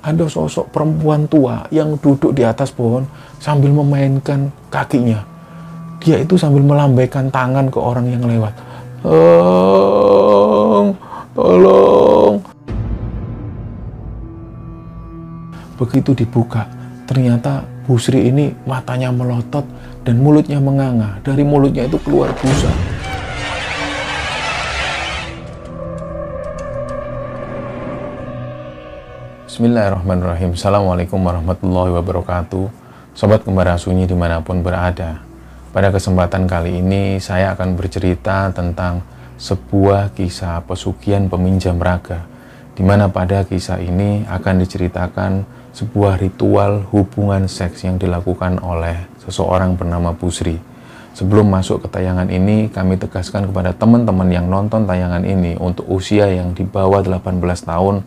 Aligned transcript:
ada 0.00 0.24
sosok 0.24 0.72
perempuan 0.72 1.28
tua 1.28 1.68
yang 1.68 1.96
duduk 2.00 2.32
di 2.32 2.44
atas 2.44 2.72
pohon 2.72 3.04
sambil 3.36 3.72
memainkan 3.72 4.48
kakinya. 4.72 5.24
Dia 6.00 6.24
itu 6.24 6.40
sambil 6.40 6.64
melambaikan 6.64 7.28
tangan 7.28 7.68
ke 7.68 7.76
orang 7.76 8.08
yang 8.08 8.24
lewat. 8.24 8.56
Tolong, 9.04 10.86
tolong. 11.36 12.34
Begitu 15.76 16.12
dibuka, 16.24 16.68
ternyata 17.08 17.64
Busri 17.90 18.28
ini 18.30 18.54
matanya 18.68 19.10
melotot 19.10 19.64
dan 20.04 20.22
mulutnya 20.22 20.62
menganga. 20.62 21.18
Dari 21.26 21.42
mulutnya 21.42 21.88
itu 21.88 21.98
keluar 22.04 22.30
busa. 22.38 22.89
Bismillahirrahmanirrahim. 29.60 30.56
Assalamualaikum 30.56 31.20
warahmatullahi 31.20 31.92
wabarakatuh. 31.92 32.72
Sobat 33.12 33.44
Kembara 33.44 33.76
Sunyi 33.76 34.08
di 34.08 34.16
mana 34.16 34.40
pun 34.40 34.64
berada 34.64 35.20
Pada 35.76 35.92
kesempatan 35.92 36.48
kali 36.48 36.80
ini 36.80 37.20
saya 37.20 37.52
akan 37.52 37.76
bercerita 37.76 38.48
tentang 38.56 39.04
sebuah 39.36 40.16
kisah 40.16 40.64
pesugihan 40.64 41.28
peminjam 41.28 41.76
raga 41.76 42.24
di 42.72 42.80
mana 42.80 43.12
pada 43.12 43.44
kisah 43.44 43.84
ini 43.84 44.24
akan 44.32 44.64
diceritakan 44.64 45.44
sebuah 45.76 46.16
ritual 46.16 46.88
hubungan 46.88 47.44
seks 47.44 47.84
yang 47.84 48.00
dilakukan 48.00 48.64
oleh 48.64 49.12
seseorang 49.20 49.76
bernama 49.76 50.16
Busri. 50.16 50.56
Sebelum 51.12 51.52
masuk 51.52 51.84
ke 51.84 52.00
tayangan 52.00 52.32
ini, 52.32 52.72
kami 52.72 52.96
tegaskan 52.96 53.52
kepada 53.52 53.76
teman-teman 53.76 54.32
yang 54.32 54.48
nonton 54.48 54.88
tayangan 54.88 55.20
ini 55.28 55.60
untuk 55.60 55.84
usia 55.92 56.32
yang 56.32 56.56
di 56.56 56.64
bawah 56.64 57.04
18 57.04 57.44
tahun 57.44 58.00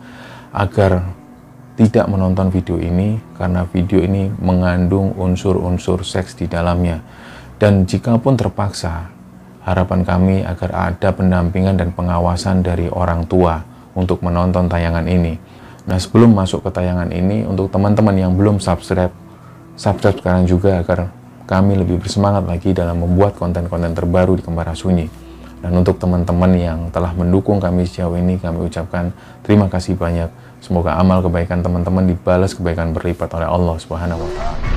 agar 0.50 1.22
tidak 1.74 2.06
menonton 2.06 2.54
video 2.54 2.78
ini 2.78 3.18
karena 3.34 3.66
video 3.66 3.98
ini 3.98 4.30
mengandung 4.38 5.14
unsur-unsur 5.18 6.06
seks 6.06 6.38
di 6.38 6.46
dalamnya. 6.46 7.02
Dan 7.58 7.86
jika 7.86 8.14
pun 8.18 8.38
terpaksa, 8.38 9.10
harapan 9.66 10.06
kami 10.06 10.36
agar 10.46 10.94
ada 10.94 11.10
pendampingan 11.10 11.74
dan 11.74 11.90
pengawasan 11.90 12.62
dari 12.62 12.86
orang 12.86 13.26
tua 13.26 13.58
untuk 13.98 14.22
menonton 14.22 14.70
tayangan 14.70 15.06
ini. 15.06 15.34
Nah, 15.84 15.98
sebelum 16.00 16.32
masuk 16.32 16.64
ke 16.64 16.70
tayangan 16.72 17.10
ini, 17.12 17.44
untuk 17.44 17.68
teman-teman 17.68 18.16
yang 18.16 18.32
belum 18.32 18.56
subscribe, 18.62 19.12
subscribe 19.76 20.16
sekarang 20.16 20.44
juga 20.48 20.80
agar 20.80 21.12
kami 21.44 21.76
lebih 21.76 22.00
bersemangat 22.00 22.48
lagi 22.48 22.72
dalam 22.72 23.04
membuat 23.04 23.36
konten-konten 23.36 23.92
terbaru 23.92 24.40
di 24.40 24.42
Kembara 24.46 24.72
Sunyi. 24.72 25.06
Dan 25.60 25.80
untuk 25.80 25.96
teman-teman 25.96 26.52
yang 26.56 26.78
telah 26.92 27.12
mendukung 27.16 27.56
kami 27.56 27.88
sejauh 27.88 28.16
ini, 28.16 28.36
kami 28.36 28.68
ucapkan 28.68 29.12
terima 29.44 29.68
kasih 29.68 29.96
banyak. 29.96 30.28
Semoga 30.64 30.96
amal 30.96 31.20
kebaikan 31.20 31.60
teman-teman 31.60 32.08
dibalas 32.08 32.56
kebaikan 32.56 32.96
berlipat 32.96 33.28
oleh 33.36 33.44
Allah 33.44 33.76
Subhanahu 33.76 34.24
wa 34.24 34.32
taala. 34.32 34.73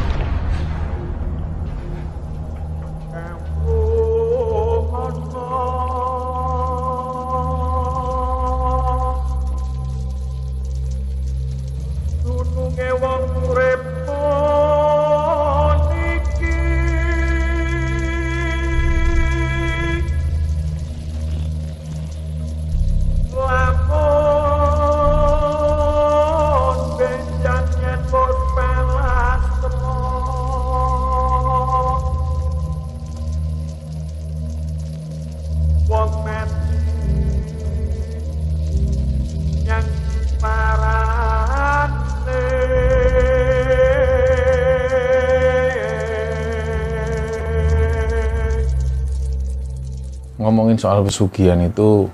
Ngomongin 50.77 50.85
soal 50.85 51.01
pesugihan 51.01 51.59
itu 51.65 52.05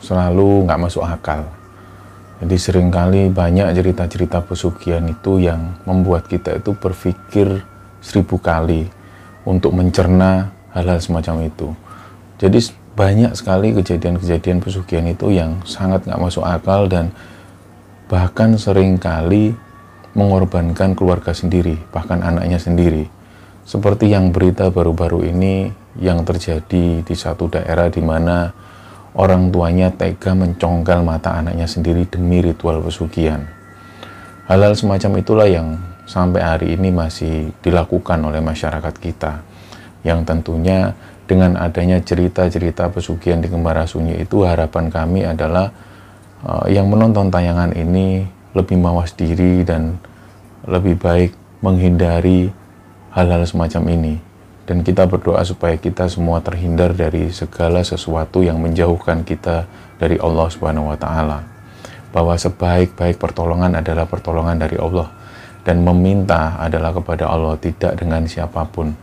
selalu 0.00 0.64
nggak 0.64 0.80
masuk 0.80 1.04
akal. 1.04 1.44
Jadi 2.40 2.56
sering 2.56 2.88
kali 2.88 3.28
banyak 3.28 3.76
cerita-cerita 3.76 4.40
pesugihan 4.44 5.04
itu 5.08 5.40
yang 5.40 5.76
membuat 5.84 6.28
kita 6.28 6.56
itu 6.60 6.72
berpikir 6.76 7.64
seribu 8.00 8.40
kali 8.40 8.88
untuk 9.44 9.72
mencerna 9.76 10.52
hal-hal 10.72 11.00
semacam 11.00 11.48
itu. 11.48 11.68
Jadi 12.40 12.72
banyak 12.96 13.32
sekali 13.36 13.76
kejadian-kejadian 13.76 14.60
pesugihan 14.60 15.04
itu 15.08 15.32
yang 15.32 15.60
sangat 15.68 16.04
nggak 16.08 16.20
masuk 16.20 16.44
akal 16.44 16.88
dan 16.88 17.12
bahkan 18.08 18.56
sering 18.56 18.96
kali 18.96 19.52
mengorbankan 20.16 20.96
keluarga 20.96 21.36
sendiri, 21.36 21.76
bahkan 21.92 22.24
anaknya 22.24 22.56
sendiri. 22.56 23.08
Seperti 23.68 24.12
yang 24.12 24.32
berita 24.32 24.72
baru-baru 24.72 25.28
ini 25.32 25.85
yang 26.00 26.22
terjadi 26.22 27.02
di 27.02 27.14
satu 27.16 27.48
daerah 27.48 27.88
di 27.88 28.02
mana 28.04 28.52
orang 29.16 29.48
tuanya 29.48 29.88
tega 29.92 30.36
mencongkel 30.36 31.00
mata 31.00 31.40
anaknya 31.40 31.64
sendiri 31.64 32.04
demi 32.04 32.44
ritual 32.44 32.84
pesugihan. 32.84 33.48
Hal-hal 34.46 34.76
semacam 34.78 35.12
itulah 35.18 35.48
yang 35.48 35.80
sampai 36.06 36.40
hari 36.44 36.66
ini 36.78 36.94
masih 36.94 37.50
dilakukan 37.64 38.22
oleh 38.22 38.38
masyarakat 38.38 38.94
kita. 39.02 39.42
Yang 40.06 40.22
tentunya 40.22 40.94
dengan 41.26 41.58
adanya 41.58 41.98
cerita-cerita 41.98 42.86
pesugihan 42.94 43.42
di 43.42 43.50
Kembara 43.50 43.82
Sunyi 43.90 44.22
itu 44.22 44.46
harapan 44.46 44.86
kami 44.86 45.26
adalah 45.26 45.74
uh, 46.46 46.70
yang 46.70 46.86
menonton 46.86 47.26
tayangan 47.34 47.74
ini 47.74 48.22
lebih 48.54 48.78
mawas 48.78 49.10
diri 49.18 49.66
dan 49.66 49.98
lebih 50.70 50.94
baik 50.94 51.34
menghindari 51.58 52.54
hal-hal 53.10 53.42
semacam 53.42 53.82
ini. 53.90 54.25
Dan 54.66 54.82
kita 54.82 55.06
berdoa 55.06 55.46
supaya 55.46 55.78
kita 55.78 56.10
semua 56.10 56.42
terhindar 56.42 56.90
dari 56.90 57.30
segala 57.30 57.86
sesuatu 57.86 58.42
yang 58.42 58.58
menjauhkan 58.58 59.22
kita 59.22 59.62
dari 59.96 60.18
Allah 60.18 60.46
Subhanahu 60.50 60.90
wa 60.90 60.98
taala. 60.98 61.46
Bahwa 62.10 62.34
sebaik-baik 62.34 63.16
pertolongan 63.22 63.78
adalah 63.78 64.10
pertolongan 64.10 64.58
dari 64.58 64.74
Allah 64.74 65.06
dan 65.62 65.82
meminta 65.82 66.54
adalah 66.58 66.94
kepada 66.94 67.26
Allah 67.26 67.58
tidak 67.58 67.98
dengan 67.98 68.22
siapa 68.26 68.62
pun, 68.70 68.94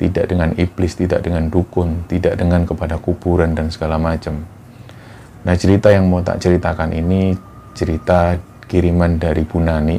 tidak 0.00 0.28
dengan 0.28 0.52
iblis, 0.56 0.96
tidak 0.96 1.24
dengan 1.24 1.48
dukun, 1.48 2.08
tidak 2.08 2.36
dengan 2.40 2.64
kepada 2.68 2.96
kuburan 3.00 3.56
dan 3.56 3.72
segala 3.72 4.00
macam. 4.00 4.40
Nah, 5.40 5.56
cerita 5.56 5.88
yang 5.88 6.08
mau 6.12 6.20
tak 6.20 6.40
ceritakan 6.44 6.92
ini 6.92 7.32
cerita 7.72 8.36
kiriman 8.68 9.16
dari 9.16 9.44
Bunani. 9.48 9.96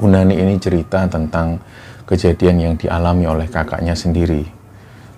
Bunani 0.00 0.34
ini 0.40 0.56
cerita 0.56 1.04
tentang 1.04 1.60
kejadian 2.04 2.56
yang 2.60 2.74
dialami 2.76 3.24
oleh 3.28 3.48
kakaknya 3.48 3.96
sendiri. 3.96 4.44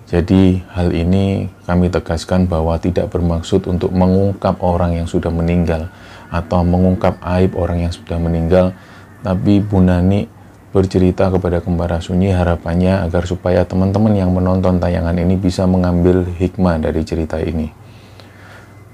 Jadi 0.07 0.63
hal 0.71 0.95
ini 0.95 1.51
kami 1.67 1.91
tegaskan 1.91 2.47
bahwa 2.47 2.79
tidak 2.79 3.11
bermaksud 3.11 3.67
untuk 3.67 3.91
mengungkap 3.91 4.55
orang 4.63 4.95
yang 4.95 5.07
sudah 5.07 5.27
meninggal 5.27 5.91
atau 6.31 6.63
mengungkap 6.63 7.19
aib 7.39 7.59
orang 7.59 7.87
yang 7.87 7.91
sudah 7.91 8.15
meninggal, 8.15 8.71
tapi 9.19 9.59
Bu 9.59 9.83
Nani 9.83 10.31
bercerita 10.71 11.27
kepada 11.27 11.59
Kembara 11.59 11.99
Sunyi 11.99 12.31
harapannya 12.31 13.03
agar 13.03 13.27
supaya 13.27 13.67
teman-teman 13.67 14.15
yang 14.15 14.31
menonton 14.31 14.79
tayangan 14.79 15.15
ini 15.19 15.35
bisa 15.35 15.67
mengambil 15.67 16.23
hikmah 16.23 16.79
dari 16.79 17.03
cerita 17.03 17.39
ini. 17.43 17.71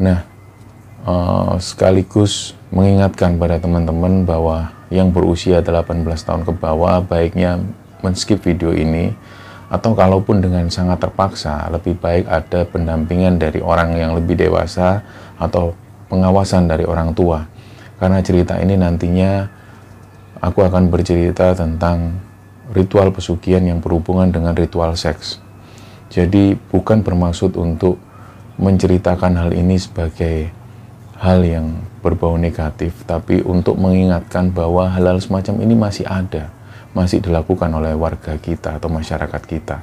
Nah, 0.01 0.25
uh, 1.05 1.61
sekaligus 1.61 2.57
mengingatkan 2.73 3.37
pada 3.37 3.61
teman-teman 3.61 4.25
bahwa 4.25 4.73
yang 4.89 5.09
berusia 5.09 5.61
18 5.61 6.05
tahun 6.05 6.41
ke 6.45 6.53
bawah 6.57 7.01
baiknya 7.05 7.61
men-skip 8.03 8.43
video 8.43 8.75
ini 8.75 9.15
atau 9.73 9.97
kalaupun 9.97 10.37
dengan 10.37 10.69
sangat 10.69 11.01
terpaksa 11.01 11.65
lebih 11.73 11.97
baik 11.97 12.29
ada 12.29 12.61
pendampingan 12.69 13.41
dari 13.41 13.57
orang 13.57 13.97
yang 13.97 14.13
lebih 14.13 14.37
dewasa 14.37 15.01
atau 15.41 15.73
pengawasan 16.13 16.69
dari 16.69 16.85
orang 16.85 17.17
tua. 17.17 17.41
Karena 17.97 18.21
cerita 18.21 18.61
ini 18.61 18.77
nantinya 18.77 19.49
aku 20.37 20.61
akan 20.61 20.93
bercerita 20.93 21.57
tentang 21.57 22.21
ritual 22.69 23.09
pesugihan 23.09 23.65
yang 23.65 23.81
berhubungan 23.81 24.29
dengan 24.29 24.53
ritual 24.53 24.93
seks. 24.93 25.41
Jadi 26.13 26.53
bukan 26.69 27.01
bermaksud 27.01 27.57
untuk 27.57 27.97
menceritakan 28.61 29.33
hal 29.41 29.49
ini 29.57 29.81
sebagai 29.81 30.53
hal 31.17 31.41
yang 31.41 31.81
berbau 32.05 32.37
negatif 32.37 32.93
tapi 33.09 33.41
untuk 33.41 33.81
mengingatkan 33.81 34.53
bahwa 34.53 34.85
hal-hal 34.93 35.17
semacam 35.17 35.65
ini 35.65 35.73
masih 35.73 36.05
ada 36.05 36.52
masih 36.93 37.21
dilakukan 37.21 37.69
oleh 37.73 37.97
warga 37.97 38.37
kita 38.37 38.77
atau 38.77 38.89
masyarakat 38.89 39.41
kita. 39.45 39.81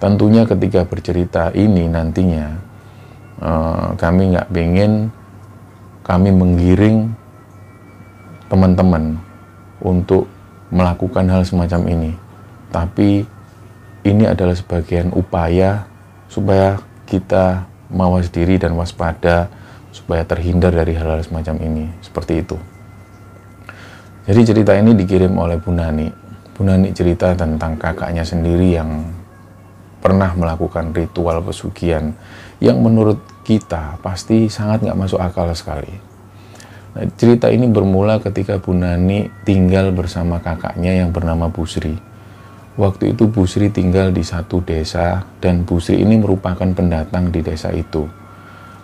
Tentunya 0.00 0.48
ketika 0.48 0.86
bercerita 0.88 1.52
ini 1.52 1.90
nantinya 1.90 2.56
uh, 3.42 3.92
kami 3.98 4.32
nggak 4.32 4.48
ingin 4.54 5.12
kami 6.06 6.32
menggiring 6.32 7.12
teman-teman 8.48 9.20
untuk 9.82 10.26
melakukan 10.72 11.26
hal 11.28 11.42
semacam 11.44 11.86
ini. 11.90 12.12
Tapi 12.70 13.26
ini 14.06 14.24
adalah 14.24 14.56
sebagian 14.56 15.12
upaya 15.12 15.84
supaya 16.30 16.78
kita 17.04 17.66
mawas 17.90 18.30
diri 18.30 18.56
dan 18.56 18.78
waspada 18.78 19.50
supaya 19.90 20.22
terhindar 20.22 20.70
dari 20.70 20.94
hal-hal 20.94 21.20
semacam 21.26 21.58
ini. 21.60 21.90
Seperti 22.00 22.40
itu. 22.40 22.56
Jadi 24.30 24.40
cerita 24.46 24.72
ini 24.78 24.94
dikirim 24.94 25.34
oleh 25.34 25.58
Bu 25.58 25.74
Nani. 25.74 26.19
Bu 26.60 26.68
Nani 26.68 26.92
cerita 26.92 27.32
tentang 27.32 27.80
kakaknya 27.80 28.20
sendiri 28.20 28.76
yang 28.76 29.00
pernah 30.04 30.36
melakukan 30.36 30.92
ritual 30.92 31.40
pesugihan 31.40 32.12
yang 32.60 32.84
menurut 32.84 33.16
kita 33.48 33.96
pasti 34.04 34.44
sangat 34.52 34.84
nggak 34.84 35.00
masuk 35.00 35.24
akal 35.24 35.48
sekali. 35.56 35.88
Nah, 36.92 37.08
cerita 37.16 37.48
ini 37.48 37.64
bermula 37.64 38.20
ketika 38.20 38.60
Bu 38.60 38.76
Nani 38.76 39.32
tinggal 39.48 39.88
bersama 39.96 40.36
kakaknya 40.36 41.00
yang 41.00 41.16
bernama 41.16 41.48
Busri. 41.48 41.96
Waktu 42.76 43.16
itu 43.16 43.32
Busri 43.32 43.72
tinggal 43.72 44.12
di 44.12 44.20
satu 44.20 44.60
desa 44.60 45.24
dan 45.40 45.64
Busri 45.64 46.04
ini 46.04 46.20
merupakan 46.20 46.68
pendatang 46.76 47.32
di 47.32 47.40
desa 47.40 47.72
itu. 47.72 48.04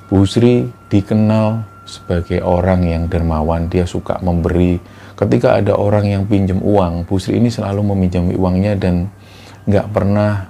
Busri 0.09 0.65
dikenal 0.89 1.61
sebagai 1.85 2.41
orang 2.41 2.89
yang 2.89 3.05
dermawan, 3.13 3.69
dia 3.69 3.85
suka 3.85 4.17
memberi. 4.25 4.81
Ketika 5.17 5.57
ada 5.57 5.73
orang 5.73 6.13
yang 6.13 6.23
pinjam 6.29 6.61
uang, 6.61 7.09
Busri 7.09 7.41
ini 7.41 7.49
selalu 7.49 7.81
meminjami 7.81 8.37
uangnya 8.37 8.77
dan 8.77 9.09
nggak 9.65 9.89
pernah 9.89 10.45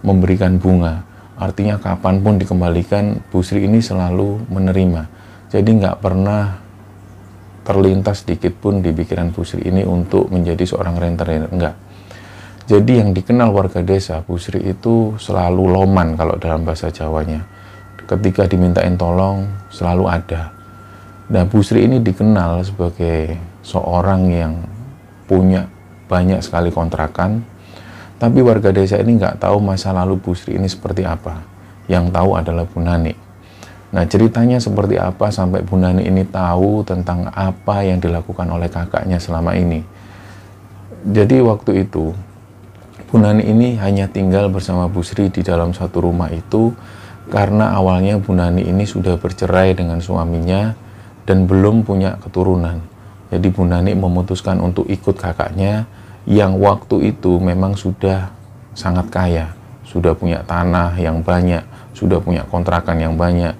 memberikan 0.00 0.56
bunga. 0.56 1.04
Artinya 1.36 1.76
kapan 1.76 2.24
pun 2.24 2.40
dikembalikan, 2.40 3.20
Busri 3.28 3.68
ini 3.68 3.84
selalu 3.84 4.48
menerima. 4.48 5.04
Jadi 5.52 5.68
nggak 5.68 6.00
pernah 6.00 6.56
terlintas 7.60 8.24
sedikit 8.24 8.56
pun 8.56 8.80
di 8.80 8.88
pikiran 8.88 9.36
Busri 9.36 9.68
ini 9.68 9.84
untuk 9.84 10.32
menjadi 10.32 10.64
seorang 10.64 10.96
rentenir. 10.96 11.52
Enggak. 11.52 11.76
Jadi 12.66 12.98
yang 12.98 13.12
dikenal 13.12 13.52
warga 13.52 13.84
desa, 13.84 14.24
Busri 14.24 14.64
itu 14.64 15.12
selalu 15.20 15.76
loman 15.76 16.16
kalau 16.16 16.40
dalam 16.40 16.64
bahasa 16.64 16.88
Jawanya. 16.88 17.44
Ketika 18.08 18.48
dimintain 18.48 18.96
tolong, 18.96 19.44
selalu 19.68 20.08
ada. 20.08 20.56
Nah, 21.26 21.44
Busri 21.44 21.84
ini 21.84 21.98
dikenal 21.98 22.62
sebagai 22.62 23.34
seorang 23.66 24.30
yang 24.30 24.54
punya 25.26 25.66
banyak 26.06 26.38
sekali 26.38 26.70
kontrakan, 26.70 27.42
tapi 28.22 28.38
warga 28.40 28.70
desa 28.70 29.02
ini 29.02 29.18
nggak 29.18 29.42
tahu 29.42 29.58
masa 29.58 29.90
lalu 29.90 30.22
Busri 30.22 30.54
ini 30.54 30.70
seperti 30.70 31.02
apa. 31.02 31.42
Yang 31.90 32.14
tahu 32.14 32.30
adalah 32.38 32.64
Bu 32.64 32.78
Nani. 32.78 33.14
Nah 33.90 34.06
ceritanya 34.06 34.62
seperti 34.62 34.98
apa 34.98 35.34
sampai 35.34 35.66
Bu 35.66 35.78
Nani 35.78 36.06
ini 36.06 36.22
tahu 36.22 36.86
tentang 36.86 37.26
apa 37.34 37.82
yang 37.82 37.98
dilakukan 37.98 38.46
oleh 38.46 38.70
kakaknya 38.70 39.18
selama 39.18 39.58
ini. 39.58 39.82
Jadi 41.06 41.42
waktu 41.42 41.86
itu 41.86 42.14
Bu 43.06 43.16
Nani 43.18 43.46
ini 43.46 43.78
hanya 43.78 44.10
tinggal 44.10 44.50
bersama 44.50 44.90
Busri 44.90 45.30
di 45.30 45.42
dalam 45.42 45.70
satu 45.74 46.02
rumah 46.02 46.30
itu 46.30 46.74
karena 47.30 47.74
awalnya 47.74 48.18
Bu 48.18 48.34
Nani 48.34 48.66
ini 48.66 48.86
sudah 48.86 49.18
bercerai 49.18 49.74
dengan 49.74 49.98
suaminya 49.98 50.74
dan 51.26 51.46
belum 51.46 51.82
punya 51.86 52.18
keturunan. 52.22 52.95
Jadi 53.30 53.50
Bu 53.50 53.66
Nani 53.66 53.92
memutuskan 53.98 54.62
untuk 54.62 54.86
ikut 54.86 55.18
kakaknya 55.18 55.86
yang 56.26 56.58
waktu 56.58 57.14
itu 57.14 57.38
memang 57.42 57.74
sudah 57.74 58.30
sangat 58.74 59.10
kaya, 59.10 59.50
sudah 59.86 60.14
punya 60.14 60.42
tanah 60.46 60.94
yang 60.98 61.22
banyak, 61.22 61.62
sudah 61.94 62.22
punya 62.22 62.46
kontrakan 62.46 62.98
yang 63.02 63.14
banyak. 63.18 63.54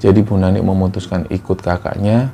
Jadi 0.00 0.20
Bu 0.24 0.36
Nani 0.36 0.60
memutuskan 0.60 1.28
ikut 1.28 1.60
kakaknya 1.60 2.32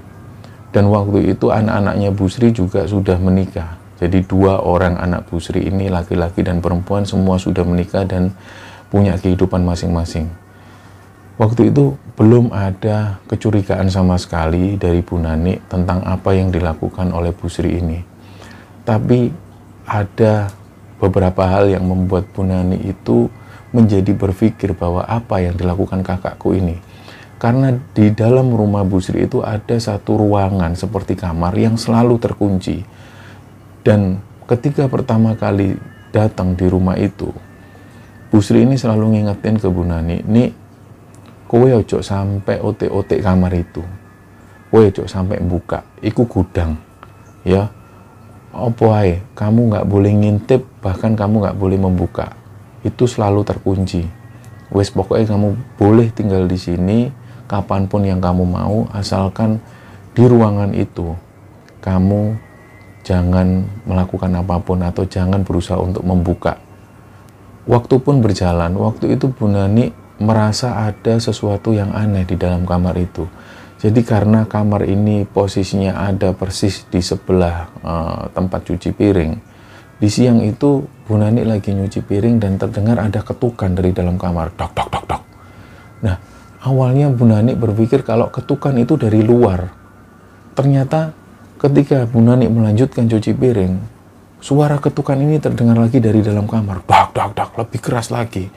dan 0.71 0.91
waktu 0.91 1.35
itu 1.35 1.51
anak-anaknya 1.51 2.11
Busri 2.15 2.51
juga 2.51 2.87
sudah 2.87 3.19
menikah. 3.19 3.79
Jadi 3.97 4.23
dua 4.29 4.61
orang 4.61 5.01
anak 5.01 5.27
Busri 5.31 5.67
ini 5.67 5.89
laki-laki 5.89 6.45
dan 6.45 6.61
perempuan 6.61 7.09
semua 7.09 7.41
sudah 7.41 7.65
menikah 7.65 8.05
dan 8.05 8.35
punya 8.93 9.19
kehidupan 9.19 9.65
masing-masing. 9.67 10.29
Waktu 11.37 11.75
itu 11.75 11.97
belum 12.17 12.49
ada 12.49 13.21
kecurigaan 13.29 13.93
sama 13.93 14.17
sekali 14.17 14.81
dari 14.81 15.05
Bu 15.05 15.21
Nani 15.21 15.61
tentang 15.69 16.01
apa 16.01 16.33
yang 16.33 16.49
dilakukan 16.49 17.13
oleh 17.13 17.37
Busri 17.37 17.77
ini. 17.77 18.01
Tapi 18.89 19.29
ada 19.85 20.49
beberapa 20.97 21.45
hal 21.45 21.69
yang 21.69 21.85
membuat 21.85 22.33
Bu 22.33 22.41
Nani 22.41 22.81
itu 22.89 23.29
menjadi 23.77 24.17
berpikir 24.17 24.73
bahwa 24.73 25.05
apa 25.05 25.45
yang 25.45 25.61
dilakukan 25.61 26.01
kakakku 26.01 26.57
ini. 26.57 26.81
Karena 27.37 27.77
di 27.93 28.09
dalam 28.17 28.49
rumah 28.49 28.81
Bu 28.81 28.97
Sri 28.97 29.29
itu 29.29 29.45
ada 29.45 29.77
satu 29.77 30.17
ruangan 30.17 30.73
seperti 30.73 31.21
kamar 31.21 31.53
yang 31.53 31.77
selalu 31.77 32.17
terkunci. 32.17 32.81
Dan 33.85 34.25
ketika 34.49 34.89
pertama 34.89 35.37
kali 35.37 35.77
datang 36.17 36.57
di 36.57 36.65
rumah 36.65 36.97
itu, 36.97 37.29
Bu 38.33 38.41
Sri 38.41 38.65
ini 38.65 38.81
selalu 38.81 39.21
ngingetin 39.21 39.61
ke 39.61 39.69
Bu 39.69 39.85
Nani, 39.85 40.25
nih 40.25 40.49
kowe 41.57 41.73
ojo 41.73 42.05
sampai 42.05 42.61
otek-otek 42.61 43.25
kamar 43.25 43.57
itu. 43.57 43.81
Kowe 44.69 44.85
ojo 44.93 45.09
sampai 45.09 45.41
buka, 45.41 45.81
iku 46.05 46.29
gudang. 46.29 46.77
Ya, 47.49 47.73
opo 48.53 48.93
ae, 48.93 49.25
kamu 49.33 49.73
nggak 49.73 49.89
boleh 49.89 50.13
ngintip, 50.13 50.69
bahkan 50.85 51.17
kamu 51.17 51.49
nggak 51.49 51.57
boleh 51.57 51.81
membuka. 51.81 52.37
Itu 52.85 53.09
selalu 53.09 53.41
terkunci. 53.49 54.05
Wes 54.69 54.93
pokoknya 54.93 55.33
kamu 55.33 55.57
boleh 55.81 56.13
tinggal 56.13 56.45
di 56.45 56.61
sini 56.61 57.09
kapan 57.49 57.89
pun 57.89 58.05
yang 58.05 58.21
kamu 58.21 58.45
mau, 58.45 58.85
asalkan 58.93 59.57
di 60.13 60.29
ruangan 60.29 60.77
itu 60.77 61.17
kamu 61.81 62.37
jangan 63.01 63.65
melakukan 63.89 64.29
apa 64.35 64.61
pun 64.61 64.85
atau 64.85 65.09
jangan 65.09 65.41
berusaha 65.41 65.81
untuk 65.81 66.05
membuka. 66.05 66.61
Waktu 67.65 67.97
pun 68.05 68.21
berjalan, 68.21 68.77
waktu 68.77 69.17
itu 69.17 69.33
Bu 69.33 69.49
Nani 69.49 70.05
merasa 70.19 70.89
ada 70.89 71.21
sesuatu 71.21 71.77
yang 71.77 71.93
aneh 71.93 72.25
di 72.25 72.37
dalam 72.41 72.65
kamar 72.65 72.97
itu 72.97 73.29
jadi 73.77 74.01
karena 74.09 74.49
kamar 74.49 74.89
ini 74.89 75.29
posisinya 75.29 76.01
ada 76.01 76.33
persis 76.33 76.89
di 76.89 77.05
sebelah 77.05 77.69
uh, 77.85 78.25
tempat 78.33 78.73
cuci 78.73 78.97
piring, 78.97 79.37
di 80.01 80.09
siang 80.09 80.41
itu 80.41 80.81
Bu 81.05 81.21
Nani 81.21 81.45
lagi 81.45 81.77
nyuci 81.77 82.01
piring 82.01 82.41
dan 82.41 82.57
terdengar 82.57 82.97
ada 82.97 83.21
ketukan 83.21 83.77
dari 83.77 83.93
dalam 83.93 84.17
kamar, 84.17 84.57
dok 84.57 84.73
dok 84.73 84.89
dok 84.89 85.05
dok. 85.05 85.23
Nah 86.09 86.17
awalnya 86.65 87.13
Bu 87.13 87.29
Nani 87.29 87.53
berpikir 87.53 88.01
kalau 88.01 88.33
ketukan 88.33 88.81
itu 88.81 88.97
dari 88.97 89.21
luar. 89.21 89.69
Ternyata 90.57 91.13
ketika 91.61 92.09
Bu 92.09 92.25
Nani 92.25 92.49
melanjutkan 92.49 93.05
cuci 93.13 93.37
piring, 93.37 93.77
suara 94.41 94.79
ketukan 94.81 95.17
ini 95.17 95.41
terdengar 95.41 95.77
lagi 95.77 96.01
dari 96.01 96.21
dalam 96.21 96.49
kamar, 96.49 96.85
dak 96.85 97.13
dak 97.17 97.31
dak 97.35 97.51
lebih 97.57 97.81
keras 97.81 98.13
lagi. 98.13 98.49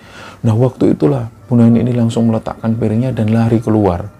Nah 0.43 0.55
waktu 0.55 0.97
itulah 0.97 1.27
Bu 1.47 1.57
Nani 1.57 1.81
ini 1.81 1.95
langsung 1.95 2.29
meletakkan 2.29 2.77
piringnya 2.77 3.15
dan 3.15 3.33
lari 3.33 3.57
keluar 3.63 4.19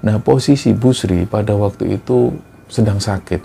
Nah, 0.00 0.16
posisi 0.16 0.72
Busri 0.72 1.28
pada 1.28 1.52
waktu 1.52 2.00
itu 2.00 2.32
sedang 2.72 2.96
sakit. 2.96 3.44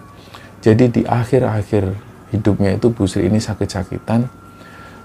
Jadi 0.63 0.85
di 0.87 1.01
akhir-akhir 1.03 1.83
hidupnya 2.31 2.79
itu 2.79 2.95
Busri 2.95 3.27
ini 3.27 3.43
sakit-sakitan. 3.43 4.23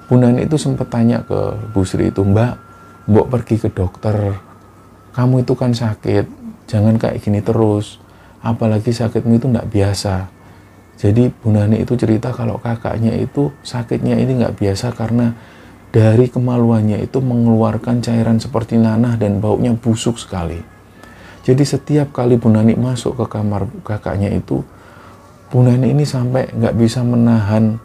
Bunan 0.06 0.38
itu 0.38 0.54
sempat 0.58 0.90
tanya 0.90 1.22
ke 1.26 1.58
Busri 1.74 2.10
itu, 2.10 2.22
Mbak, 2.22 2.54
Mbok 3.10 3.26
pergi 3.30 3.56
ke 3.58 3.68
dokter. 3.70 4.38
Kamu 5.10 5.42
itu 5.42 5.58
kan 5.58 5.74
sakit, 5.74 6.26
jangan 6.70 6.94
kayak 6.98 7.18
gini 7.18 7.42
terus. 7.42 7.98
Apalagi 8.40 8.94
sakitmu 8.94 9.42
itu 9.42 9.50
nggak 9.50 9.68
biasa. 9.68 10.30
Jadi 11.00 11.32
Bunani 11.32 11.80
itu 11.80 11.96
cerita 11.96 12.28
kalau 12.28 12.60
kakaknya 12.60 13.16
itu 13.16 13.48
sakitnya 13.64 14.20
ini 14.20 14.44
nggak 14.44 14.60
biasa 14.60 14.92
karena 14.92 15.32
dari 15.88 16.28
kemaluannya 16.28 17.00
itu 17.00 17.24
mengeluarkan 17.24 18.04
cairan 18.04 18.36
seperti 18.36 18.76
nanah 18.76 19.16
dan 19.16 19.40
baunya 19.40 19.72
busuk 19.72 20.20
sekali. 20.20 20.60
Jadi 21.40 21.64
setiap 21.64 22.12
kali 22.12 22.36
Bu 22.36 22.52
Nani 22.52 22.76
masuk 22.76 23.16
ke 23.16 23.26
kamar 23.32 23.64
kakaknya 23.80 24.28
itu, 24.28 24.60
Bu 25.48 25.64
Nani 25.64 25.88
ini 25.90 26.04
sampai 26.04 26.52
nggak 26.52 26.76
bisa 26.76 27.00
menahan 27.00 27.80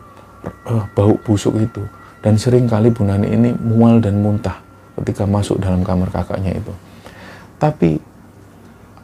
uh, 0.67 0.85
bau 0.91 1.15
busuk 1.23 1.55
itu. 1.55 1.87
Dan 2.19 2.35
sering 2.35 2.67
kali 2.67 2.91
Bu 2.91 3.07
Nani 3.07 3.31
ini 3.31 3.55
mual 3.55 4.03
dan 4.03 4.19
muntah 4.19 4.59
ketika 4.99 5.23
masuk 5.23 5.63
dalam 5.63 5.87
kamar 5.87 6.11
kakaknya 6.11 6.51
itu. 6.51 6.73
Tapi 7.55 7.95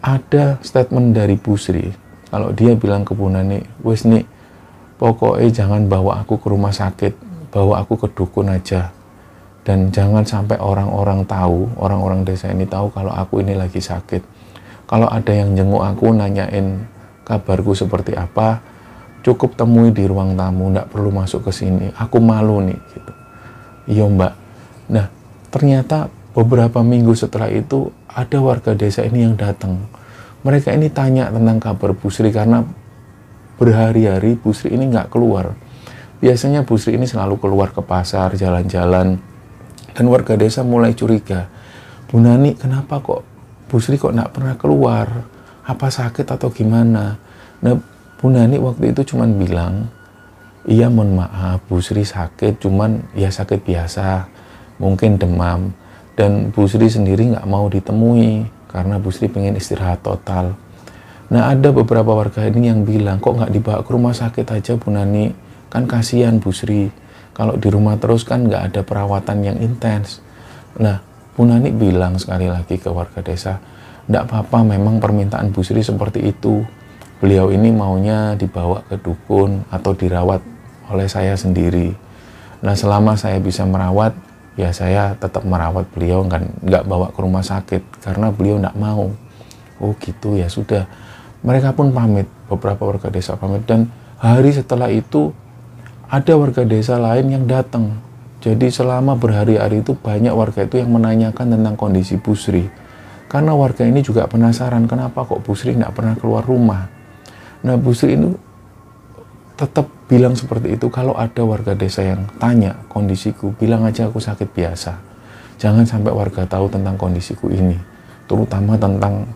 ada 0.04 0.60
statement 0.60 1.16
dari 1.16 1.40
Bu 1.40 1.56
Sri, 1.56 1.88
kalau 2.32 2.56
dia 2.56 2.74
bilang 2.80 3.04
ke 3.04 3.12
Bu 3.12 3.28
Nani, 3.28 3.60
wes 3.84 4.08
nih, 4.08 4.24
pokoknya 4.96 5.52
jangan 5.52 5.92
bawa 5.92 6.24
aku 6.24 6.40
ke 6.40 6.48
rumah 6.48 6.72
sakit, 6.72 7.14
bawa 7.52 7.84
aku 7.84 8.00
ke 8.00 8.08
dukun 8.16 8.50
aja. 8.50 8.90
Dan 9.62 9.94
jangan 9.94 10.26
sampai 10.26 10.58
orang-orang 10.58 11.28
tahu, 11.28 11.70
orang-orang 11.78 12.26
desa 12.26 12.50
ini 12.50 12.66
tahu 12.66 12.90
kalau 12.90 13.14
aku 13.14 13.46
ini 13.46 13.54
lagi 13.54 13.78
sakit 13.78 14.42
kalau 14.92 15.08
ada 15.08 15.32
yang 15.32 15.56
jenguk 15.56 15.80
aku 15.80 16.12
nanyain 16.12 16.84
kabarku 17.24 17.72
seperti 17.72 18.12
apa, 18.12 18.60
cukup 19.24 19.56
temui 19.56 19.96
di 19.96 20.04
ruang 20.04 20.36
tamu, 20.36 20.68
nggak 20.68 20.92
perlu 20.92 21.16
masuk 21.16 21.48
ke 21.48 21.52
sini. 21.56 21.96
Aku 21.96 22.20
malu 22.20 22.60
nih, 22.60 22.76
gitu. 22.76 23.14
Iya 23.88 24.12
mbak. 24.12 24.34
Nah, 24.92 25.08
ternyata 25.48 26.12
beberapa 26.36 26.84
minggu 26.84 27.16
setelah 27.16 27.48
itu 27.48 27.88
ada 28.12 28.36
warga 28.44 28.76
desa 28.76 29.08
ini 29.08 29.24
yang 29.24 29.40
datang. 29.40 29.80
Mereka 30.42 30.74
ini 30.74 30.90
tanya 30.90 31.30
tentang 31.30 31.62
kabar 31.62 31.94
Bu 31.94 32.10
Sri 32.10 32.34
karena 32.34 32.66
berhari-hari 33.62 34.34
Bu 34.34 34.58
Sri 34.58 34.74
ini 34.74 34.90
nggak 34.90 35.14
keluar. 35.14 35.54
Biasanya 36.18 36.66
Bu 36.66 36.82
Sri 36.82 36.98
ini 36.98 37.06
selalu 37.06 37.38
keluar 37.38 37.70
ke 37.70 37.82
pasar, 37.86 38.34
jalan-jalan, 38.34 39.22
dan 39.94 40.06
warga 40.10 40.34
desa 40.34 40.66
mulai 40.66 40.98
curiga. 40.98 41.46
Bu 42.10 42.18
Nani, 42.18 42.58
kenapa 42.58 42.98
kok 43.06 43.22
Bu 43.70 43.78
Sri 43.78 44.02
kok 44.02 44.18
nggak 44.18 44.34
pernah 44.34 44.58
keluar? 44.58 45.08
Apa 45.62 45.94
sakit 45.94 46.26
atau 46.26 46.50
gimana? 46.50 47.22
Nah, 47.62 47.78
Bu 48.18 48.34
Nani 48.34 48.58
waktu 48.58 48.98
itu 48.98 49.14
cuman 49.14 49.38
bilang, 49.38 49.94
iya 50.66 50.90
mohon 50.90 51.22
maaf 51.22 51.62
Bu 51.70 51.78
Sri 51.86 52.02
sakit, 52.02 52.58
cuman 52.58 53.14
ya 53.14 53.30
sakit 53.30 53.62
biasa, 53.62 54.26
mungkin 54.82 55.22
demam. 55.22 55.70
Dan 56.18 56.50
Bu 56.50 56.66
Sri 56.66 56.90
sendiri 56.90 57.30
nggak 57.30 57.46
mau 57.46 57.70
ditemui 57.70 58.61
karena 58.72 58.98
Bu 58.98 59.12
Sri 59.12 59.28
pengen 59.28 59.60
istirahat 59.60 60.02
total. 60.02 60.56
Nah 61.32 61.52
ada 61.52 61.72
beberapa 61.72 62.12
warga 62.12 62.44
ini 62.48 62.72
yang 62.72 62.84
bilang, 62.88 63.20
kok 63.20 63.36
nggak 63.36 63.52
dibawa 63.52 63.80
ke 63.84 63.92
rumah 63.92 64.16
sakit 64.16 64.48
aja 64.48 64.76
Bu 64.80 64.92
Nani? 64.92 65.32
Kan 65.72 65.88
kasihan 65.88 66.40
Bu 66.40 66.52
Sri, 66.52 66.92
kalau 67.32 67.56
di 67.56 67.72
rumah 67.72 67.96
terus 67.96 68.28
kan 68.28 68.44
nggak 68.48 68.72
ada 68.72 68.82
perawatan 68.84 69.38
yang 69.44 69.58
intens. 69.60 70.20
Nah, 70.80 71.00
Bu 71.36 71.48
Nani 71.48 71.72
bilang 71.72 72.20
sekali 72.20 72.52
lagi 72.52 72.76
ke 72.76 72.92
warga 72.92 73.24
desa, 73.24 73.60
tidak 74.08 74.28
apa-apa 74.28 74.68
memang 74.68 75.00
permintaan 75.00 75.56
Bu 75.56 75.64
Sri 75.64 75.80
seperti 75.80 76.28
itu. 76.28 76.64
Beliau 77.24 77.54
ini 77.54 77.72
maunya 77.72 78.36
dibawa 78.36 78.84
ke 78.90 79.00
dukun 79.00 79.64
atau 79.72 79.96
dirawat 79.96 80.42
oleh 80.92 81.08
saya 81.08 81.38
sendiri. 81.40 81.96
Nah 82.60 82.76
selama 82.76 83.16
saya 83.16 83.40
bisa 83.40 83.64
merawat, 83.64 84.12
ya 84.62 84.70
saya 84.70 85.18
tetap 85.18 85.42
merawat 85.42 85.90
beliau 85.90 86.22
kan 86.30 86.46
nggak 86.62 86.86
bawa 86.86 87.10
ke 87.10 87.18
rumah 87.18 87.42
sakit 87.42 87.82
karena 88.06 88.30
beliau 88.30 88.62
nggak 88.62 88.78
mau. 88.78 89.10
Oh 89.82 89.98
gitu 89.98 90.38
ya 90.38 90.46
sudah. 90.46 90.86
Mereka 91.42 91.74
pun 91.74 91.90
pamit, 91.90 92.30
beberapa 92.46 92.86
warga 92.86 93.10
desa 93.10 93.34
pamit 93.34 93.66
dan 93.66 93.90
hari 94.22 94.54
setelah 94.54 94.94
itu 94.94 95.34
ada 96.06 96.38
warga 96.38 96.62
desa 96.62 97.02
lain 97.02 97.34
yang 97.34 97.50
datang. 97.50 97.98
Jadi 98.42 98.70
selama 98.70 99.18
berhari-hari 99.18 99.82
itu 99.82 99.98
banyak 99.98 100.34
warga 100.34 100.70
itu 100.70 100.78
yang 100.78 100.94
menanyakan 100.94 101.58
tentang 101.58 101.74
kondisi 101.74 102.22
Busri. 102.22 102.70
Karena 103.26 103.58
warga 103.58 103.82
ini 103.82 104.06
juga 104.06 104.30
penasaran 104.30 104.86
kenapa 104.86 105.26
kok 105.26 105.42
Busri 105.42 105.74
tidak 105.74 105.98
pernah 105.98 106.14
keluar 106.14 106.46
rumah. 106.46 106.86
Nah 107.66 107.78
Busri 107.82 108.14
itu 108.14 108.38
tetap 109.62 109.86
bilang 110.10 110.34
seperti 110.34 110.74
itu 110.74 110.90
kalau 110.90 111.14
ada 111.14 111.46
warga 111.46 111.78
desa 111.78 112.02
yang 112.02 112.26
tanya 112.42 112.82
kondisiku, 112.90 113.54
bilang 113.54 113.86
aja 113.86 114.10
aku 114.10 114.18
sakit 114.18 114.50
biasa. 114.50 114.98
Jangan 115.62 115.86
sampai 115.86 116.10
warga 116.10 116.50
tahu 116.50 116.66
tentang 116.74 116.98
kondisiku 116.98 117.54
ini, 117.54 117.78
terutama 118.26 118.74
tentang 118.82 119.30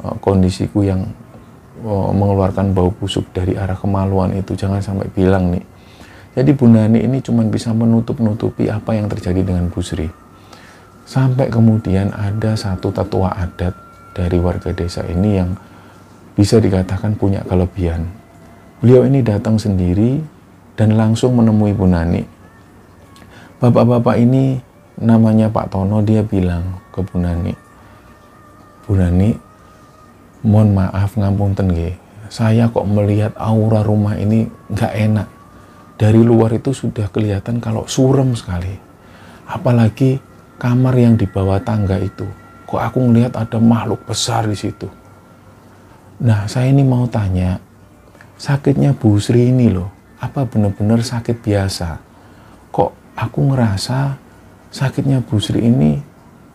uh, 0.00 0.16
kondisiku 0.24 0.80
yang 0.80 1.04
uh, 1.84 2.08
mengeluarkan 2.08 2.72
bau 2.72 2.88
busuk 2.88 3.28
dari 3.36 3.52
arah 3.52 3.76
kemaluan 3.76 4.32
itu. 4.32 4.56
Jangan 4.56 4.80
sampai 4.80 5.12
bilang 5.12 5.52
nih, 5.52 5.64
jadi 6.32 6.56
Bu 6.56 6.72
Nani 6.72 7.04
ini 7.04 7.20
cuma 7.20 7.44
bisa 7.44 7.76
menutup-nutupi 7.76 8.72
apa 8.72 8.96
yang 8.96 9.12
terjadi 9.12 9.44
dengan 9.44 9.68
Bu 9.68 9.84
Sri. 9.84 10.08
Sampai 11.04 11.52
kemudian 11.52 12.16
ada 12.16 12.56
satu 12.56 12.88
tetua 12.88 13.36
adat 13.36 13.76
dari 14.16 14.40
warga 14.40 14.72
desa 14.72 15.04
ini 15.04 15.36
yang 15.36 15.52
bisa 16.32 16.56
dikatakan 16.56 17.16
punya 17.20 17.44
kelebihan. 17.44 18.25
Beliau 18.84 19.08
ini 19.08 19.24
datang 19.24 19.56
sendiri 19.56 20.20
dan 20.76 21.00
langsung 21.00 21.32
menemui 21.32 21.72
Bu 21.72 21.88
Nani. 21.88 22.20
Bapak-bapak 23.56 24.20
ini 24.20 24.60
namanya 25.00 25.48
Pak 25.48 25.72
Tono, 25.72 26.04
dia 26.04 26.20
bilang 26.20 26.84
ke 26.92 27.00
Bu 27.00 27.16
Nani, 27.16 27.56
Bu 28.84 28.92
Nani, 29.00 29.32
mohon 30.44 30.76
maaf 30.76 31.16
ngapunten 31.16 31.72
nggih. 31.72 31.96
Saya 32.28 32.68
kok 32.68 32.84
melihat 32.84 33.32
aura 33.40 33.80
rumah 33.80 34.18
ini 34.18 34.44
nggak 34.68 34.92
enak 34.92 35.28
dari 35.96 36.20
luar 36.20 36.52
itu 36.52 36.76
sudah 36.76 37.08
kelihatan 37.08 37.56
kalau 37.64 37.88
surem 37.88 38.36
sekali. 38.36 38.76
Apalagi 39.48 40.20
kamar 40.60 40.92
yang 41.00 41.16
di 41.16 41.24
bawah 41.24 41.56
tangga 41.64 41.96
itu. 41.96 42.28
Kok 42.68 42.82
aku 42.82 42.98
melihat 43.08 43.40
ada 43.40 43.56
makhluk 43.56 44.04
besar 44.04 44.44
di 44.44 44.58
situ. 44.58 44.90
Nah, 46.20 46.44
saya 46.50 46.72
ini 46.72 46.82
mau 46.82 47.06
tanya, 47.06 47.56
sakitnya 48.36 48.92
Bu 48.92 49.16
Sri 49.16 49.50
ini 49.50 49.72
loh, 49.72 49.92
apa 50.20 50.44
benar-benar 50.48 51.00
sakit 51.04 51.40
biasa? 51.40 52.00
Kok 52.72 53.16
aku 53.16 53.40
ngerasa 53.52 54.16
sakitnya 54.72 55.24
Bu 55.24 55.40
Sri 55.40 55.64
ini 55.64 56.00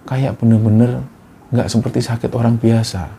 kayak 0.06 0.38
benar-benar 0.38 1.02
nggak 1.52 1.68
seperti 1.68 2.00
sakit 2.02 2.32
orang 2.34 2.58
biasa. 2.58 3.10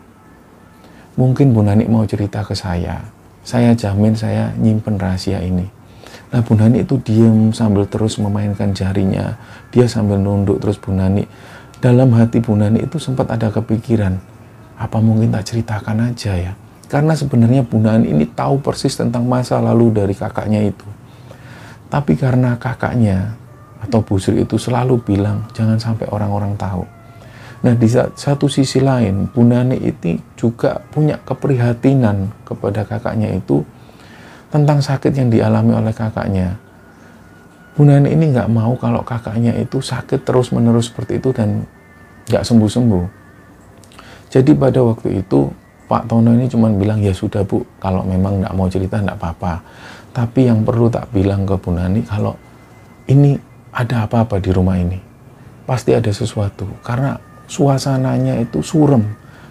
Mungkin 1.18 1.52
Bu 1.52 1.60
Nani 1.60 1.84
mau 1.86 2.06
cerita 2.08 2.40
ke 2.40 2.56
saya. 2.56 3.04
Saya 3.42 3.74
jamin 3.76 4.16
saya 4.16 4.54
nyimpen 4.56 4.96
rahasia 4.96 5.42
ini. 5.42 5.68
Nah 6.32 6.40
Bu 6.40 6.56
Nani 6.56 6.80
itu 6.80 6.96
diam 7.04 7.52
sambil 7.52 7.84
terus 7.84 8.16
memainkan 8.16 8.72
jarinya. 8.72 9.36
Dia 9.68 9.84
sambil 9.84 10.16
nunduk 10.16 10.64
terus 10.64 10.80
Bu 10.80 10.94
Nani. 10.96 11.28
Dalam 11.82 12.14
hati 12.16 12.40
Bu 12.40 12.56
Nani 12.56 12.86
itu 12.86 12.96
sempat 12.96 13.28
ada 13.28 13.52
kepikiran, 13.52 14.16
apa 14.78 14.98
mungkin 15.02 15.34
tak 15.34 15.52
ceritakan 15.52 16.14
aja 16.14 16.32
ya. 16.32 16.52
Karena 16.92 17.16
sebenarnya 17.16 17.64
Bu 17.64 17.80
Nani 17.80 18.12
ini 18.12 18.28
tahu 18.28 18.60
persis 18.60 18.92
tentang 18.92 19.24
masa 19.24 19.56
lalu 19.64 19.96
dari 19.96 20.12
kakaknya 20.12 20.60
itu. 20.60 20.84
Tapi 21.88 22.20
karena 22.20 22.60
kakaknya 22.60 23.32
atau 23.80 24.04
Bu 24.04 24.20
Sri 24.20 24.44
itu 24.44 24.60
selalu 24.60 25.00
bilang 25.00 25.48
jangan 25.56 25.80
sampai 25.80 26.04
orang-orang 26.12 26.52
tahu. 26.60 26.84
Nah 27.64 27.72
di 27.72 27.88
satu 27.88 28.44
sisi 28.44 28.84
lain 28.84 29.24
Bu 29.32 29.40
Nani 29.40 29.80
itu 29.80 30.20
juga 30.36 30.84
punya 30.92 31.16
keprihatinan 31.16 32.44
kepada 32.44 32.84
kakaknya 32.84 33.40
itu 33.40 33.64
tentang 34.52 34.84
sakit 34.84 35.16
yang 35.16 35.32
dialami 35.32 35.72
oleh 35.72 35.96
kakaknya. 35.96 36.60
Bu 37.72 37.88
Nani 37.88 38.12
ini 38.12 38.36
nggak 38.36 38.52
mau 38.52 38.76
kalau 38.76 39.00
kakaknya 39.00 39.56
itu 39.56 39.80
sakit 39.80 40.28
terus-menerus 40.28 40.92
seperti 40.92 41.16
itu 41.16 41.32
dan 41.32 41.64
nggak 42.28 42.44
sembuh-sembuh. 42.44 43.06
Jadi 44.28 44.52
pada 44.52 44.84
waktu 44.84 45.24
itu 45.24 45.61
Pak 45.88 46.08
Tono 46.08 46.32
ini 46.32 46.48
cuma 46.48 46.72
bilang 46.72 47.02
ya 47.02 47.12
sudah 47.12 47.44
Bu, 47.44 47.62
kalau 47.82 48.02
memang 48.06 48.40
nggak 48.40 48.54
mau 48.56 48.66
cerita 48.70 49.02
nggak 49.02 49.18
apa-apa. 49.18 49.52
Tapi 50.12 50.48
yang 50.48 50.64
perlu 50.64 50.92
tak 50.92 51.08
bilang 51.12 51.48
ke 51.48 51.56
Bu 51.56 51.72
Nani 51.72 52.04
kalau 52.04 52.36
ini 53.08 53.36
ada 53.72 54.04
apa-apa 54.08 54.40
di 54.40 54.50
rumah 54.52 54.76
ini. 54.76 55.00
Pasti 55.64 55.94
ada 55.94 56.10
sesuatu 56.10 56.68
karena 56.82 57.16
suasananya 57.48 58.40
itu 58.40 58.60
surem 58.60 59.04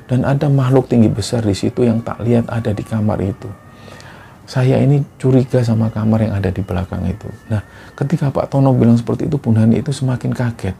dan 0.09 0.27
ada 0.27 0.51
makhluk 0.51 0.91
tinggi 0.91 1.07
besar 1.07 1.45
di 1.45 1.55
situ 1.55 1.87
yang 1.87 2.03
tak 2.03 2.19
lihat 2.21 2.49
ada 2.51 2.75
di 2.75 2.83
kamar 2.83 3.19
itu 3.23 3.47
saya 4.51 4.83
ini 4.83 4.99
curiga 5.15 5.63
sama 5.63 5.87
kamar 5.87 6.27
yang 6.27 6.35
ada 6.35 6.51
di 6.51 6.59
belakang 6.59 7.07
itu. 7.07 7.31
Nah, 7.47 7.63
ketika 7.95 8.27
Pak 8.35 8.51
Tono 8.51 8.75
bilang 8.75 8.99
seperti 8.99 9.31
itu, 9.31 9.39
Bu 9.39 9.55
Nani 9.55 9.79
itu 9.79 9.95
semakin 9.95 10.35
kaget. 10.35 10.75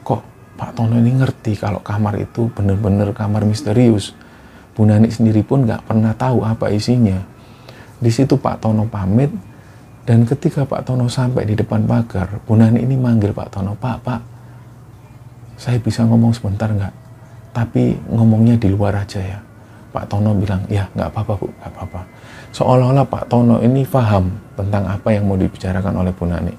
Kok 0.00 0.22
Pak 0.56 0.72
Tono 0.72 0.96
ini 0.96 1.12
ngerti 1.12 1.60
kalau 1.60 1.84
kamar 1.84 2.16
itu 2.16 2.48
benar-benar 2.56 3.12
kamar 3.12 3.44
misterius. 3.44 4.16
Bu 4.76 4.84
Nani 4.84 5.08
sendiri 5.08 5.40
pun 5.40 5.64
nggak 5.64 5.88
pernah 5.88 6.12
tahu 6.12 6.44
apa 6.44 6.68
isinya. 6.68 7.16
Di 7.96 8.12
situ 8.12 8.36
Pak 8.36 8.60
Tono 8.60 8.84
pamit, 8.84 9.32
dan 10.04 10.28
ketika 10.28 10.68
Pak 10.68 10.84
Tono 10.84 11.08
sampai 11.08 11.48
di 11.48 11.56
depan 11.56 11.88
pagar, 11.88 12.44
Bu 12.44 12.54
Nani 12.60 12.84
ini 12.84 12.94
manggil 12.94 13.32
Pak 13.32 13.48
Tono, 13.56 13.72
Pak, 13.72 13.96
Pak, 14.04 14.20
saya 15.56 15.80
bisa 15.80 16.04
ngomong 16.04 16.36
sebentar 16.36 16.68
nggak? 16.68 16.94
Tapi 17.56 17.96
ngomongnya 18.12 18.60
di 18.60 18.68
luar 18.68 19.00
aja 19.00 19.16
ya. 19.16 19.40
Pak 19.96 20.12
Tono 20.12 20.36
bilang, 20.36 20.60
ya 20.68 20.84
nggak 20.92 21.08
apa-apa 21.08 21.32
Bu, 21.40 21.48
nggak 21.48 21.72
apa-apa 21.72 22.00
seolah-olah 22.56 23.04
Pak 23.04 23.28
Tono 23.28 23.60
ini 23.60 23.84
paham 23.84 24.32
tentang 24.56 24.88
apa 24.88 25.12
yang 25.12 25.28
mau 25.28 25.36
dibicarakan 25.36 26.00
oleh 26.00 26.12
Bu 26.16 26.24
Nani. 26.24 26.54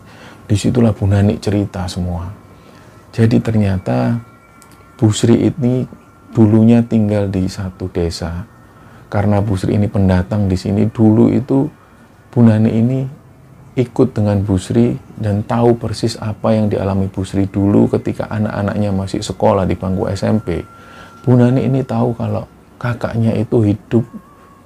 Di 0.45 0.53
situlah 0.53 0.93
Bu 0.93 1.09
Nani 1.09 1.41
cerita 1.41 1.89
semua. 1.89 2.29
Jadi 3.09 3.41
ternyata 3.41 4.13
Bu 4.93 5.09
Sri 5.09 5.49
ini 5.49 5.81
dulunya 6.37 6.85
tinggal 6.85 7.33
di 7.33 7.49
satu 7.49 7.89
desa. 7.89 8.45
Karena 9.09 9.41
Bu 9.41 9.57
Sri 9.57 9.73
ini 9.73 9.89
pendatang 9.89 10.45
di 10.45 10.53
sini, 10.53 10.85
dulu 10.85 11.33
itu 11.33 11.65
Bu 12.29 12.45
Nani 12.45 12.69
ini 12.69 12.99
ikut 13.73 14.13
dengan 14.13 14.45
Bu 14.45 14.61
Sri 14.61 14.93
dan 15.17 15.41
tahu 15.41 15.81
persis 15.81 16.13
apa 16.21 16.53
yang 16.53 16.69
dialami 16.69 17.09
Bu 17.09 17.25
Sri 17.25 17.49
dulu 17.49 17.89
ketika 17.89 18.29
anak-anaknya 18.29 18.93
masih 18.93 19.25
sekolah 19.25 19.65
di 19.65 19.73
bangku 19.73 20.05
SMP. 20.13 20.61
Bu 21.25 21.33
Nani 21.33 21.65
ini 21.65 21.81
tahu 21.81 22.13
kalau 22.13 22.45
kakaknya 22.77 23.33
itu 23.33 23.65
hidup 23.65 24.05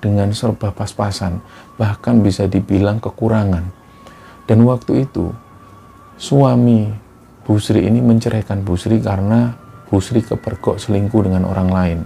dengan 0.03 0.35
serba 0.35 0.75
pas-pasan, 0.75 1.39
bahkan 1.79 2.19
bisa 2.19 2.51
dibilang 2.51 2.99
kekurangan. 2.99 3.63
Dan 4.43 4.67
waktu 4.67 5.07
itu, 5.07 5.31
suami 6.19 6.91
Busri 7.47 7.87
ini 7.87 8.03
menceraikan 8.03 8.59
Busri 8.65 8.99
karena 8.99 9.60
Busri 9.91 10.23
kepergok 10.23 10.79
selingkuh 10.79 11.27
dengan 11.27 11.43
orang 11.43 11.69
lain. 11.69 11.99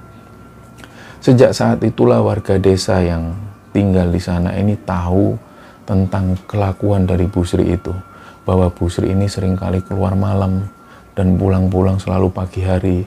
Sejak 1.21 1.53
saat 1.53 1.85
itulah 1.85 2.25
warga 2.25 2.57
desa 2.57 2.97
yang 3.05 3.37
tinggal 3.69 4.09
di 4.09 4.17
sana 4.17 4.57
ini 4.57 4.73
tahu 4.73 5.37
tentang 5.85 6.33
kelakuan 6.49 7.05
dari 7.05 7.29
Busri 7.29 7.77
itu. 7.77 7.93
Bahwa 8.41 8.73
Busri 8.73 9.13
ini 9.13 9.29
sering 9.29 9.53
kali 9.53 9.85
keluar 9.85 10.17
malam 10.17 10.65
dan 11.13 11.37
pulang-pulang 11.37 12.01
selalu 12.01 12.33
pagi 12.33 12.65
hari. 12.65 13.05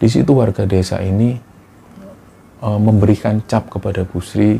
Di 0.00 0.08
situ 0.08 0.32
warga 0.32 0.64
desa 0.64 0.98
ini 1.04 1.36
uh, 2.64 2.80
memberikan 2.80 3.40
cap 3.44 3.70
kepada 3.70 4.04
Bu 4.04 4.20
Sri 4.20 4.58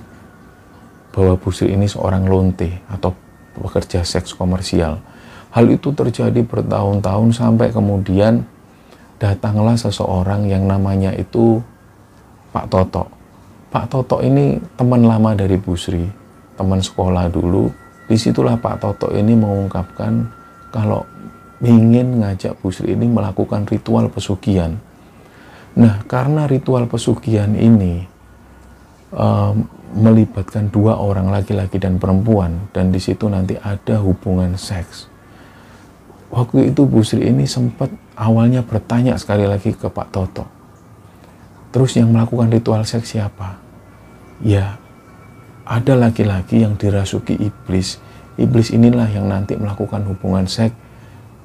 bahwa 1.11 1.35
Bu 1.37 1.51
Sri 1.51 1.75
ini 1.75 1.91
seorang 1.91 2.25
lonte 2.29 2.81
atau 2.89 3.13
pekerja 3.59 4.07
seks 4.07 4.33
komersial. 4.33 5.03
Hal 5.51 5.67
itu 5.67 5.91
terjadi 5.91 6.47
bertahun-tahun 6.47 7.35
sampai 7.35 7.75
kemudian 7.75 8.47
datanglah 9.21 9.77
seseorang 9.77 10.49
yang 10.49 10.65
namanya 10.65 11.13
itu 11.13 11.61
Pak 12.51 12.67
Toto. 12.73 13.05
Pak 13.71 13.87
Toto 13.93 14.19
ini 14.25 14.59
teman 14.75 15.07
lama 15.07 15.37
dari 15.37 15.55
Bu 15.61 15.77
Sri, 15.77 16.03
teman 16.57 16.81
sekolah 16.83 17.31
dulu. 17.31 17.71
Di 18.11 18.19
situlah 18.19 18.59
Pak 18.59 18.83
Toto 18.83 19.13
ini 19.15 19.37
mengungkapkan 19.39 20.27
kalau 20.75 21.07
ingin 21.63 22.25
ngajak 22.25 22.59
Bu 22.59 22.73
Sri 22.73 22.97
ini 22.97 23.07
melakukan 23.07 23.69
ritual 23.69 24.11
pesugihan. 24.11 24.75
Nah, 25.79 26.03
karena 26.11 26.51
ritual 26.51 26.91
pesugihan 26.91 27.55
ini 27.55 28.03
um, 29.15 29.69
melibatkan 29.95 30.67
dua 30.71 30.99
orang 30.99 31.31
laki-laki 31.31 31.79
dan 31.79 32.03
perempuan 32.03 32.71
dan 32.75 32.91
di 32.91 32.99
situ 32.99 33.31
nanti 33.31 33.55
ada 33.61 34.03
hubungan 34.03 34.59
seks. 34.59 35.07
Waktu 36.35 36.75
itu 36.75 36.87
Bu 36.87 37.07
Sri 37.07 37.27
ini 37.27 37.47
sempat 37.47 37.91
awalnya 38.21 38.61
bertanya 38.61 39.17
sekali 39.17 39.49
lagi 39.49 39.73
ke 39.73 39.89
Pak 39.89 40.09
Toto. 40.13 40.45
Terus 41.73 41.97
yang 41.97 42.13
melakukan 42.13 42.53
ritual 42.53 42.85
seks 42.85 43.17
siapa? 43.17 43.57
Ya, 44.45 44.77
ada 45.65 45.97
laki-laki 45.97 46.61
yang 46.61 46.77
dirasuki 46.77 47.41
iblis. 47.41 47.97
Iblis 48.37 48.77
inilah 48.77 49.09
yang 49.09 49.25
nanti 49.33 49.57
melakukan 49.57 50.05
hubungan 50.05 50.45
seks 50.45 50.77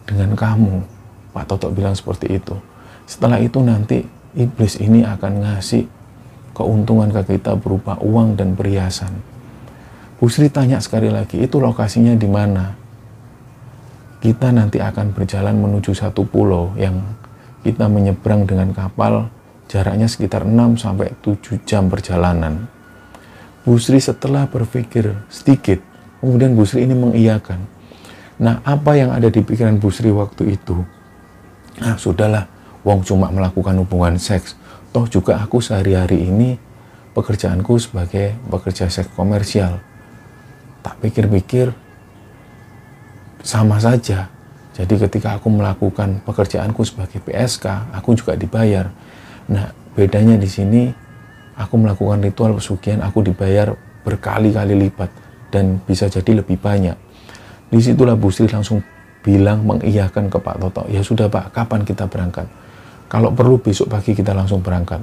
dengan 0.04 0.36
kamu. 0.36 0.84
Pak 1.32 1.46
Toto 1.48 1.72
bilang 1.72 1.96
seperti 1.96 2.36
itu. 2.36 2.60
Setelah 3.08 3.40
itu 3.40 3.64
nanti 3.64 4.04
iblis 4.36 4.76
ini 4.82 5.08
akan 5.08 5.48
ngasih 5.48 5.88
keuntungan 6.52 7.12
ke 7.12 7.36
kita 7.36 7.56
berupa 7.56 7.96
uang 8.04 8.36
dan 8.36 8.56
perhiasan. 8.56 9.12
Bu 10.16 10.32
Sri 10.32 10.48
tanya 10.48 10.80
sekali 10.80 11.12
lagi, 11.12 11.44
itu 11.44 11.60
lokasinya 11.60 12.16
di 12.16 12.26
mana? 12.26 12.85
Kita 14.26 14.50
nanti 14.50 14.82
akan 14.82 15.14
berjalan 15.14 15.54
menuju 15.54 15.94
satu 15.94 16.26
pulau 16.26 16.74
yang 16.82 16.98
kita 17.62 17.86
menyeberang 17.86 18.50
dengan 18.50 18.74
kapal 18.74 19.30
jaraknya 19.70 20.10
sekitar 20.10 20.50
6 20.50 20.82
sampai 20.82 21.14
7 21.22 21.62
jam 21.62 21.86
perjalanan. 21.86 22.66
Bu 23.62 23.78
Sri 23.78 24.02
setelah 24.02 24.50
berpikir 24.50 25.14
sedikit, 25.30 25.78
kemudian 26.26 26.58
Bu 26.58 26.66
Sri 26.66 26.90
ini 26.90 26.98
mengiyakan. 26.98 27.70
Nah, 28.42 28.66
apa 28.66 28.98
yang 28.98 29.14
ada 29.14 29.30
di 29.30 29.46
pikiran 29.46 29.78
Bu 29.78 29.94
Sri 29.94 30.10
waktu 30.10 30.58
itu? 30.58 30.74
Nah, 31.86 31.94
sudahlah, 32.02 32.50
Wong 32.82 33.06
cuma 33.06 33.30
melakukan 33.30 33.78
hubungan 33.78 34.18
seks 34.18 34.58
toh 34.90 35.06
juga 35.06 35.38
aku 35.38 35.62
sehari-hari 35.62 36.34
ini 36.34 36.58
pekerjaanku 37.14 37.78
sebagai 37.78 38.34
pekerja 38.50 38.90
seks 38.90 39.14
komersial 39.14 39.82
tak 40.82 40.98
pikir-pikir 41.02 41.85
sama 43.46 43.78
saja. 43.78 44.26
Jadi 44.74 44.98
ketika 44.98 45.38
aku 45.38 45.54
melakukan 45.54 46.20
pekerjaanku 46.26 46.82
sebagai 46.84 47.22
PSK 47.22 47.94
aku 47.94 48.18
juga 48.18 48.34
dibayar. 48.34 48.90
Nah 49.48 49.70
bedanya 49.94 50.36
di 50.36 50.50
sini 50.50 50.90
aku 51.56 51.78
melakukan 51.80 52.20
ritual 52.26 52.58
pesugihan 52.58 53.06
aku 53.06 53.22
dibayar 53.24 53.72
berkali-kali 54.04 54.74
lipat 54.76 55.14
dan 55.54 55.80
bisa 55.86 56.10
jadi 56.10 56.42
lebih 56.42 56.58
banyak. 56.58 56.98
Di 57.70 57.80
situlah 57.80 58.18
Bu 58.18 58.34
Sri 58.34 58.50
langsung 58.50 58.82
bilang 59.22 59.64
mengiyakan 59.64 60.28
ke 60.28 60.38
Pak 60.42 60.58
Toto 60.60 60.84
ya 60.90 61.06
sudah 61.06 61.30
Pak 61.30 61.54
kapan 61.54 61.86
kita 61.86 62.10
berangkat? 62.10 62.50
Kalau 63.06 63.30
perlu 63.32 63.62
besok 63.62 63.94
pagi 63.94 64.18
kita 64.18 64.34
langsung 64.34 64.66
berangkat. 64.66 65.00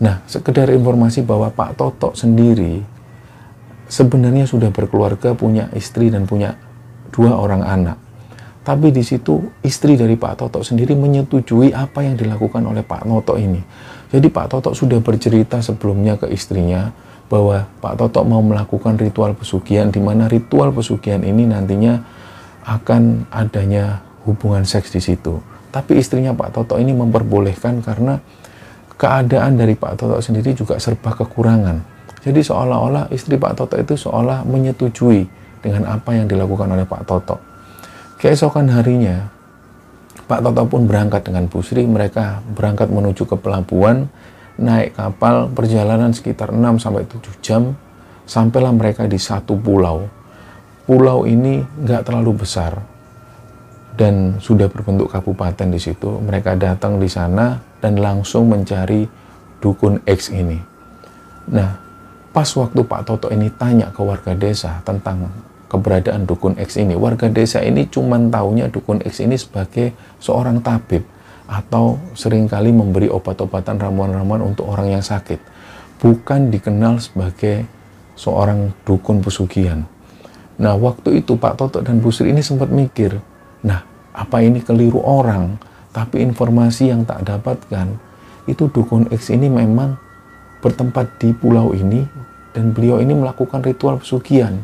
Nah, 0.00 0.24
sekedar 0.26 0.66
informasi 0.72 1.22
bahwa 1.22 1.52
Pak 1.52 1.78
Toto 1.78 2.10
sendiri 2.16 2.82
sebenarnya 3.86 4.48
sudah 4.48 4.72
berkeluarga, 4.72 5.36
punya 5.36 5.68
istri 5.76 6.08
dan 6.08 6.24
punya 6.24 6.56
dua 7.10 7.36
orang 7.36 7.62
anak. 7.62 7.98
Tapi 8.60 8.92
di 8.92 9.00
situ 9.00 9.40
istri 9.64 9.96
dari 9.96 10.14
Pak 10.20 10.46
Toto 10.46 10.60
sendiri 10.60 10.92
menyetujui 10.92 11.72
apa 11.72 12.04
yang 12.04 12.14
dilakukan 12.14 12.60
oleh 12.60 12.84
Pak 12.84 13.08
Toto 13.08 13.34
ini. 13.40 13.58
Jadi 14.12 14.28
Pak 14.28 14.46
Toto 14.52 14.70
sudah 14.76 15.00
bercerita 15.00 15.64
sebelumnya 15.64 16.20
ke 16.20 16.28
istrinya 16.28 16.92
bahwa 17.30 17.64
Pak 17.80 17.94
Toto 17.96 18.20
mau 18.26 18.44
melakukan 18.44 19.00
ritual 19.00 19.32
pesugihan 19.32 19.88
di 19.88 20.02
mana 20.02 20.26
ritual 20.26 20.74
pesugihan 20.74 21.22
ini 21.24 21.48
nantinya 21.48 22.02
akan 22.66 23.30
adanya 23.32 24.04
hubungan 24.28 24.66
seks 24.68 24.92
di 24.92 25.00
situ. 25.00 25.40
Tapi 25.70 25.96
istrinya 25.96 26.36
Pak 26.36 26.52
Toto 26.52 26.76
ini 26.76 26.92
memperbolehkan 26.92 27.80
karena 27.80 28.18
keadaan 29.00 29.56
dari 29.56 29.72
Pak 29.72 29.96
Toto 29.96 30.20
sendiri 30.20 30.52
juga 30.52 30.76
serba 30.76 31.16
kekurangan. 31.16 31.80
Jadi 32.20 32.44
seolah-olah 32.44 33.08
istri 33.14 33.40
Pak 33.40 33.56
Toto 33.56 33.80
itu 33.80 33.96
seolah 33.96 34.44
menyetujui 34.44 35.39
dengan 35.60 35.88
apa 35.88 36.16
yang 36.16 36.26
dilakukan 36.26 36.68
oleh 36.68 36.84
Pak 36.88 37.02
Toto. 37.08 37.36
Keesokan 38.20 38.68
harinya, 38.68 39.28
Pak 40.28 40.44
Toto 40.44 40.62
pun 40.68 40.84
berangkat 40.84 41.24
dengan 41.24 41.48
Bu 41.48 41.64
Sri. 41.64 41.88
Mereka 41.88 42.44
berangkat 42.52 42.92
menuju 42.92 43.24
ke 43.24 43.36
pelabuhan, 43.40 44.08
naik 44.60 44.96
kapal, 44.96 45.48
perjalanan 45.52 46.12
sekitar 46.12 46.52
6 46.52 46.82
sampai 46.82 47.08
7 47.08 47.44
jam, 47.44 47.62
sampailah 48.28 48.72
mereka 48.76 49.08
di 49.08 49.16
satu 49.16 49.56
pulau. 49.56 50.04
Pulau 50.84 51.24
ini 51.24 51.62
nggak 51.62 52.02
terlalu 52.02 52.42
besar, 52.42 52.76
dan 54.00 54.40
sudah 54.40 54.72
berbentuk 54.72 55.12
kabupaten 55.12 55.68
di 55.68 55.76
situ. 55.76 56.20
Mereka 56.24 56.56
datang 56.56 56.96
di 56.96 57.06
sana 57.06 57.60
dan 57.84 58.00
langsung 58.00 58.48
mencari 58.48 59.04
dukun 59.60 60.00
X 60.08 60.32
ini. 60.32 60.56
Nah, 61.52 61.76
pas 62.32 62.48
waktu 62.48 62.80
Pak 62.80 63.02
Toto 63.04 63.28
ini 63.28 63.52
tanya 63.52 63.92
ke 63.92 64.00
warga 64.00 64.32
desa 64.32 64.80
tentang 64.88 65.28
keberadaan 65.70 66.26
dukun 66.26 66.58
X 66.58 66.82
ini, 66.82 66.98
warga 66.98 67.30
desa 67.30 67.62
ini 67.62 67.86
cuma 67.86 68.18
taunya 68.26 68.66
dukun 68.66 68.98
X 69.06 69.22
ini 69.22 69.38
sebagai 69.38 69.94
seorang 70.18 70.58
tabib 70.58 71.06
atau 71.46 71.98
sering 72.18 72.50
kali 72.50 72.74
memberi 72.74 73.06
obat-obatan 73.06 73.78
ramuan-ramuan 73.78 74.42
untuk 74.42 74.66
orang 74.66 74.98
yang 74.98 75.04
sakit. 75.06 75.38
Bukan 76.02 76.50
dikenal 76.50 76.98
sebagai 76.98 77.64
seorang 78.18 78.74
dukun 78.82 79.22
pesugihan. 79.22 79.86
Nah, 80.60 80.76
waktu 80.76 81.24
itu 81.24 81.38
Pak 81.38 81.56
Toto 81.56 81.80
dan 81.80 82.02
Bu 82.02 82.12
Sri 82.12 82.34
ini 82.34 82.44
sempat 82.44 82.68
mikir, 82.68 83.16
nah 83.64 83.80
apa 84.12 84.44
ini 84.44 84.60
keliru 84.60 85.00
orang, 85.00 85.56
tapi 85.94 86.20
informasi 86.20 86.92
yang 86.92 87.08
tak 87.08 87.24
dapatkan, 87.24 87.96
itu 88.44 88.68
dukun 88.68 89.08
X 89.08 89.32
ini 89.32 89.48
memang 89.48 89.96
bertempat 90.60 91.16
di 91.16 91.32
pulau 91.32 91.72
ini 91.72 92.04
dan 92.52 92.76
beliau 92.76 93.00
ini 93.00 93.16
melakukan 93.16 93.64
ritual 93.64 93.96
pesugihan. 94.02 94.60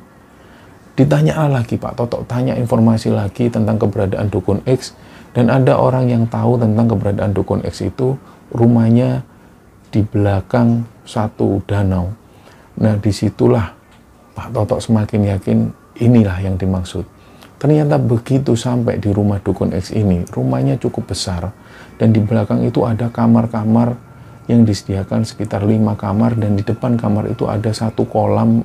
Ditanya 0.97 1.45
lagi 1.45 1.77
Pak 1.77 1.93
Toto, 1.93 2.25
tanya 2.25 2.57
informasi 2.57 3.13
lagi 3.13 3.53
tentang 3.53 3.77
keberadaan 3.77 4.33
dukun 4.33 4.65
X 4.65 4.97
dan 5.37 5.53
ada 5.53 5.77
orang 5.77 6.09
yang 6.09 6.25
tahu 6.25 6.57
tentang 6.57 6.89
keberadaan 6.89 7.37
dukun 7.37 7.61
X 7.69 7.85
itu 7.85 8.17
rumahnya 8.49 9.21
di 9.93 10.01
belakang 10.01 10.89
satu 11.05 11.61
danau. 11.69 12.17
Nah 12.81 12.97
di 12.97 13.13
situlah 13.13 13.77
Pak 14.33 14.57
Toto 14.57 14.81
semakin 14.81 15.37
yakin 15.37 15.59
inilah 16.01 16.41
yang 16.41 16.57
dimaksud. 16.57 17.05
Ternyata 17.61 18.01
begitu 18.01 18.57
sampai 18.57 18.97
di 18.97 19.13
rumah 19.13 19.37
dukun 19.41 19.77
X 19.77 19.93
ini, 19.93 20.25
rumahnya 20.33 20.81
cukup 20.81 21.13
besar 21.13 21.53
dan 22.01 22.13
di 22.17 22.25
belakang 22.25 22.65
itu 22.65 22.89
ada 22.89 23.13
kamar-kamar 23.13 23.97
yang 24.49 24.65
disediakan 24.65 25.29
sekitar 25.29 25.61
lima 25.65 25.93
kamar 25.93 26.41
dan 26.41 26.57
di 26.57 26.65
depan 26.65 26.97
kamar 26.97 27.29
itu 27.29 27.45
ada 27.49 27.69
satu 27.73 28.09
kolam 28.09 28.65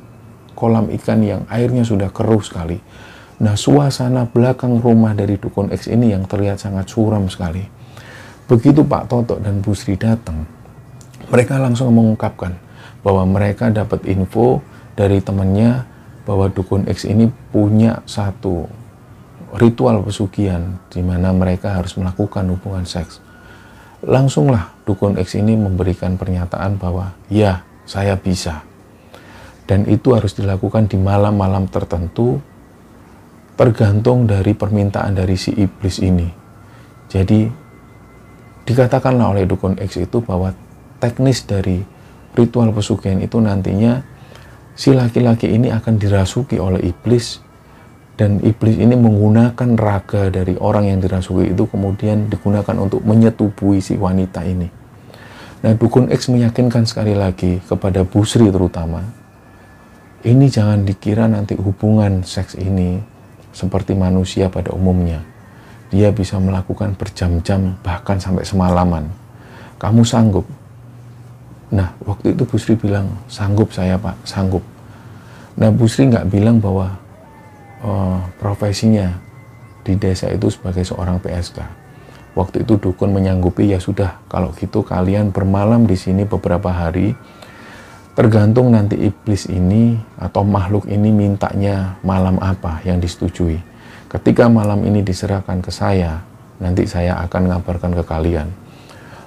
kolam 0.62 0.94
ikan 0.94 1.26
yang 1.26 1.42
airnya 1.50 1.82
sudah 1.82 2.14
keruh 2.14 2.46
sekali. 2.46 2.78
Nah, 3.42 3.58
suasana 3.58 4.30
belakang 4.30 4.78
rumah 4.78 5.18
dari 5.18 5.42
dukun 5.42 5.74
X 5.74 5.90
ini 5.90 6.14
yang 6.14 6.30
terlihat 6.30 6.62
sangat 6.62 6.86
suram 6.94 7.26
sekali. 7.26 7.66
Begitu 8.46 8.86
Pak 8.86 9.10
Toto 9.10 9.42
dan 9.42 9.66
Bu 9.66 9.74
Sri 9.74 9.98
datang, 9.98 10.46
mereka 11.34 11.58
langsung 11.58 11.90
mengungkapkan 11.90 12.54
bahwa 13.02 13.26
mereka 13.26 13.74
dapat 13.74 14.06
info 14.06 14.62
dari 14.94 15.18
temannya 15.26 15.90
bahwa 16.22 16.54
dukun 16.54 16.86
X 16.86 17.10
ini 17.10 17.34
punya 17.50 18.06
satu 18.06 18.70
ritual 19.58 20.06
pesugihan 20.06 20.78
di 20.94 21.02
mana 21.02 21.34
mereka 21.34 21.74
harus 21.74 21.98
melakukan 21.98 22.46
hubungan 22.54 22.86
seks. 22.86 23.18
Langsunglah 24.06 24.70
dukun 24.86 25.18
X 25.18 25.34
ini 25.34 25.58
memberikan 25.58 26.14
pernyataan 26.14 26.78
bahwa 26.78 27.18
ya, 27.26 27.66
saya 27.90 28.14
bisa. 28.14 28.71
Dan 29.72 29.88
itu 29.88 30.12
harus 30.12 30.36
dilakukan 30.36 30.92
di 30.92 31.00
malam-malam 31.00 31.72
tertentu 31.72 32.44
tergantung 33.56 34.28
dari 34.28 34.52
permintaan 34.52 35.16
dari 35.16 35.40
si 35.40 35.56
iblis 35.56 36.04
ini. 36.04 36.28
Jadi 37.08 37.48
dikatakanlah 38.68 39.32
oleh 39.32 39.48
dukun 39.48 39.80
X 39.80 39.96
itu 39.96 40.20
bahwa 40.20 40.52
teknis 41.00 41.48
dari 41.48 41.80
ritual 42.36 42.76
pesugihan 42.76 43.24
itu 43.24 43.40
nantinya 43.40 44.04
si 44.76 44.92
laki-laki 44.92 45.48
ini 45.48 45.72
akan 45.72 45.96
dirasuki 45.96 46.60
oleh 46.60 46.92
iblis 46.92 47.40
dan 48.20 48.44
iblis 48.44 48.76
ini 48.76 49.00
menggunakan 49.00 49.80
raga 49.80 50.28
dari 50.28 50.60
orang 50.60 50.92
yang 50.92 51.00
dirasuki 51.00 51.48
itu 51.48 51.64
kemudian 51.72 52.28
digunakan 52.28 52.76
untuk 52.76 53.08
menyetubui 53.08 53.80
si 53.80 53.96
wanita 53.96 54.44
ini. 54.44 54.68
Nah, 55.64 55.80
dukun 55.80 56.12
X 56.12 56.28
meyakinkan 56.28 56.84
sekali 56.84 57.16
lagi 57.16 57.64
kepada 57.64 58.04
Busri 58.04 58.52
terutama 58.52 59.21
ini 60.22 60.46
jangan 60.50 60.86
dikira 60.86 61.26
nanti 61.26 61.58
hubungan 61.58 62.22
seks 62.22 62.54
ini 62.58 63.02
seperti 63.52 63.98
manusia 63.98 64.48
pada 64.48 64.70
umumnya. 64.72 65.22
Dia 65.92 66.14
bisa 66.14 66.40
melakukan 66.40 66.96
berjam-jam 66.96 67.76
bahkan 67.84 68.22
sampai 68.22 68.48
semalaman. 68.48 69.12
Kamu 69.82 70.06
sanggup? 70.08 70.46
Nah, 71.72 71.96
waktu 72.04 72.36
itu 72.36 72.44
Bu 72.48 72.56
Sri 72.60 72.78
bilang, 72.78 73.12
sanggup 73.28 73.74
saya 73.74 73.98
Pak, 74.00 74.24
sanggup. 74.24 74.64
Nah, 75.58 75.72
Bu 75.74 75.88
Sri 75.90 76.08
nggak 76.08 76.32
bilang 76.32 76.64
bahwa 76.64 76.96
uh, 77.84 78.20
profesinya 78.40 79.18
di 79.82 79.98
desa 79.98 80.30
itu 80.30 80.48
sebagai 80.54 80.86
seorang 80.86 81.18
PSK. 81.20 81.60
Waktu 82.32 82.64
itu 82.64 82.80
dukun 82.80 83.12
menyanggupi 83.12 83.68
ya 83.68 83.80
sudah, 83.82 84.24
kalau 84.32 84.56
gitu 84.56 84.86
kalian 84.86 85.36
bermalam 85.36 85.84
di 85.84 86.00
sini 86.00 86.24
beberapa 86.24 86.72
hari, 86.72 87.12
tergantung 88.12 88.76
nanti 88.76 89.00
iblis 89.00 89.48
ini 89.48 89.96
atau 90.20 90.44
makhluk 90.44 90.88
ini 90.88 91.10
mintanya 91.12 91.96
malam 92.04 92.38
apa 92.44 92.84
yang 92.84 93.00
disetujui. 93.00 93.60
Ketika 94.12 94.52
malam 94.52 94.84
ini 94.84 95.00
diserahkan 95.00 95.64
ke 95.64 95.72
saya, 95.72 96.20
nanti 96.60 96.84
saya 96.84 97.16
akan 97.24 97.48
ngabarkan 97.48 97.96
ke 97.96 98.04
kalian. 98.04 98.52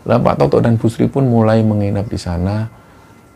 Lah 0.05 0.20
Pak 0.20 0.37
Toto 0.37 0.61
dan 0.61 0.77
Bu 0.77 0.92
Sri 0.92 1.09
pun 1.09 1.25
mulai 1.25 1.64
menginap 1.64 2.12
di 2.12 2.20
sana. 2.20 2.68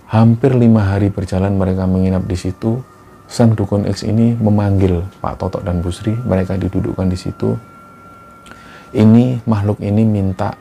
Hampir 0.09 0.53
lima 0.53 0.85
hari 0.85 1.09
berjalan 1.09 1.57
mereka 1.57 1.89
menginap 1.89 2.29
di 2.29 2.37
situ. 2.37 2.85
Sang 3.29 3.57
dukun 3.57 3.89
X 3.89 4.05
ini 4.05 4.37
memanggil 4.37 5.05
Pak 5.25 5.41
Toto 5.41 5.65
dan 5.65 5.81
Bu 5.81 5.89
Sri. 5.89 6.13
Mereka 6.13 6.61
didudukkan 6.61 7.09
di 7.09 7.17
situ. 7.17 7.57
Ini 8.93 9.45
makhluk 9.49 9.81
ini 9.81 10.05
minta 10.05 10.53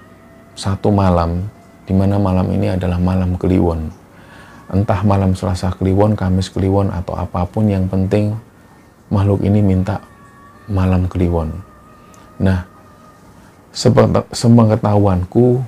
satu 0.55 0.91
malam, 0.91 1.43
di 1.83 1.91
mana 1.95 2.19
malam 2.19 2.47
ini 2.51 2.71
adalah 2.71 2.99
malam 2.99 3.35
Kliwon. 3.35 3.96
Entah 4.67 4.99
malam 5.07 5.31
Selasa 5.31 5.71
Kliwon, 5.71 6.19
Kamis 6.19 6.51
Kliwon, 6.51 6.91
atau 6.91 7.15
apa 7.15 7.47
pun 7.47 7.71
yang 7.71 7.87
penting 7.87 8.35
makhluk 9.07 9.39
ini 9.43 9.63
minta 9.63 10.03
malam 10.67 11.07
kliwon. 11.07 11.55
Nah, 12.43 12.67
sepengetahuanku, 14.35 15.63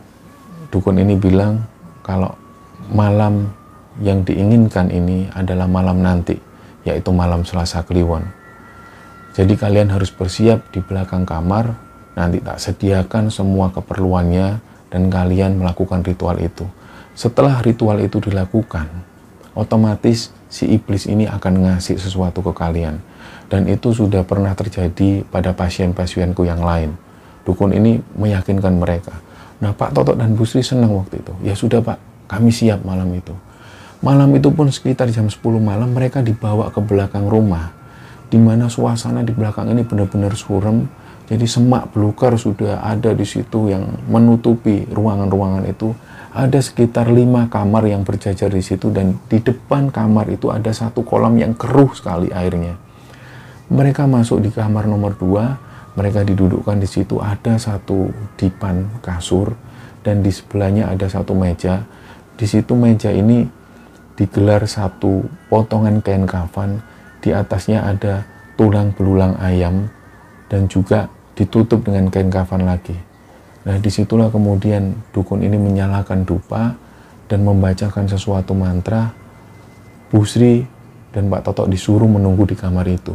dukun 0.67 0.99
ini 0.99 1.15
bilang 1.15 1.63
kalau 2.03 2.35
malam 2.91 3.47
yang 4.03 4.23
diinginkan 4.27 4.91
ini 4.91 5.31
adalah 5.31 5.67
malam 5.71 6.03
nanti, 6.03 6.35
yaitu 6.83 7.11
malam 7.15 7.47
Selasa 7.47 7.83
Kliwon. 7.83 8.23
Jadi 9.35 9.55
kalian 9.55 9.93
harus 9.93 10.11
bersiap 10.11 10.67
di 10.75 10.83
belakang 10.83 11.23
kamar, 11.23 11.71
nanti 12.19 12.43
tak 12.43 12.59
sediakan 12.59 13.31
semua 13.31 13.71
keperluannya 13.71 14.59
dan 14.91 15.07
kalian 15.07 15.63
melakukan 15.63 16.03
ritual 16.03 16.35
itu. 16.41 16.67
Setelah 17.19 17.59
ritual 17.59 17.99
itu 17.99 18.23
dilakukan, 18.23 18.87
otomatis 19.51 20.31
si 20.47 20.71
iblis 20.71 21.03
ini 21.03 21.27
akan 21.27 21.67
ngasih 21.67 21.99
sesuatu 21.99 22.39
ke 22.39 22.55
kalian 22.55 23.03
dan 23.51 23.67
itu 23.67 23.91
sudah 23.91 24.23
pernah 24.23 24.55
terjadi 24.55 25.27
pada 25.27 25.51
pasien-pasienku 25.51 26.47
yang 26.47 26.63
lain. 26.63 26.95
Dukun 27.43 27.75
ini 27.75 27.99
meyakinkan 28.15 28.71
mereka. 28.79 29.19
Nah 29.59 29.75
Pak 29.75 29.99
Toto 29.99 30.15
dan 30.15 30.31
Bu 30.31 30.47
Sri 30.47 30.63
senang 30.63 30.95
waktu 30.95 31.19
itu. 31.19 31.35
Ya 31.43 31.59
sudah 31.59 31.83
Pak, 31.83 31.99
kami 32.31 32.55
siap 32.55 32.87
malam 32.87 33.11
itu. 33.11 33.35
Malam 33.99 34.31
itu 34.39 34.47
pun 34.55 34.71
sekitar 34.71 35.11
jam 35.11 35.27
10 35.27 35.43
malam 35.59 35.91
mereka 35.91 36.23
dibawa 36.23 36.71
ke 36.71 36.79
belakang 36.79 37.27
rumah. 37.27 37.75
Di 38.31 38.39
mana 38.39 38.71
suasana 38.71 39.27
di 39.27 39.35
belakang 39.35 39.67
ini 39.67 39.83
benar-benar 39.83 40.39
suram. 40.39 40.87
Jadi 41.27 41.43
semak 41.43 41.91
belukar 41.91 42.39
sudah 42.39 42.79
ada 42.79 43.11
di 43.11 43.27
situ 43.27 43.67
yang 43.67 44.07
menutupi 44.07 44.87
ruangan-ruangan 44.87 45.67
itu. 45.67 45.91
Ada 46.29 46.61
sekitar 46.61 47.09
lima 47.09 47.49
kamar 47.49 47.89
yang 47.89 48.05
berjajar 48.05 48.53
di 48.53 48.61
situ 48.61 48.93
dan 48.93 49.17
di 49.25 49.41
depan 49.41 49.89
kamar 49.89 50.29
itu 50.29 50.53
ada 50.53 50.69
satu 50.69 51.01
kolam 51.01 51.35
yang 51.41 51.57
keruh 51.57 51.89
sekali 51.97 52.29
airnya 52.29 52.89
mereka 53.69 54.09
masuk 54.09 54.41
di 54.41 54.49
kamar 54.49 54.89
nomor 54.89 55.13
dua, 55.13 55.61
mereka 55.93 56.25
didudukkan 56.25 56.81
di 56.81 56.89
situ 56.89 57.21
ada 57.21 57.53
satu 57.61 58.09
dipan 58.33 58.89
kasur 59.05 59.53
dan 60.01 60.25
di 60.25 60.33
sebelahnya 60.33 60.89
ada 60.89 61.05
satu 61.05 61.37
meja. 61.37 61.85
Di 62.33 62.49
situ 62.49 62.73
meja 62.73 63.13
ini 63.13 63.45
digelar 64.17 64.65
satu 64.65 65.21
potongan 65.53 66.01
kain 66.01 66.25
kafan, 66.25 66.81
di 67.21 67.29
atasnya 67.29 67.85
ada 67.85 68.25
tulang 68.57 68.89
belulang 68.97 69.37
ayam 69.37 69.85
dan 70.49 70.65
juga 70.65 71.05
ditutup 71.37 71.85
dengan 71.85 72.09
kain 72.09 72.33
kafan 72.33 72.65
lagi. 72.65 72.97
Nah 73.67 73.75
di 73.75 73.91
situlah 73.91 74.31
kemudian 74.31 74.95
dukun 75.11 75.43
ini 75.43 75.59
menyalakan 75.59 76.23
dupa 76.23 76.77
dan 77.27 77.43
membacakan 77.43 78.07
sesuatu 78.07 78.55
mantra. 78.55 79.11
Busri 80.09 80.65
dan 81.13 81.29
Pak 81.29 81.45
Toto 81.45 81.69
disuruh 81.69 82.09
menunggu 82.09 82.49
di 82.49 82.57
kamar 82.57 82.85
itu. 82.89 83.13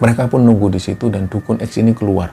Mereka 0.00 0.32
pun 0.32 0.42
nunggu 0.42 0.72
di 0.72 0.80
situ 0.80 1.12
dan 1.12 1.28
dukun 1.28 1.60
X 1.60 1.78
ini 1.78 1.92
keluar. 1.92 2.32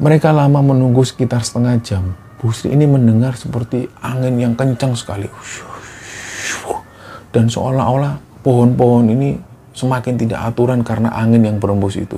Mereka 0.00 0.32
lama 0.32 0.64
menunggu 0.64 1.04
sekitar 1.04 1.44
setengah 1.44 1.76
jam. 1.84 2.16
Bu 2.40 2.48
Sri 2.56 2.72
ini 2.72 2.88
mendengar 2.88 3.36
seperti 3.36 3.84
angin 4.00 4.40
yang 4.40 4.56
kencang 4.56 4.96
sekali. 4.96 5.28
Dan 7.28 7.52
seolah-olah 7.52 8.16
pohon-pohon 8.40 9.12
ini 9.12 9.36
semakin 9.76 10.16
tidak 10.16 10.40
aturan 10.48 10.80
karena 10.80 11.12
angin 11.12 11.44
yang 11.44 11.60
berembus 11.60 12.00
itu. 12.00 12.16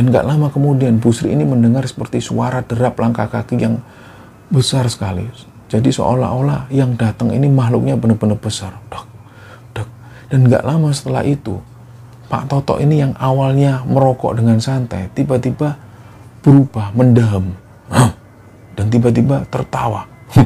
Dan 0.00 0.08
gak 0.08 0.24
lama 0.24 0.48
kemudian 0.48 0.96
Bu 0.96 1.12
Sri 1.12 1.36
ini 1.36 1.44
mendengar 1.44 1.84
seperti 1.84 2.24
suara 2.24 2.64
derap 2.64 2.96
langkah 2.96 3.28
kaki 3.28 3.60
yang 3.60 3.84
besar 4.48 4.88
sekali. 4.88 5.28
Jadi 5.68 5.92
seolah-olah 5.92 6.72
yang 6.72 6.96
datang 6.96 7.28
ini 7.36 7.52
makhluknya 7.52 8.00
benar-benar 8.00 8.40
besar. 8.40 8.80
Dok, 8.88 9.04
dok. 9.76 9.84
Dan 10.32 10.48
gak 10.48 10.64
lama 10.64 10.88
setelah 10.96 11.20
itu 11.20 11.60
Pak 12.32 12.48
Toto 12.48 12.80
ini 12.80 12.96
yang 12.96 13.12
awalnya 13.20 13.84
merokok 13.84 14.40
dengan 14.40 14.56
santai, 14.56 15.12
tiba-tiba 15.12 15.76
berubah 16.40 16.96
mendam 16.96 17.52
dan 18.80 18.86
tiba-tiba 18.88 19.44
tertawa. 19.52 20.08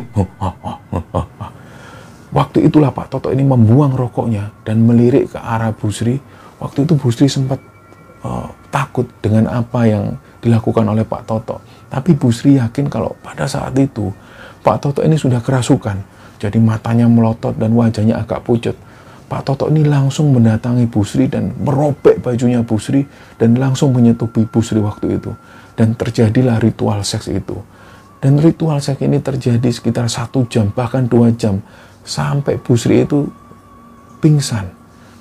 Waktu 2.43 2.67
itulah 2.67 2.91
Pak 2.91 3.07
Toto 3.07 3.31
ini 3.31 3.47
membuang 3.47 3.95
rokoknya 3.95 4.51
dan 4.67 4.83
melirik 4.83 5.31
ke 5.31 5.39
arah 5.39 5.71
Busri. 5.71 6.19
Waktu 6.59 6.91
itu 6.91 6.99
Busri 6.99 7.31
sempat 7.31 7.63
uh, 8.25 8.49
takut 8.73 9.07
dengan 9.21 9.47
apa 9.53 9.87
yang 9.87 10.17
dilakukan 10.41 10.83
oleh 10.89 11.05
Pak 11.07 11.23
Toto. 11.29 11.61
Tapi 11.93 12.17
Busri 12.19 12.59
yakin 12.59 12.91
kalau 12.91 13.15
pada 13.23 13.47
saat 13.47 13.77
itu 13.79 14.11
Pak 14.65 14.81
Toto 14.81 15.01
ini 15.05 15.15
sudah 15.15 15.45
kerasukan. 15.45 16.17
Jadi 16.41 16.59
matanya 16.59 17.07
melotot 17.07 17.55
dan 17.55 17.77
wajahnya 17.77 18.19
agak 18.19 18.43
pucat. 18.43 18.75
Pak 19.25 19.41
Toto 19.45 19.69
ini 19.73 19.85
langsung 19.87 20.33
mendatangi 20.35 20.85
Busri 20.89 21.31
dan 21.31 21.53
merobek 21.57 22.21
bajunya 22.21 22.61
Busri 22.61 23.05
dan 23.41 23.57
langsung 23.57 23.93
menyetupi 23.93 24.45
Busri 24.49 24.81
waktu 24.81 25.21
itu. 25.21 25.33
Dan 25.77 25.97
terjadilah 25.97 26.61
ritual 26.61 27.01
seks 27.05 27.31
itu. 27.31 27.57
Dan 28.21 28.41
ritual 28.41 28.81
seks 28.81 29.05
ini 29.05 29.21
terjadi 29.21 29.69
sekitar 29.69 30.09
satu 30.09 30.49
jam, 30.49 30.73
bahkan 30.73 31.05
dua 31.05 31.33
jam. 31.37 31.61
Sampai 32.05 32.61
Busri 32.61 33.05
itu 33.05 33.29
pingsan. 34.21 34.69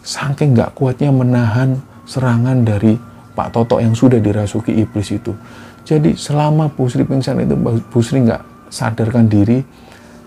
Saking 0.03 0.55
gak 0.55 0.75
kuatnya 0.75 1.11
menahan 1.11 1.79
serangan 2.03 2.63
dari 2.63 2.95
Pak 3.33 3.49
Toto 3.55 3.81
yang 3.81 3.97
sudah 3.97 4.21
dirasuki 4.21 4.77
iblis 4.77 5.09
itu. 5.09 5.33
Jadi 5.83 6.15
selama 6.15 6.71
Busri 6.71 7.03
pingsan 7.03 7.43
itu, 7.43 7.57
Busri 7.91 8.23
nggak 8.23 8.71
sadarkan 8.71 9.27
diri. 9.27 9.59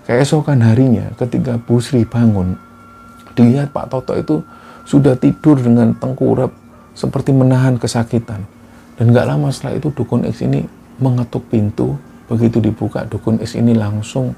Keesokan 0.06 0.62
harinya 0.62 1.10
ketika 1.18 1.58
Busri 1.58 2.06
bangun, 2.06 2.54
dilihat 3.34 3.74
Pak 3.74 3.90
Toto 3.90 4.14
itu 4.14 4.38
sudah 4.86 5.18
tidur 5.18 5.58
dengan 5.58 5.98
tengkurap 5.98 6.54
seperti 6.94 7.34
menahan 7.34 7.74
kesakitan. 7.74 8.46
Dan 8.96 9.12
gak 9.12 9.28
lama 9.28 9.52
setelah 9.52 9.76
itu 9.76 9.92
dukun 9.92 10.24
X 10.24 10.46
ini 10.46 10.64
mengetuk 11.02 11.50
pintu. 11.50 11.98
Begitu 12.30 12.62
dibuka 12.62 13.04
dukun 13.04 13.42
X 13.42 13.58
ini 13.58 13.74
langsung 13.74 14.32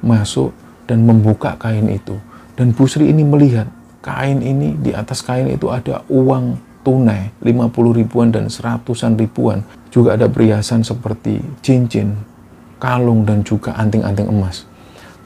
masuk 0.00 0.54
dan 0.86 1.02
membuka 1.02 1.58
kain 1.58 1.90
itu. 1.90 2.16
Dan 2.54 2.72
Busri 2.72 3.10
ini 3.10 3.26
melihat 3.26 3.66
kain 4.00 4.38
ini 4.38 4.78
di 4.78 4.94
atas 4.94 5.20
kain 5.20 5.50
itu 5.50 5.68
ada 5.68 6.06
uang 6.08 6.67
tunai 6.88 7.28
50 7.44 8.00
ribuan 8.00 8.32
dan 8.32 8.48
seratusan 8.48 9.20
ribuan. 9.20 9.60
Juga 9.92 10.16
ada 10.16 10.24
perhiasan 10.24 10.80
seperti 10.80 11.36
cincin, 11.60 12.16
kalung 12.80 13.28
dan 13.28 13.44
juga 13.44 13.76
anting-anting 13.76 14.32
emas. 14.32 14.64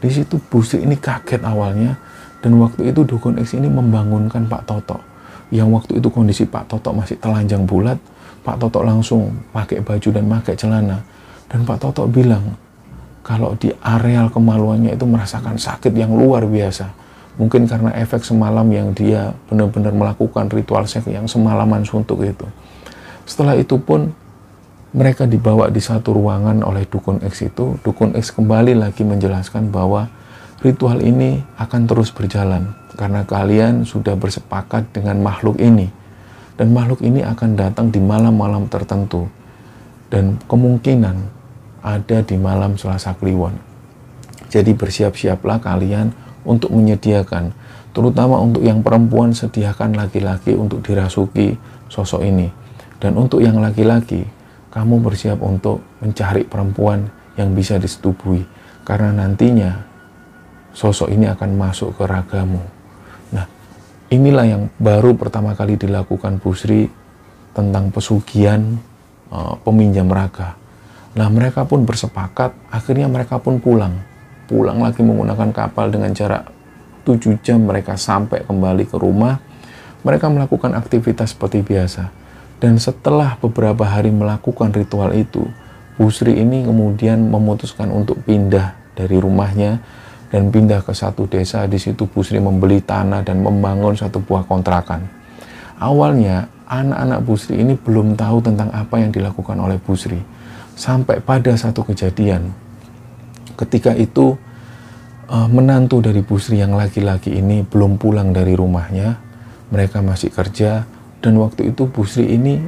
Di 0.03 0.11
situ 0.11 0.43
Busri 0.51 0.83
ini 0.83 0.99
kaget 0.99 1.47
awalnya 1.47 1.95
dan 2.43 2.59
waktu 2.59 2.91
itu 2.91 3.07
Dukun 3.07 3.39
X 3.39 3.55
ini 3.55 3.71
membangunkan 3.71 4.51
Pak 4.51 4.63
Toto. 4.67 4.99
Yang 5.55 5.69
waktu 5.71 5.93
itu 6.03 6.09
kondisi 6.11 6.43
Pak 6.51 6.67
Toto 6.67 6.91
masih 6.91 7.15
telanjang 7.23 7.63
bulat. 7.63 8.03
Pak 8.43 8.59
Toto 8.59 8.83
langsung 8.83 9.31
pakai 9.55 9.79
baju 9.79 10.09
dan 10.11 10.27
pakai 10.27 10.59
celana. 10.59 10.99
Dan 11.47 11.63
Pak 11.63 11.79
Toto 11.79 12.11
bilang, 12.11 12.59
kalau 13.23 13.55
di 13.55 13.71
areal 13.71 14.35
kemaluannya 14.35 14.99
itu 14.99 15.07
merasakan 15.07 15.55
sakit 15.55 15.95
yang 15.95 16.11
luar 16.11 16.43
biasa. 16.43 17.02
Mungkin 17.41 17.65
karena 17.65 17.97
efek 17.97 18.25
semalam 18.27 18.69
yang 18.69 18.93
dia 18.93 19.33
benar-benar 19.49 19.97
melakukan 19.97 20.53
ritual 20.53 20.85
seks 20.85 21.09
yang 21.09 21.25
semalaman 21.25 21.81
suntuk 21.83 22.21
itu. 22.21 22.45
Setelah 23.25 23.57
itu 23.57 23.81
pun 23.81 24.13
mereka 24.93 25.25
dibawa 25.25 25.73
di 25.73 25.81
satu 25.81 26.13
ruangan 26.13 26.61
oleh 26.61 26.85
Dukun 26.85 27.25
X 27.25 27.49
itu. 27.49 27.81
Dukun 27.81 28.13
X 28.13 28.37
kembali 28.37 28.77
lagi 28.77 29.01
menjelaskan 29.09 29.73
bahwa 29.73 30.13
ritual 30.61 31.01
ini 31.01 31.41
akan 31.57 31.89
terus 31.89 32.13
berjalan. 32.13 32.77
karena 32.93 33.25
kalian 33.25 33.89
sudah 33.89 34.13
bersepakat 34.21 34.93
dengan 34.93 35.17
makhluk 35.25 35.57
ini 35.57 35.89
dan 36.61 36.77
makhluk 36.77 37.01
ini 37.01 37.25
akan 37.25 37.57
datang 37.57 37.89
di 37.89 37.99
malam-malam 37.99 38.69
tertentu 38.69 39.29
dan 40.13 40.37
kemungkinan 40.45 41.17
ada 41.81 42.19
di 42.23 42.37
malam 42.37 42.77
Selasa 42.77 43.17
Kliwon. 43.17 43.57
Jadi 44.53 44.77
bersiap-siaplah 44.77 45.65
kalian 45.65 46.13
untuk 46.47 46.75
menyediakan 46.75 47.55
terutama 47.93 48.41
untuk 48.41 48.65
yang 48.65 48.81
perempuan 48.81 49.37
sediakan 49.37 49.95
laki-laki 49.97 50.57
untuk 50.57 50.81
dirasuki 50.81 51.55
sosok 51.93 52.25
ini 52.25 52.49
dan 52.99 53.19
untuk 53.19 53.45
yang 53.45 53.61
laki-laki 53.61 54.25
kamu 54.73 55.05
bersiap 55.05 55.39
untuk 55.45 55.85
mencari 56.01 56.49
perempuan 56.49 57.07
yang 57.37 57.53
bisa 57.53 57.77
disetubui 57.77 58.45
karena 58.83 59.13
nantinya 59.13 59.85
sosok 60.73 61.13
ini 61.13 61.29
akan 61.29 61.51
masuk 61.55 61.97
ke 62.01 62.05
ragamu 62.09 62.63
Inilah 64.13 64.45
yang 64.45 64.63
baru 64.77 65.17
pertama 65.17 65.57
kali 65.57 65.81
dilakukan 65.81 66.37
Bu 66.37 66.53
Sri 66.53 66.85
tentang 67.57 67.89
pesugihan 67.89 68.61
uh, 69.33 69.57
peminjam 69.65 70.05
raga. 70.13 70.53
Nah 71.17 71.33
mereka 71.33 71.65
pun 71.65 71.89
bersepakat, 71.89 72.53
akhirnya 72.69 73.09
mereka 73.09 73.41
pun 73.41 73.57
pulang. 73.57 74.05
Pulang 74.53 74.85
lagi 74.85 75.01
menggunakan 75.01 75.49
kapal 75.49 75.89
dengan 75.89 76.13
jarak 76.13 76.45
7 77.09 77.41
jam 77.41 77.65
mereka 77.65 77.97
sampai 77.97 78.45
kembali 78.45 78.85
ke 78.85 79.01
rumah. 79.01 79.41
Mereka 80.05 80.29
melakukan 80.29 80.77
aktivitas 80.77 81.33
seperti 81.33 81.65
biasa. 81.65 82.13
Dan 82.61 82.77
setelah 82.77 83.41
beberapa 83.41 83.89
hari 83.89 84.13
melakukan 84.13 84.77
ritual 84.77 85.17
itu, 85.17 85.49
Bu 85.97 86.13
Sri 86.13 86.37
ini 86.37 86.69
kemudian 86.69 87.33
memutuskan 87.33 87.89
untuk 87.89 88.21
pindah 88.29 88.77
dari 88.93 89.17
rumahnya 89.17 89.81
dan 90.29 90.53
pindah 90.53 90.85
ke 90.85 90.93
satu 90.93 91.25
desa. 91.25 91.65
Di 91.65 91.81
situ 91.81 92.05
Bu 92.05 92.21
Sri 92.21 92.37
membeli 92.37 92.85
tanah 92.85 93.25
dan 93.25 93.41
membangun 93.41 93.97
satu 93.97 94.21
buah 94.21 94.45
kontrakan. 94.45 95.09
Awalnya 95.81 96.53
anak-anak 96.69 97.19
Bu 97.25 97.41
Sri 97.41 97.57
ini 97.57 97.73
belum 97.73 98.21
tahu 98.21 98.45
tentang 98.45 98.69
apa 98.69 99.01
yang 99.01 99.09
dilakukan 99.09 99.57
oleh 99.57 99.81
Bu 99.81 99.97
Sri. 99.97 100.21
Sampai 100.77 101.25
pada 101.25 101.57
satu 101.57 101.89
kejadian. 101.89 102.53
Ketika 103.63 103.95
itu 103.95 104.35
uh, 105.31 105.49
menantu 105.49 106.03
dari 106.03 106.19
Bu 106.27 106.43
Sri 106.43 106.59
yang 106.59 106.75
laki-laki 106.75 107.39
ini 107.39 107.63
belum 107.63 108.03
pulang 108.03 108.35
dari 108.35 108.59
rumahnya. 108.59 109.31
Mereka 109.71 110.03
masih 110.03 110.35
kerja 110.35 110.85
dan 111.23 111.39
waktu 111.39 111.71
itu 111.71 111.87
Bu 111.87 112.03
Sri 112.03 112.27
ini 112.35 112.59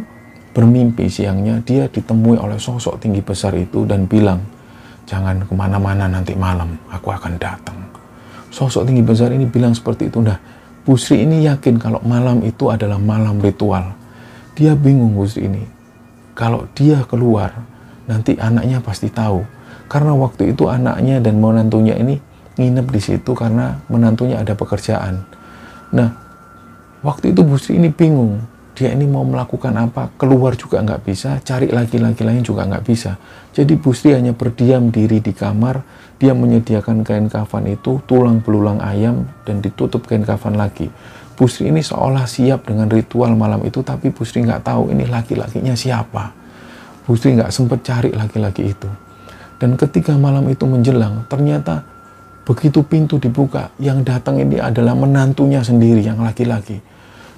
bermimpi 0.54 1.10
siangnya 1.10 1.58
dia 1.66 1.90
ditemui 1.90 2.38
oleh 2.38 2.56
sosok 2.62 3.02
tinggi 3.02 3.18
besar 3.20 3.52
itu 3.58 3.82
dan 3.82 4.06
bilang, 4.06 4.38
jangan 5.04 5.42
ke 5.42 5.52
mana-mana 5.52 6.06
nanti 6.06 6.38
malam, 6.38 6.78
aku 6.88 7.10
akan 7.10 7.34
datang. 7.36 7.76
Sosok 8.54 8.86
tinggi 8.86 9.02
besar 9.02 9.34
ini 9.34 9.50
bilang 9.50 9.74
seperti 9.74 10.08
itu. 10.08 10.22
Nah, 10.22 10.38
Busri 10.86 11.26
ini 11.26 11.42
yakin 11.42 11.74
kalau 11.82 11.98
malam 12.06 12.46
itu 12.46 12.70
adalah 12.70 13.02
malam 13.02 13.42
ritual. 13.42 13.98
Dia 14.54 14.78
bingung 14.78 15.18
Busri 15.18 15.50
ini. 15.50 15.66
Kalau 16.38 16.70
dia 16.70 17.02
keluar, 17.10 17.50
nanti 18.06 18.38
anaknya 18.38 18.78
pasti 18.78 19.10
tahu. 19.10 19.42
Karena 19.94 20.10
waktu 20.18 20.50
itu 20.50 20.66
anaknya 20.66 21.22
dan 21.22 21.38
menantunya 21.38 21.94
ini 21.94 22.18
nginep 22.58 22.86
di 22.90 22.98
situ 22.98 23.30
karena 23.30 23.78
menantunya 23.86 24.42
ada 24.42 24.58
pekerjaan. 24.58 25.22
Nah, 25.94 26.10
waktu 27.06 27.30
itu 27.30 27.46
Busri 27.46 27.78
ini 27.78 27.94
bingung 27.94 28.42
dia 28.74 28.90
ini 28.90 29.06
mau 29.06 29.22
melakukan 29.22 29.70
apa, 29.78 30.10
keluar 30.18 30.58
juga 30.58 30.82
nggak 30.82 31.06
bisa, 31.06 31.38
cari 31.46 31.70
laki-laki 31.70 32.26
lain 32.26 32.42
juga 32.42 32.66
nggak 32.66 32.82
bisa. 32.82 33.14
Jadi 33.54 33.78
Bu 33.78 33.94
Sri 33.94 34.18
hanya 34.18 34.34
berdiam 34.34 34.90
diri 34.90 35.22
di 35.22 35.30
kamar, 35.30 35.86
dia 36.18 36.34
menyediakan 36.34 37.06
kain 37.06 37.30
kafan 37.30 37.70
itu, 37.70 38.02
tulang 38.10 38.42
belulang 38.42 38.82
ayam, 38.82 39.30
dan 39.46 39.62
ditutup 39.62 40.10
kain 40.10 40.26
kafan 40.26 40.58
lagi. 40.58 40.90
Bu 41.38 41.46
Sri 41.46 41.70
ini 41.70 41.86
seolah 41.86 42.26
siap 42.26 42.66
dengan 42.66 42.90
ritual 42.90 43.38
malam 43.38 43.62
itu, 43.62 43.78
tapi 43.86 44.10
Bu 44.10 44.26
Sri 44.26 44.42
nggak 44.42 44.66
tahu 44.66 44.90
ini 44.90 45.06
laki-lakinya 45.06 45.78
siapa. 45.78 46.34
Bu 47.06 47.14
Sri 47.14 47.38
nggak 47.38 47.54
sempat 47.54 47.78
cari 47.86 48.10
laki-laki 48.10 48.74
itu. 48.74 48.90
Dan 49.58 49.78
ketika 49.78 50.14
malam 50.18 50.46
itu 50.50 50.66
menjelang, 50.66 51.24
ternyata 51.30 51.86
begitu 52.44 52.84
pintu 52.84 53.16
dibuka, 53.16 53.72
yang 53.80 54.02
datang 54.04 54.42
ini 54.42 54.60
adalah 54.60 54.92
menantunya 54.92 55.62
sendiri, 55.64 56.04
yang 56.04 56.20
laki-laki 56.20 56.82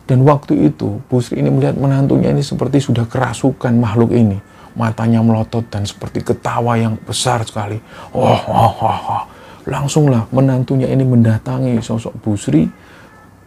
dan 0.07 0.23
waktu 0.23 0.71
itu, 0.71 1.03
Busri 1.11 1.43
ini 1.43 1.51
melihat 1.51 1.75
menantunya 1.75 2.31
ini 2.31 2.39
seperti 2.39 2.79
sudah 2.79 3.11
kerasukan 3.11 3.75
makhluk 3.75 4.15
ini. 4.15 4.39
Matanya 4.79 5.19
melotot 5.19 5.67
dan 5.67 5.83
seperti 5.83 6.23
ketawa 6.23 6.79
yang 6.79 6.95
besar 7.03 7.43
sekali. 7.43 7.83
Oh, 8.15 8.39
oh, 8.47 8.73
oh, 8.87 9.01
oh. 9.19 9.23
Langsunglah 9.67 10.31
menantunya 10.31 10.87
ini 10.87 11.03
mendatangi 11.03 11.83
sosok 11.83 12.15
Busri. 12.23 12.71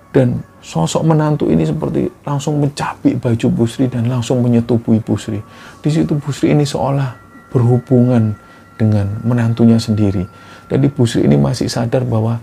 Dan 0.10 0.42
sosok 0.60 1.06
menantu 1.06 1.48
ini 1.48 1.64
seperti 1.64 2.12
langsung 2.28 2.60
mencapik 2.60 3.24
baju 3.24 3.48
Busri 3.56 3.88
dan 3.88 4.12
langsung 4.12 4.44
menyetubui 4.44 5.00
Busri. 5.00 5.40
Di 5.80 5.88
situ 5.88 6.20
Busri 6.20 6.52
ini 6.52 6.68
seolah 6.68 7.16
berhubungan 7.56 8.36
dengan 8.80 9.20
menantunya 9.28 9.76
sendiri. 9.76 10.24
Jadi 10.72 10.88
Busri 10.88 11.28
ini 11.28 11.36
masih 11.36 11.68
sadar 11.68 12.08
bahwa 12.08 12.40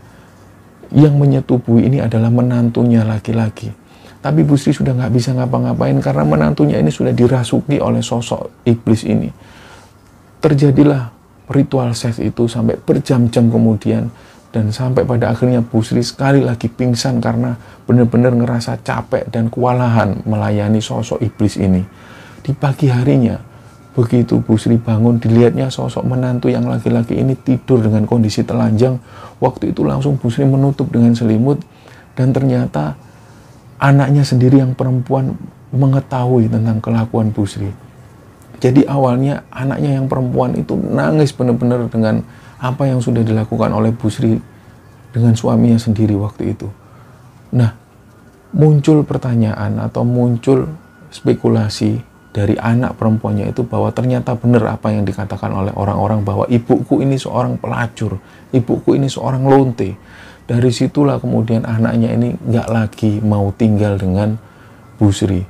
yang 0.92 1.16
menyetubui 1.16 1.88
ini 1.88 2.04
adalah 2.04 2.28
menantunya 2.28 3.00
laki-laki 3.02 3.72
tapi 4.26 4.42
Bu 4.42 4.58
Sri 4.58 4.74
sudah 4.74 4.90
nggak 4.90 5.14
bisa 5.14 5.30
ngapa-ngapain 5.38 5.94
karena 6.02 6.26
menantunya 6.26 6.82
ini 6.82 6.90
sudah 6.90 7.14
dirasuki 7.14 7.78
oleh 7.78 8.02
sosok 8.02 8.66
iblis 8.66 9.06
ini. 9.06 9.30
Terjadilah 10.42 11.14
ritual 11.46 11.94
seks 11.94 12.18
itu 12.18 12.50
sampai 12.50 12.74
berjam-jam 12.74 13.46
kemudian 13.46 14.10
dan 14.50 14.74
sampai 14.74 15.06
pada 15.06 15.30
akhirnya 15.30 15.62
Bu 15.62 15.78
Sri 15.78 16.02
sekali 16.02 16.42
lagi 16.42 16.66
pingsan 16.66 17.22
karena 17.22 17.54
benar-benar 17.86 18.34
ngerasa 18.34 18.82
capek 18.82 19.30
dan 19.30 19.46
kewalahan 19.46 20.18
melayani 20.26 20.82
sosok 20.82 21.22
iblis 21.22 21.54
ini. 21.54 21.86
Di 22.42 22.50
pagi 22.50 22.90
harinya, 22.90 23.38
begitu 23.96 24.44
Bu 24.44 24.60
Sri 24.60 24.76
bangun, 24.76 25.16
dilihatnya 25.16 25.72
sosok 25.72 26.04
menantu 26.04 26.52
yang 26.52 26.68
laki-laki 26.68 27.16
ini 27.16 27.32
tidur 27.32 27.80
dengan 27.80 28.04
kondisi 28.04 28.44
telanjang. 28.44 29.00
Waktu 29.40 29.72
itu 29.72 29.80
langsung 29.88 30.20
Bu 30.20 30.28
Sri 30.28 30.44
menutup 30.44 30.92
dengan 30.92 31.16
selimut 31.16 31.64
dan 32.12 32.36
ternyata 32.36 32.92
anaknya 33.80 34.20
sendiri 34.20 34.60
yang 34.60 34.76
perempuan 34.76 35.32
mengetahui 35.72 36.52
tentang 36.52 36.84
kelakuan 36.84 37.32
Bu 37.32 37.48
Sri. 37.48 37.72
Jadi 38.60 38.84
awalnya 38.84 39.48
anaknya 39.48 39.96
yang 39.96 40.06
perempuan 40.12 40.52
itu 40.56 40.76
nangis 40.76 41.32
benar-benar 41.32 41.88
dengan 41.88 42.20
apa 42.60 42.88
yang 42.88 43.00
sudah 43.00 43.24
dilakukan 43.24 43.72
oleh 43.72 43.96
Bu 43.96 44.12
Sri 44.12 44.36
dengan 45.16 45.32
suaminya 45.32 45.80
sendiri 45.80 46.12
waktu 46.16 46.52
itu. 46.52 46.68
Nah, 47.56 47.72
muncul 48.52 49.04
pertanyaan 49.08 49.80
atau 49.80 50.04
muncul 50.04 50.68
spekulasi 51.08 52.15
dari 52.36 52.52
anak 52.60 53.00
perempuannya 53.00 53.48
itu 53.48 53.64
bahwa 53.64 53.88
ternyata 53.96 54.36
benar 54.36 54.76
apa 54.76 54.92
yang 54.92 55.08
dikatakan 55.08 55.48
oleh 55.56 55.72
orang-orang 55.72 56.20
bahwa 56.20 56.44
ibuku 56.52 57.00
ini 57.00 57.16
seorang 57.16 57.56
pelacur, 57.56 58.20
ibuku 58.52 59.00
ini 59.00 59.08
seorang 59.08 59.48
lonte, 59.48 59.96
dari 60.44 60.68
situlah 60.68 61.16
kemudian 61.16 61.64
anaknya 61.64 62.12
ini 62.12 62.36
nggak 62.36 62.68
lagi 62.68 63.24
mau 63.24 63.48
tinggal 63.56 63.96
dengan 63.96 64.36
Bu 65.00 65.08
Sri. 65.08 65.40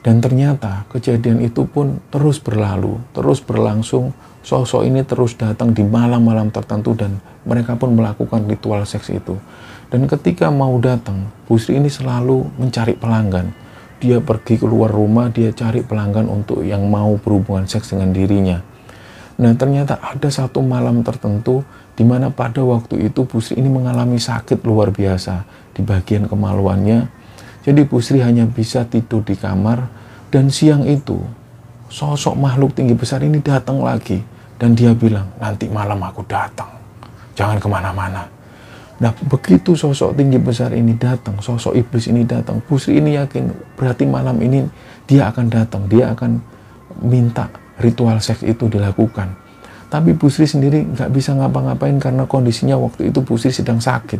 Dan 0.00 0.24
ternyata 0.24 0.88
kejadian 0.88 1.44
itu 1.44 1.68
pun 1.68 2.00
terus 2.08 2.40
berlalu, 2.40 2.96
terus 3.12 3.44
berlangsung. 3.44 4.16
Sosok 4.46 4.86
ini 4.86 5.02
terus 5.02 5.34
datang 5.34 5.74
di 5.74 5.82
malam-malam 5.82 6.54
tertentu 6.54 6.94
dan 6.94 7.18
mereka 7.42 7.74
pun 7.74 7.98
melakukan 7.98 8.46
ritual 8.46 8.86
seks 8.86 9.10
itu. 9.10 9.34
Dan 9.90 10.06
ketika 10.06 10.54
mau 10.54 10.78
datang, 10.78 11.26
Bu 11.50 11.58
Sri 11.58 11.82
ini 11.82 11.90
selalu 11.90 12.46
mencari 12.54 12.94
pelanggan. 12.94 13.65
Dia 13.96 14.20
pergi 14.20 14.60
keluar 14.60 14.92
rumah, 14.92 15.32
dia 15.32 15.52
cari 15.56 15.80
pelanggan 15.80 16.28
untuk 16.28 16.60
yang 16.60 16.84
mau 16.86 17.16
berhubungan 17.16 17.64
seks 17.64 17.96
dengan 17.96 18.12
dirinya. 18.12 18.60
Nah 19.36 19.52
ternyata 19.56 20.00
ada 20.00 20.28
satu 20.32 20.64
malam 20.64 21.04
tertentu 21.04 21.60
di 21.96 22.04
mana 22.04 22.32
pada 22.32 22.60
waktu 22.64 23.08
itu 23.08 23.24
Busri 23.24 23.60
ini 23.60 23.68
mengalami 23.68 24.16
sakit 24.16 24.64
luar 24.64 24.92
biasa 24.92 25.44
di 25.76 25.84
bagian 25.84 26.28
kemaluannya. 26.28 27.08
Jadi 27.64 27.82
Busri 27.88 28.20
hanya 28.20 28.44
bisa 28.48 28.84
tidur 28.88 29.24
di 29.24 29.36
kamar 29.36 29.88
dan 30.32 30.52
siang 30.52 30.84
itu 30.84 31.20
sosok 31.88 32.34
makhluk 32.34 32.74
tinggi 32.74 32.94
besar 32.98 33.22
ini 33.22 33.38
datang 33.38 33.78
lagi 33.78 34.18
dan 34.58 34.74
dia 34.74 34.92
bilang 34.92 35.30
nanti 35.38 35.70
malam 35.70 36.00
aku 36.02 36.26
datang 36.26 36.68
jangan 37.38 37.60
ke 37.62 37.68
mana-mana 37.70 38.26
nah 38.96 39.12
begitu 39.28 39.76
sosok 39.76 40.16
tinggi 40.16 40.40
besar 40.40 40.72
ini 40.72 40.96
datang 40.96 41.36
sosok 41.40 41.76
iblis 41.76 42.08
ini 42.08 42.24
datang 42.24 42.64
Busri 42.64 42.96
ini 42.96 43.16
yakin 43.20 43.76
berarti 43.76 44.08
malam 44.08 44.40
ini 44.40 44.64
dia 45.04 45.28
akan 45.28 45.46
datang 45.52 45.84
dia 45.84 46.16
akan 46.16 46.40
minta 47.04 47.52
ritual 47.76 48.16
seks 48.24 48.40
itu 48.40 48.72
dilakukan 48.72 49.46
tapi 49.86 50.18
Bu 50.18 50.26
Sri 50.26 50.50
sendiri 50.50 50.82
nggak 50.82 51.10
bisa 51.14 51.30
ngapa-ngapain 51.38 51.94
karena 52.02 52.26
kondisinya 52.26 52.74
waktu 52.74 53.14
itu 53.14 53.22
Bu 53.22 53.38
Sri 53.38 53.54
sedang 53.54 53.78
sakit. 53.78 54.18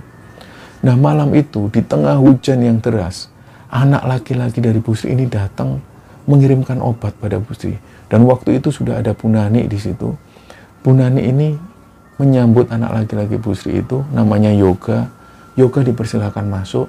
Nah 0.86 0.94
malam 0.94 1.34
itu 1.34 1.66
di 1.74 1.82
tengah 1.82 2.14
hujan 2.22 2.62
yang 2.62 2.78
deras, 2.78 3.26
anak 3.66 4.06
laki-laki 4.06 4.62
dari 4.62 4.78
Bu 4.78 4.94
Sri 4.94 5.18
ini 5.18 5.26
datang 5.26 5.82
mengirimkan 6.30 6.78
obat 6.78 7.18
pada 7.18 7.42
Bu 7.42 7.50
Sri. 7.58 7.74
Dan 8.06 8.22
waktu 8.30 8.62
itu 8.62 8.70
sudah 8.70 9.02
ada 9.02 9.10
Bu 9.10 9.26
Nani 9.26 9.66
di 9.66 9.78
situ. 9.78 10.14
Bu 10.86 10.90
Nani 10.94 11.26
ini 11.26 11.48
menyambut 12.16 12.72
anak 12.72 13.04
laki-laki 13.04 13.36
Bu 13.36 13.52
Sri 13.52 13.84
itu, 13.84 14.04
namanya 14.12 14.52
Yoga. 14.52 15.08
Yoga 15.56 15.80
dipersilakan 15.80 16.52
masuk 16.52 16.88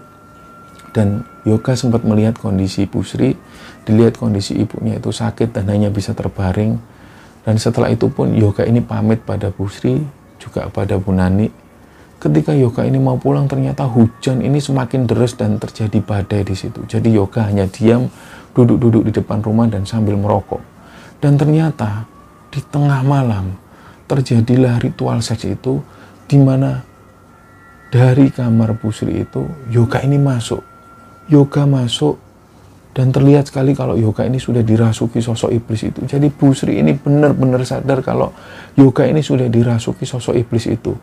dan 0.98 1.22
Yoga 1.46 1.78
sempat 1.78 2.02
melihat 2.02 2.42
kondisi 2.42 2.90
Pusri, 2.90 3.38
dilihat 3.86 4.18
kondisi 4.18 4.58
ibunya 4.58 4.98
itu 4.98 5.14
sakit 5.14 5.54
dan 5.54 5.70
hanya 5.70 5.94
bisa 5.94 6.18
terbaring. 6.18 6.76
Dan 7.46 7.56
setelah 7.62 7.94
itu 7.94 8.10
pun 8.12 8.34
Yoga 8.34 8.66
ini 8.66 8.82
pamit 8.84 9.24
pada 9.24 9.54
Pusri, 9.54 10.02
juga 10.42 10.68
pada 10.74 10.98
Bu 10.98 11.14
Nani. 11.14 11.48
Ketika 12.18 12.52
Yoga 12.58 12.82
ini 12.82 12.98
mau 12.98 13.16
pulang 13.22 13.46
ternyata 13.46 13.86
hujan 13.86 14.42
ini 14.42 14.58
semakin 14.58 15.06
deras 15.06 15.38
dan 15.38 15.62
terjadi 15.62 16.02
badai 16.02 16.42
di 16.42 16.58
situ. 16.58 16.82
Jadi 16.90 17.14
Yoga 17.14 17.46
hanya 17.46 17.70
diam, 17.70 18.10
duduk-duduk 18.58 19.06
di 19.08 19.12
depan 19.14 19.46
rumah 19.46 19.70
dan 19.70 19.86
sambil 19.86 20.18
merokok. 20.18 20.60
Dan 21.22 21.38
ternyata 21.38 22.10
di 22.50 22.58
tengah 22.74 23.06
malam 23.06 23.54
terjadilah 24.08 24.80
ritual 24.80 25.20
seks 25.20 25.46
itu 25.46 25.84
di 26.28 26.40
mana 26.40 26.84
dari 27.88 28.32
kamar 28.32 28.76
Pusri 28.80 29.24
itu 29.24 29.48
Yoga 29.72 30.04
ini 30.04 30.20
masuk. 30.20 30.64
Yoga 31.28 31.68
masuk 31.68 32.16
dan 32.96 33.14
terlihat 33.14 33.52
sekali 33.52 33.78
kalau 33.78 33.94
Yoga 33.94 34.26
ini 34.26 34.42
sudah 34.42 34.64
dirasuki 34.64 35.22
sosok 35.22 35.54
iblis 35.54 35.86
itu. 35.86 36.02
Jadi 36.08 36.32
Pusri 36.32 36.82
ini 36.82 36.96
benar-benar 36.96 37.62
sadar 37.68 38.02
kalau 38.02 38.34
Yoga 38.74 39.06
ini 39.06 39.22
sudah 39.22 39.46
dirasuki 39.52 40.08
sosok 40.08 40.34
iblis 40.34 40.66
itu. 40.66 40.96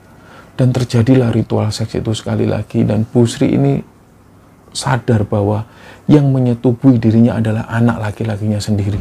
Dan 0.55 0.71
terjadilah 0.71 1.35
ritual 1.35 1.71
seks 1.71 1.99
itu 1.99 2.11
sekali 2.17 2.49
lagi 2.49 2.83
dan 2.83 3.07
Pusri 3.07 3.55
ini 3.55 3.79
sadar 4.75 5.23
bahwa 5.23 5.62
yang 6.05 6.29
menyetubui 6.29 7.01
dirinya 7.01 7.40
adalah 7.40 7.64
anak 7.69 8.01
laki-lakinya 8.11 8.61
sendiri. 8.61 9.01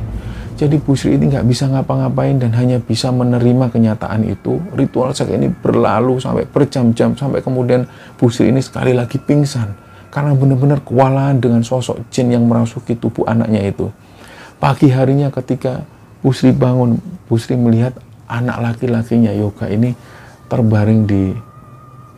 Jadi 0.53 0.79
Bu 0.79 0.93
Sri 0.93 1.17
ini 1.17 1.33
nggak 1.33 1.49
bisa 1.49 1.65
ngapa-ngapain 1.67 2.37
dan 2.37 2.53
hanya 2.55 2.77
bisa 2.77 3.09
menerima 3.09 3.73
kenyataan 3.73 4.23
itu. 4.23 4.61
Ritual 4.77 5.11
seks 5.11 5.33
ini 5.33 5.49
berlalu 5.49 6.21
sampai 6.21 6.45
berjam-jam 6.47 7.17
sampai 7.17 7.43
kemudian 7.43 7.89
Bu 8.15 8.29
Sri 8.29 8.53
ini 8.53 8.61
sekali 8.63 8.93
lagi 8.93 9.17
pingsan 9.17 9.73
karena 10.13 10.31
benar-benar 10.37 10.85
kewalahan 10.85 11.41
dengan 11.41 11.65
sosok 11.65 12.07
jin 12.13 12.29
yang 12.29 12.45
merasuki 12.45 12.93
tubuh 12.93 13.25
anaknya 13.25 13.65
itu. 13.65 13.89
Pagi 14.61 14.93
harinya 14.93 15.33
ketika 15.33 15.83
Bu 16.21 16.31
Sri 16.31 16.53
bangun, 16.53 17.01
Bu 17.27 17.35
Sri 17.35 17.57
melihat 17.57 17.97
anak 18.29 18.61
laki-lakinya 18.61 19.33
Yoga 19.33 19.67
ini 19.67 19.91
terbaring 20.47 21.09
di 21.09 21.33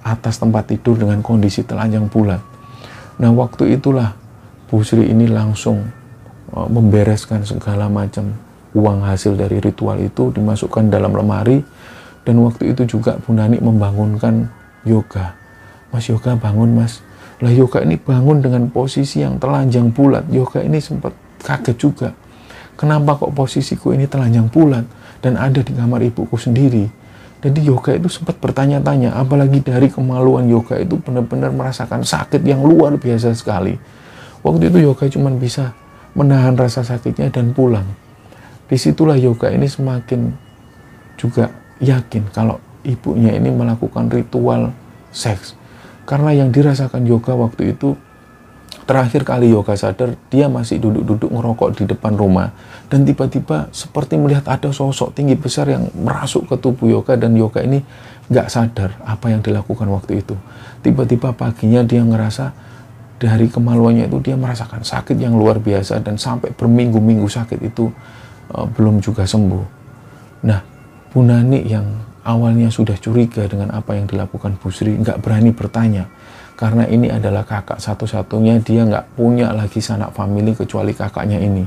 atas 0.06 0.38
tempat 0.38 0.70
tidur 0.70 1.00
dengan 1.00 1.24
kondisi 1.24 1.66
telanjang 1.66 2.12
bulat. 2.12 2.44
Nah 3.18 3.32
waktu 3.32 3.80
itulah 3.80 4.25
Bu 4.76 4.84
Sri 4.84 5.08
ini 5.08 5.32
langsung 5.32 5.88
Eh, 6.56 6.70
membereskan 6.72 7.44
segala 7.44 7.92
macam 7.92 8.32
uang 8.72 9.04
hasil 9.04 9.36
dari 9.36 9.60
ritual 9.60 10.00
itu 10.00 10.32
dimasukkan 10.32 10.88
dalam 10.88 11.12
lemari. 11.12 11.60
Dan 12.24 12.42
waktu 12.42 12.72
itu 12.72 12.98
juga 12.98 13.20
Bu 13.20 13.36
Nani 13.36 13.60
membangunkan 13.60 14.48
yoga. 14.88 15.36
Mas 15.92 16.08
yoga 16.08 16.40
bangun 16.40 16.80
mas. 16.80 17.04
Lah 17.44 17.52
yoga 17.52 17.84
ini 17.84 18.00
bangun 18.00 18.40
dengan 18.40 18.72
posisi 18.72 19.20
yang 19.20 19.36
telanjang 19.36 19.92
bulat. 19.92 20.26
Yoga 20.32 20.64
ini 20.64 20.80
sempat 20.80 21.12
kaget 21.44 21.78
juga. 21.78 22.10
Kenapa 22.80 23.20
kok 23.20 23.36
posisiku 23.36 23.92
ini 23.92 24.08
telanjang 24.08 24.48
bulat 24.48 24.88
dan 25.20 25.36
ada 25.36 25.60
di 25.60 25.76
kamar 25.76 26.02
ibuku 26.08 26.40
sendiri? 26.40 26.88
Jadi 27.44 27.60
yoga 27.68 27.94
itu 27.94 28.10
sempat 28.10 28.40
bertanya-tanya 28.40 29.14
apalagi 29.18 29.62
dari 29.62 29.92
kemaluan 29.92 30.48
yoga 30.50 30.80
itu 30.80 30.98
benar-benar 30.98 31.54
merasakan 31.54 32.02
sakit 32.02 32.42
yang 32.42 32.66
luar 32.66 32.98
biasa 32.98 33.36
sekali 33.38 33.78
waktu 34.46 34.70
itu 34.70 34.86
yoga 34.86 35.10
cuma 35.10 35.34
bisa 35.34 35.74
menahan 36.14 36.54
rasa 36.54 36.86
sakitnya 36.86 37.34
dan 37.34 37.52
pulang. 37.52 37.90
Di 38.70 38.78
situlah 38.78 39.18
yoga 39.18 39.50
ini 39.50 39.66
semakin 39.66 40.30
juga 41.18 41.50
yakin 41.82 42.30
kalau 42.30 42.62
ibunya 42.86 43.34
ini 43.34 43.50
melakukan 43.50 44.08
ritual 44.14 44.70
seks. 45.10 45.58
Karena 46.06 46.38
yang 46.38 46.54
dirasakan 46.54 47.02
yoga 47.10 47.34
waktu 47.34 47.74
itu 47.74 47.98
terakhir 48.86 49.26
kali 49.26 49.50
yoga 49.50 49.74
sadar 49.74 50.14
dia 50.30 50.46
masih 50.46 50.78
duduk-duduk 50.78 51.34
ngerokok 51.34 51.70
di 51.82 51.84
depan 51.90 52.14
rumah 52.14 52.54
dan 52.86 53.02
tiba-tiba 53.02 53.66
seperti 53.74 54.14
melihat 54.14 54.46
ada 54.46 54.70
sosok 54.70 55.18
tinggi 55.18 55.34
besar 55.34 55.66
yang 55.74 55.90
merasuk 55.98 56.46
ke 56.46 56.56
tubuh 56.62 56.86
yoga 56.86 57.18
dan 57.18 57.34
yoga 57.34 57.66
ini 57.66 57.82
nggak 58.30 58.46
sadar 58.46 58.94
apa 59.02 59.34
yang 59.34 59.42
dilakukan 59.42 59.90
waktu 59.90 60.22
itu 60.22 60.38
tiba-tiba 60.86 61.34
paginya 61.34 61.82
dia 61.82 62.06
ngerasa 62.06 62.54
dari 63.16 63.48
kemaluannya 63.48 64.12
itu 64.12 64.20
dia 64.20 64.36
merasakan 64.36 64.84
sakit 64.84 65.16
yang 65.16 65.40
luar 65.40 65.60
biasa 65.60 66.04
dan 66.04 66.20
sampai 66.20 66.52
berminggu-minggu 66.52 67.28
sakit 67.32 67.60
itu 67.64 67.88
uh, 68.52 68.68
belum 68.68 69.00
juga 69.00 69.24
sembuh. 69.24 69.66
Nah, 70.46 70.60
Bu 71.16 71.24
Nani 71.24 71.64
yang 71.64 71.88
awalnya 72.28 72.68
sudah 72.68 73.00
curiga 73.00 73.48
dengan 73.48 73.72
apa 73.72 73.96
yang 73.96 74.10
dilakukan 74.10 74.60
Bu 74.60 74.68
Sri 74.68 75.00
nggak 75.00 75.24
berani 75.24 75.56
bertanya 75.56 76.10
karena 76.60 76.88
ini 76.88 77.12
adalah 77.12 77.44
kakak 77.48 77.80
satu-satunya 77.80 78.60
dia 78.64 78.84
nggak 78.84 79.16
punya 79.16 79.52
lagi 79.52 79.80
sanak 79.80 80.12
famili 80.12 80.52
kecuali 80.56 80.92
kakaknya 80.92 81.40
ini. 81.40 81.64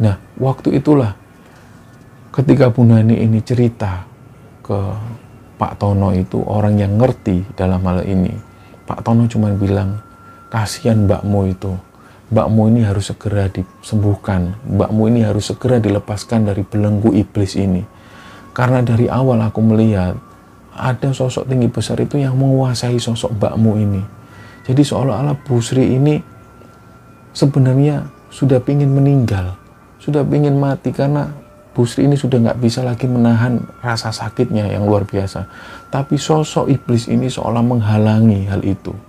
Nah, 0.00 0.16
waktu 0.36 0.76
itulah 0.76 1.16
ketika 2.36 2.68
Bu 2.68 2.84
Nani 2.84 3.16
ini 3.16 3.40
cerita 3.40 4.04
ke 4.60 4.78
Pak 5.56 5.80
Tono 5.80 6.12
itu 6.12 6.44
orang 6.44 6.76
yang 6.76 7.00
ngerti 7.00 7.56
dalam 7.56 7.80
hal 7.88 8.04
ini. 8.04 8.32
Pak 8.84 9.00
Tono 9.00 9.24
cuma 9.24 9.48
bilang, 9.56 9.96
kasihan 10.50 11.06
mbakmu 11.06 11.50
itu. 11.50 11.72
Mbakmu 12.26 12.74
ini 12.74 12.82
harus 12.82 13.14
segera 13.14 13.46
disembuhkan. 13.46 14.58
Mbakmu 14.66 15.02
ini 15.14 15.22
harus 15.22 15.46
segera 15.46 15.78
dilepaskan 15.78 16.50
dari 16.50 16.66
belenggu 16.66 17.14
iblis 17.14 17.54
ini. 17.54 17.86
Karena 18.50 18.82
dari 18.82 19.06
awal 19.06 19.46
aku 19.46 19.62
melihat 19.62 20.18
ada 20.74 21.08
sosok 21.14 21.46
tinggi 21.46 21.70
besar 21.70 22.02
itu 22.02 22.18
yang 22.18 22.34
menguasai 22.34 22.98
sosok 22.98 23.38
mbakmu 23.38 23.72
ini. 23.78 24.02
Jadi 24.66 24.82
seolah-olah 24.82 25.38
Bu 25.46 25.62
Sri 25.62 25.94
ini 25.94 26.18
sebenarnya 27.30 28.10
sudah 28.34 28.58
ingin 28.66 28.90
meninggal. 28.90 29.54
Sudah 30.02 30.26
ingin 30.26 30.58
mati 30.58 30.90
karena 30.90 31.30
Bu 31.78 31.86
Sri 31.86 32.10
ini 32.10 32.18
sudah 32.18 32.42
nggak 32.42 32.58
bisa 32.58 32.82
lagi 32.82 33.06
menahan 33.06 33.62
rasa 33.86 34.10
sakitnya 34.10 34.66
yang 34.66 34.82
luar 34.82 35.06
biasa. 35.06 35.46
Tapi 35.94 36.18
sosok 36.18 36.66
iblis 36.66 37.06
ini 37.06 37.30
seolah 37.30 37.62
menghalangi 37.62 38.50
hal 38.50 38.66
itu 38.66 39.05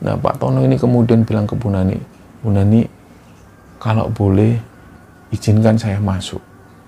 Nah 0.00 0.16
Pak 0.16 0.40
Tono 0.40 0.64
ini 0.64 0.80
kemudian 0.80 1.24
bilang 1.28 1.44
ke 1.44 1.52
Bu 1.52 1.68
Nani, 1.68 1.96
Bu 2.40 2.48
Nani 2.48 2.80
kalau 3.76 4.08
boleh 4.08 4.56
izinkan 5.32 5.76
saya 5.76 6.00
masuk. 6.00 6.40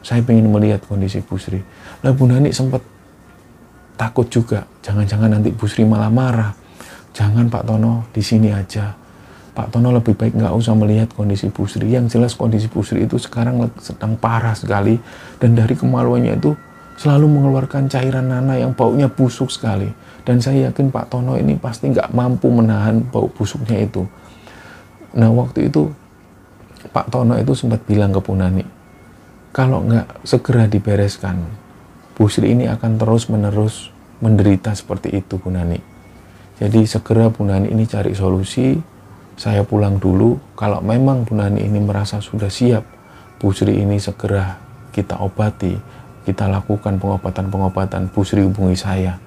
Saya 0.03 0.25
ingin 0.27 0.51
melihat 0.51 0.83
kondisi 0.89 1.23
Bu 1.23 1.39
Sri. 1.39 1.63
Nah 2.03 2.11
Bu 2.11 2.27
Nani 2.27 2.51
sempat 2.51 2.83
takut 3.95 4.27
juga, 4.27 4.67
jangan-jangan 4.83 5.39
nanti 5.39 5.55
Bu 5.55 5.69
Sri 5.69 5.87
malah 5.87 6.11
marah. 6.11 6.53
Jangan 7.13 7.53
Pak 7.53 7.69
Tono 7.69 8.09
di 8.11 8.25
sini 8.25 8.49
aja. 8.51 8.97
Pak 9.53 9.69
Tono 9.69 9.93
lebih 9.93 10.17
baik 10.17 10.33
nggak 10.33 10.57
usah 10.57 10.73
melihat 10.73 11.13
kondisi 11.13 11.53
Bu 11.53 11.69
Sri. 11.69 11.93
Yang 11.93 12.17
jelas 12.17 12.33
kondisi 12.33 12.73
Bu 12.73 12.81
Sri 12.81 13.05
itu 13.05 13.21
sekarang 13.21 13.69
sedang 13.79 14.17
parah 14.17 14.57
sekali 14.57 14.97
dan 15.37 15.53
dari 15.53 15.77
kemaluannya 15.77 16.41
itu 16.41 16.57
selalu 16.97 17.27
mengeluarkan 17.29 17.89
cairan 17.89 18.29
nana 18.29 18.59
yang 18.61 18.73
baunya 18.77 19.09
busuk 19.09 19.49
sekali. 19.49 19.91
Dan 20.23 20.39
saya 20.39 20.71
yakin 20.71 20.95
Pak 20.95 21.11
Tono 21.11 21.35
ini 21.35 21.59
pasti 21.59 21.91
nggak 21.91 22.15
mampu 22.15 22.47
menahan 22.47 23.03
bau 23.03 23.27
busuknya 23.27 23.83
itu. 23.83 24.07
Nah 25.19 25.29
waktu 25.35 25.67
itu 25.67 25.91
Pak 26.95 27.11
Tono 27.11 27.35
itu 27.39 27.55
sempat 27.55 27.83
bilang 27.87 28.15
ke 28.15 28.21
Punani, 28.23 28.65
kalau 29.53 29.85
nggak 29.85 30.25
segera 30.27 30.67
dibereskan, 30.67 31.43
Bu 32.17 32.27
Sri 32.31 32.55
ini 32.55 32.67
akan 32.67 32.99
terus 32.99 33.29
menerus 33.29 33.93
menderita 34.23 34.73
seperti 34.73 35.13
itu 35.13 35.39
Punani. 35.39 35.79
Jadi 36.59 36.87
segera 36.87 37.29
Punani 37.29 37.71
ini 37.71 37.85
cari 37.87 38.15
solusi, 38.15 38.79
saya 39.35 39.67
pulang 39.67 39.99
dulu. 39.99 40.55
Kalau 40.55 40.79
memang 40.83 41.27
Punani 41.27 41.67
ini 41.67 41.83
merasa 41.83 42.23
sudah 42.23 42.51
siap, 42.51 42.87
Bu 43.39 43.51
Sri 43.51 43.79
ini 43.83 43.99
segera 43.99 44.59
kita 44.91 45.19
obati, 45.23 45.75
kita 46.23 46.47
lakukan 46.49 46.99
pengobatan-pengobatan, 47.03 48.11
Bu 48.11 48.23
Sri 48.23 48.43
hubungi 48.47 48.79
saya 48.79 49.19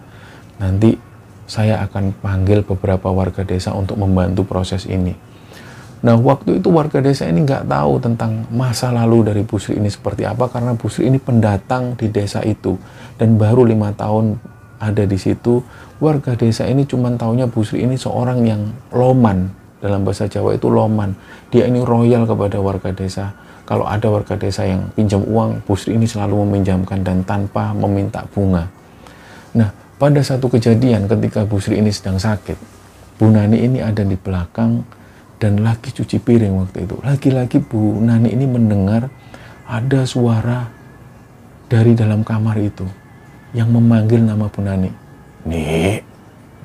nanti 0.55 0.95
saya 1.45 1.83
akan 1.85 2.15
panggil 2.25 2.65
beberapa 2.65 3.13
warga 3.13 3.45
desa 3.45 3.75
untuk 3.75 4.01
membantu 4.01 4.47
proses 4.47 4.89
ini. 4.89 5.13
Nah, 6.05 6.17
waktu 6.21 6.61
itu 6.61 6.69
warga 6.69 7.01
desa 7.01 7.25
ini 7.25 7.41
nggak 7.45 7.65
tahu 7.65 7.97
tentang 7.97 8.45
masa 8.53 8.93
lalu 8.93 9.25
dari 9.25 9.41
Busri 9.41 9.77
ini 9.77 9.89
seperti 9.89 10.21
apa 10.21 10.45
karena 10.53 10.77
Busri 10.77 11.09
ini 11.09 11.17
pendatang 11.17 11.97
di 11.97 12.13
desa 12.13 12.45
itu 12.45 12.77
dan 13.17 13.41
baru 13.41 13.65
lima 13.65 13.89
tahun 13.93 14.37
ada 14.77 15.01
di 15.01 15.17
situ. 15.17 15.65
Warga 15.97 16.37
desa 16.37 16.69
ini 16.69 16.85
cuma 16.85 17.09
tahunya 17.09 17.49
Busri 17.49 17.81
ini 17.81 17.97
seorang 17.97 18.45
yang 18.45 18.69
loman 18.93 19.49
dalam 19.81 20.05
bahasa 20.05 20.29
Jawa 20.29 20.53
itu 20.53 20.69
loman. 20.69 21.17
Dia 21.49 21.65
ini 21.65 21.81
royal 21.81 22.29
kepada 22.29 22.61
warga 22.61 22.93
desa. 22.93 23.33
Kalau 23.65 23.89
ada 23.89 24.05
warga 24.13 24.37
desa 24.37 24.61
yang 24.61 24.93
pinjam 24.93 25.25
uang, 25.25 25.65
Busri 25.65 25.97
ini 25.97 26.05
selalu 26.05 26.45
meminjamkan 26.45 27.01
dan 27.01 27.25
tanpa 27.25 27.73
meminta 27.73 28.21
bunga. 28.29 28.69
Nah, 29.57 29.73
pada 29.97 30.21
satu 30.21 30.51
kejadian 30.53 31.09
ketika 31.09 31.49
Bu 31.49 31.57
Sri 31.57 31.81
ini 31.81 31.89
sedang 31.89 32.21
sakit, 32.21 32.59
Bu 33.17 33.33
Nani 33.33 33.57
ini 33.65 33.81
ada 33.81 34.05
di 34.05 34.13
belakang 34.13 34.85
dan 35.41 35.65
lagi 35.65 35.89
cuci 35.89 36.21
piring 36.21 36.53
waktu 36.61 36.85
itu. 36.85 36.95
Lagi-lagi 37.01 37.57
Bu 37.63 37.97
Nani 38.05 38.29
ini 38.29 38.45
mendengar 38.45 39.09
ada 39.65 40.05
suara 40.05 40.69
dari 41.65 41.97
dalam 41.97 42.21
kamar 42.21 42.61
itu 42.61 42.85
yang 43.57 43.73
memanggil 43.73 44.21
nama 44.21 44.45
Bu 44.45 44.61
Nani. 44.61 44.91
Nih, 45.49 46.05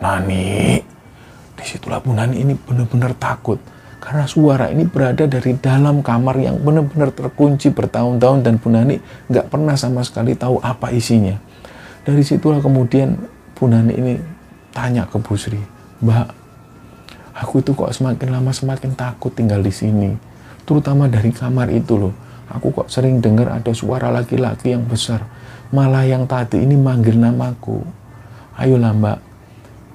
Nani. 0.04 0.76
Di 1.56 1.64
situlah 1.64 2.02
Bu 2.02 2.12
Nani 2.12 2.44
ini 2.44 2.52
benar-benar 2.52 3.16
takut 3.16 3.56
karena 4.00 4.24
suara 4.24 4.72
ini 4.72 4.88
berada 4.88 5.28
dari 5.28 5.52
dalam 5.60 6.00
kamar 6.00 6.40
yang 6.40 6.56
benar-benar 6.56 7.12
terkunci 7.12 7.68
bertahun-tahun 7.68 8.40
dan 8.40 8.56
Bu 8.56 8.72
Nani 8.72 8.96
nggak 9.28 9.52
pernah 9.52 9.76
sama 9.76 10.00
sekali 10.00 10.32
tahu 10.32 10.56
apa 10.64 10.88
isinya. 10.88 11.36
Dari 12.02 12.24
situlah 12.24 12.64
kemudian 12.64 13.20
Bu 13.52 13.68
Nani 13.68 13.92
ini 13.92 14.12
tanya 14.72 15.04
ke 15.04 15.20
Bu 15.20 15.36
Sri, 15.36 15.60
Mbak, 16.00 16.26
aku 17.36 17.60
itu 17.60 17.76
kok 17.76 17.92
semakin 17.92 18.28
lama 18.32 18.50
semakin 18.56 18.96
takut 18.96 19.36
tinggal 19.36 19.60
di 19.60 19.70
sini. 19.70 20.16
Terutama 20.64 21.04
dari 21.04 21.28
kamar 21.28 21.68
itu 21.68 22.00
loh. 22.00 22.14
Aku 22.50 22.74
kok 22.74 22.90
sering 22.90 23.22
dengar 23.22 23.52
ada 23.52 23.70
suara 23.70 24.10
laki-laki 24.10 24.74
yang 24.74 24.82
besar. 24.88 25.22
Malah 25.70 26.02
yang 26.02 26.26
tadi 26.26 26.64
ini 26.64 26.74
manggil 26.74 27.14
namaku. 27.14 27.78
Ayolah 28.58 28.90
mbak, 28.90 29.18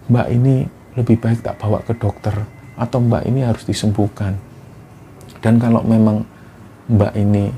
mbak 0.08 0.28
ini 0.32 0.64
lebih 0.96 1.20
baik 1.20 1.44
tak 1.44 1.60
bawa 1.60 1.84
ke 1.84 1.92
dokter. 2.00 2.55
Atau 2.76 3.00
mbak 3.00 3.28
ini 3.28 3.44
harus 3.44 3.64
disembuhkan. 3.64 4.36
Dan 5.40 5.60
kalau 5.60 5.82
memang 5.84 6.28
mbak 6.92 7.16
ini 7.16 7.52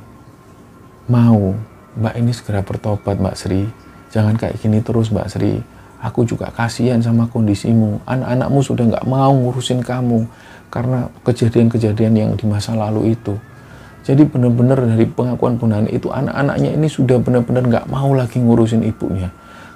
mau, 1.10 1.58
mbak 1.98 2.16
ini 2.18 2.32
segera 2.34 2.62
bertobat 2.62 3.18
mbak 3.18 3.38
Sri. 3.38 3.66
Jangan 4.08 4.40
kayak 4.40 4.64
gini 4.64 4.80
terus 4.80 5.12
Mbak 5.12 5.28
Sri. 5.28 5.60
Aku 6.00 6.24
juga 6.24 6.54
kasihan 6.54 7.02
sama 7.02 7.28
kondisimu. 7.28 8.00
Anak-anakmu 8.06 8.60
sudah 8.64 8.86
nggak 8.88 9.06
mau 9.10 9.34
ngurusin 9.34 9.82
kamu 9.84 10.30
karena 10.70 11.10
kejadian-kejadian 11.26 12.14
yang 12.16 12.32
di 12.38 12.46
masa 12.48 12.78
lalu 12.78 13.18
itu. 13.18 13.36
Jadi 14.08 14.24
benar-benar 14.24 14.80
dari 14.88 15.04
pengakuan 15.04 15.60
Nani 15.60 15.92
itu 15.92 16.08
anak-anaknya 16.08 16.80
ini 16.80 16.88
sudah 16.88 17.20
benar-benar 17.20 17.68
nggak 17.68 17.86
mau 17.92 18.16
lagi 18.16 18.40
ngurusin 18.40 18.88
ibunya. 18.88 19.28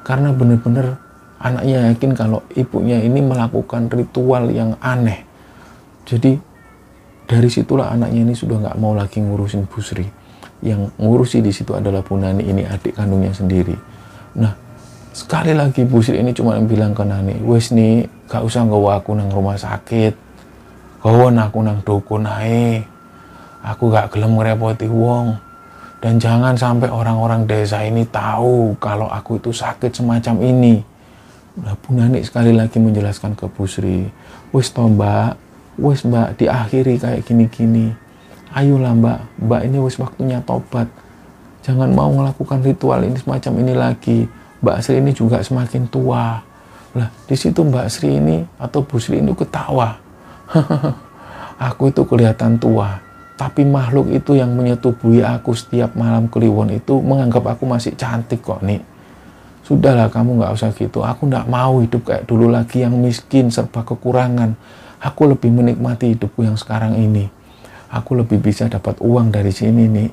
Karena 0.07 0.31
benar-benar 0.31 0.95
anaknya 1.41 1.91
yakin 1.91 2.11
kalau 2.15 2.39
ibunya 2.55 3.03
ini 3.03 3.19
melakukan 3.19 3.91
ritual 3.91 4.47
yang 4.47 4.79
aneh. 4.79 5.27
Jadi 6.05 6.37
dari 7.25 7.49
situlah 7.49 7.93
anaknya 7.93 8.27
ini 8.27 8.33
sudah 8.35 8.59
nggak 8.59 8.77
mau 8.81 8.91
lagi 8.91 9.21
ngurusin 9.23 9.65
Busri. 9.69 10.21
Yang 10.61 10.93
ngurusi 11.01 11.41
di 11.41 11.49
situ 11.49 11.73
adalah 11.73 12.05
Nani 12.05 12.45
ini 12.45 12.61
adik 12.61 12.93
kandungnya 12.93 13.33
sendiri. 13.33 13.73
Nah, 14.37 14.53
sekali 15.11 15.51
lagi 15.51 15.83
Bu 15.83 15.99
Sri 15.99 16.21
ini 16.21 16.31
cuma 16.31 16.55
bilang 16.61 16.93
ke 16.93 17.01
Nani, 17.03 17.41
wes 17.43 17.73
nih, 17.73 18.05
gak 18.29 18.45
usah 18.45 18.63
nggawa 18.63 19.01
aku 19.01 19.17
nang 19.17 19.33
rumah 19.33 19.57
sakit. 19.57 20.13
Gawa 21.01 21.33
aku 21.33 21.59
nang 21.65 21.81
dukun 21.81 22.29
ae. 22.29 22.85
Aku 23.65 23.89
gak 23.89 24.13
gelem 24.13 24.37
ngerepoti 24.37 24.85
wong. 24.85 25.33
Dan 26.01 26.17
jangan 26.17 26.57
sampai 26.57 26.89
orang-orang 26.89 27.45
desa 27.45 27.81
ini 27.85 28.05
tahu 28.09 28.73
kalau 28.81 29.05
aku 29.09 29.37
itu 29.37 29.53
sakit 29.53 29.93
semacam 29.93 30.37
ini. 30.45 30.81
Nah, 31.57 31.73
Bu 31.73 31.97
Nani 31.97 32.21
sekali 32.21 32.53
lagi 32.53 32.77
menjelaskan 32.77 33.33
ke 33.33 33.49
Bu 33.49 33.65
Sri, 33.65 34.05
wes 34.53 34.69
mbak, 34.71 35.35
wes 35.79 36.03
mbak, 36.03 36.39
diakhiri 36.39 36.99
kayak 36.99 37.21
gini-gini. 37.23 37.95
Ayolah 38.51 38.91
mbak, 38.95 39.19
mbak 39.39 39.61
ini 39.67 39.77
wes 39.79 39.95
waktunya 39.95 40.43
tobat. 40.43 40.87
Jangan 41.61 41.93
mau 41.93 42.09
melakukan 42.11 42.59
ritual 42.65 43.05
ini 43.05 43.15
semacam 43.15 43.53
ini 43.61 43.73
lagi. 43.77 44.19
Mbak 44.61 44.77
Sri 44.81 45.01
ini 45.01 45.11
juga 45.13 45.41
semakin 45.41 45.89
tua. 45.89 46.41
Lah 46.97 47.09
di 47.25 47.35
situ 47.37 47.61
Mbak 47.65 47.87
Sri 47.89 48.17
ini 48.17 48.41
atau 48.57 48.81
Bu 48.81 48.97
Sri 48.97 49.21
ini 49.21 49.33
ketawa. 49.33 49.97
Aku 51.69 51.93
itu 51.93 52.01
kelihatan 52.05 52.57
tua. 52.57 52.97
Tapi 53.37 53.65
makhluk 53.65 54.09
itu 54.13 54.37
yang 54.37 54.53
menyetubuhi 54.53 55.25
aku 55.25 55.57
setiap 55.57 55.97
malam 55.97 56.29
kliwon 56.29 56.77
itu 56.77 57.01
menganggap 57.01 57.57
aku 57.57 57.65
masih 57.65 57.97
cantik 57.97 58.37
kok 58.45 58.61
nih 58.61 58.77
sudahlah 59.71 60.11
kamu 60.11 60.43
nggak 60.43 60.51
usah 60.51 60.75
gitu. 60.75 60.99
Aku 60.99 61.31
nggak 61.31 61.47
mau 61.47 61.79
hidup 61.79 62.03
kayak 62.03 62.27
dulu 62.27 62.51
lagi 62.51 62.83
yang 62.83 62.91
miskin 62.99 63.47
serba 63.47 63.87
kekurangan 63.87 64.59
aku 65.01 65.27
lebih 65.33 65.49
menikmati 65.49 66.13
hidupku 66.13 66.45
yang 66.45 66.55
sekarang 66.55 66.95
ini. 66.95 67.27
Aku 67.91 68.15
lebih 68.15 68.39
bisa 68.39 68.71
dapat 68.71 69.03
uang 69.03 69.35
dari 69.35 69.51
sini 69.51 69.83
nih 69.83 70.09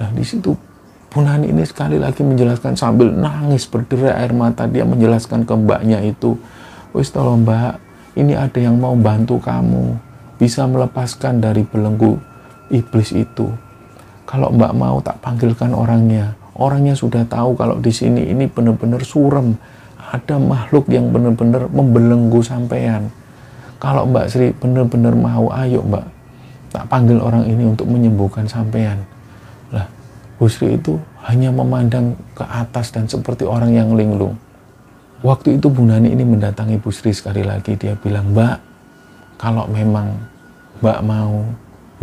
Nah 0.00 0.10
di 0.10 0.24
situ 0.24 0.56
Punani 1.14 1.54
ini 1.54 1.62
sekali 1.62 1.94
lagi 1.94 2.26
menjelaskan 2.26 2.74
sambil 2.74 3.06
nangis 3.14 3.70
berderai 3.70 4.18
air 4.18 4.34
mata 4.34 4.66
dia 4.66 4.82
menjelaskan 4.82 5.46
ke 5.46 5.54
mbaknya 5.54 6.02
itu 6.02 6.34
wis 6.90 7.14
tolong 7.14 7.46
mbak 7.46 7.78
ini 8.18 8.34
ada 8.34 8.58
yang 8.58 8.82
mau 8.82 8.98
bantu 8.98 9.38
kamu 9.38 9.94
bisa 10.42 10.66
melepaskan 10.66 11.38
dari 11.38 11.62
belenggu 11.62 12.18
iblis 12.66 13.14
itu. 13.14 13.46
Kalau 14.26 14.50
mbak 14.50 14.74
mau 14.74 14.98
tak 15.06 15.22
panggilkan 15.22 15.70
orangnya. 15.70 16.34
Orangnya 16.58 16.98
sudah 16.98 17.22
tahu 17.30 17.54
kalau 17.54 17.78
di 17.78 17.94
sini 17.94 18.34
ini 18.34 18.50
benar-benar 18.50 19.06
suram 19.06 19.54
ada 20.10 20.34
makhluk 20.34 20.90
yang 20.90 21.14
benar-benar 21.14 21.70
membelenggu 21.70 22.42
sampean 22.42 23.06
kalau 23.82 24.08
mbak 24.08 24.30
Sri 24.30 24.54
benar-benar 24.56 25.14
mau 25.16 25.50
ayo 25.54 25.82
mbak 25.84 26.06
tak 26.74 26.84
panggil 26.90 27.22
orang 27.22 27.46
ini 27.46 27.70
untuk 27.70 27.86
menyembuhkan 27.86 28.46
sampean 28.50 29.02
lah, 29.74 29.86
Busri 30.38 30.74
itu 30.78 30.98
hanya 31.24 31.48
memandang 31.54 32.18
ke 32.36 32.44
atas 32.44 32.92
dan 32.92 33.08
seperti 33.08 33.48
orang 33.48 33.72
yang 33.72 33.96
linglung. 33.96 34.36
Waktu 35.24 35.56
itu 35.56 35.72
Bu 35.72 35.88
Nani 35.88 36.12
ini 36.12 36.20
mendatangi 36.20 36.76
Busri 36.76 37.16
sekali 37.16 37.40
lagi. 37.40 37.80
Dia 37.80 37.96
bilang, 37.96 38.36
Mbak, 38.36 38.58
kalau 39.40 39.64
memang 39.72 40.12
Mbak 40.84 41.00
mau, 41.00 41.48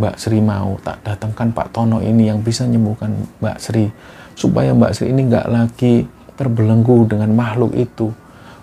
Mbak 0.02 0.16
Sri 0.18 0.42
mau, 0.42 0.74
tak 0.82 0.98
datangkan 1.06 1.54
Pak 1.54 1.70
Tono 1.70 2.02
ini 2.02 2.26
yang 2.26 2.42
bisa 2.42 2.66
menyembuhkan 2.66 3.14
Mbak 3.38 3.56
Sri. 3.62 3.86
Supaya 4.34 4.74
Mbak 4.74 4.92
Sri 4.96 5.14
ini 5.14 5.30
nggak 5.30 5.46
lagi 5.46 6.02
terbelenggu 6.34 7.06
dengan 7.06 7.30
makhluk 7.30 7.78
itu. 7.78 8.10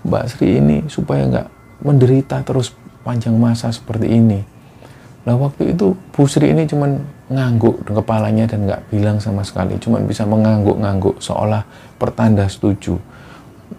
Mbak 0.03 0.26
Sri 0.28 0.60
ini 0.60 0.84
supaya 0.91 1.24
nggak 1.24 1.47
menderita 1.88 2.43
terus 2.43 2.76
panjang 3.03 3.35
masa 3.35 3.71
seperti 3.71 4.07
ini. 4.09 4.41
Nah 5.27 5.35
waktu 5.35 5.75
itu 5.75 5.93
Bu 6.15 6.25
Sri 6.25 6.49
ini 6.49 6.63
cuman 6.65 6.99
ngangguk 7.29 7.85
kepalanya 7.85 8.49
dan 8.49 8.65
nggak 8.65 8.81
bilang 8.89 9.21
sama 9.21 9.45
sekali, 9.45 9.77
cuman 9.77 10.07
bisa 10.09 10.25
mengangguk-ngangguk 10.25 11.21
seolah 11.21 11.61
pertanda 12.01 12.49
setuju. 12.49 12.97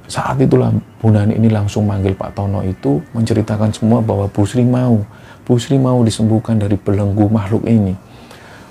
Saat 0.06 0.38
itulah 0.38 0.70
Bu 1.02 1.10
Nani 1.10 1.34
ini 1.34 1.50
langsung 1.50 1.86
manggil 1.86 2.14
Pak 2.14 2.38
Tono 2.38 2.62
itu 2.62 3.02
menceritakan 3.10 3.74
semua 3.74 3.98
bahwa 3.98 4.30
Bu 4.30 4.46
Sri 4.46 4.62
mau, 4.62 5.02
Bu 5.42 5.58
Sri 5.58 5.80
mau 5.82 5.98
disembuhkan 6.06 6.62
dari 6.62 6.78
belenggu 6.78 7.26
makhluk 7.26 7.66
ini. 7.66 7.98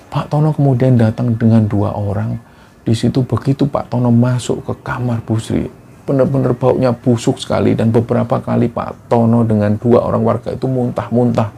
Pak 0.10 0.32
Tono 0.32 0.56
kemudian 0.56 0.96
datang 0.96 1.36
dengan 1.36 1.68
dua 1.68 1.94
orang. 1.94 2.40
Di 2.88 2.96
situ 2.96 3.22
begitu 3.22 3.68
Pak 3.68 3.92
Tono 3.92 4.10
masuk 4.10 4.64
ke 4.64 4.74
kamar 4.82 5.20
Bu 5.22 5.38
Sri, 5.38 5.68
benar-benar 6.10 6.58
baunya 6.58 6.90
busuk 6.90 7.38
sekali 7.38 7.78
dan 7.78 7.94
beberapa 7.94 8.42
kali 8.42 8.66
Pak 8.66 9.06
Tono 9.14 9.46
dengan 9.46 9.78
dua 9.78 10.10
orang 10.10 10.26
warga 10.26 10.50
itu 10.50 10.66
muntah-muntah 10.66 11.54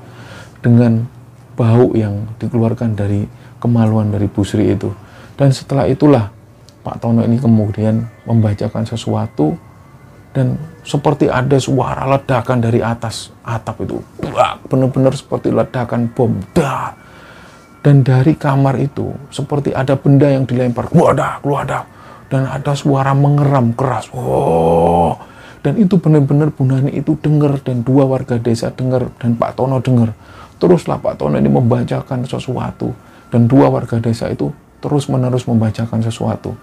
dengan 0.59 1.07
bau 1.55 1.95
yang 1.95 2.27
dikeluarkan 2.35 2.91
dari 2.91 3.23
kemaluan 3.63 4.11
dari 4.11 4.27
Busri 4.27 4.75
itu. 4.75 4.91
Dan 5.39 5.55
setelah 5.55 5.87
itulah 5.87 6.27
Pak 6.83 6.99
Tono 6.99 7.23
ini 7.23 7.39
kemudian 7.39 8.03
membacakan 8.27 8.83
sesuatu 8.83 9.55
dan 10.35 10.59
seperti 10.83 11.31
ada 11.31 11.55
suara 11.55 12.03
ledakan 12.11 12.59
dari 12.59 12.83
atas 12.83 13.31
atap 13.47 13.87
itu. 13.87 14.03
Benar-benar 14.67 15.15
seperti 15.15 15.53
ledakan 15.55 16.11
bom. 16.11 16.35
Dah. 16.51 16.91
Dan 17.81 18.05
dari 18.05 18.37
kamar 18.37 18.77
itu 18.77 19.09
seperti 19.33 19.73
ada 19.73 19.97
benda 19.97 20.29
yang 20.29 20.45
dilempar. 20.45 20.91
Wadah, 20.93 21.41
wadah. 21.41 21.83
Dan 22.31 22.47
ada 22.47 22.71
suara 22.71 23.11
mengeram 23.11 23.75
keras. 23.75 24.07
Oh. 24.15 25.19
Dan 25.61 25.77
itu 25.77 25.99
benar-benar 25.99 26.55
Bunani 26.55 26.95
itu 26.95 27.19
dengar 27.19 27.59
dan 27.61 27.83
dua 27.83 28.07
warga 28.07 28.39
desa 28.39 28.71
dengar 28.73 29.11
dan 29.21 29.37
Pak 29.37 29.59
Tono 29.59 29.77
dengar 29.77 30.15
Teruslah 30.61 31.01
Pak 31.01 31.17
Tono 31.17 31.41
ini 31.41 31.49
membacakan 31.49 32.21
sesuatu. 32.29 32.93
Dan 33.33 33.49
dua 33.49 33.73
warga 33.73 33.97
desa 33.97 34.29
itu 34.29 34.53
terus-menerus 34.77 35.49
membacakan 35.49 36.05
sesuatu. 36.05 36.53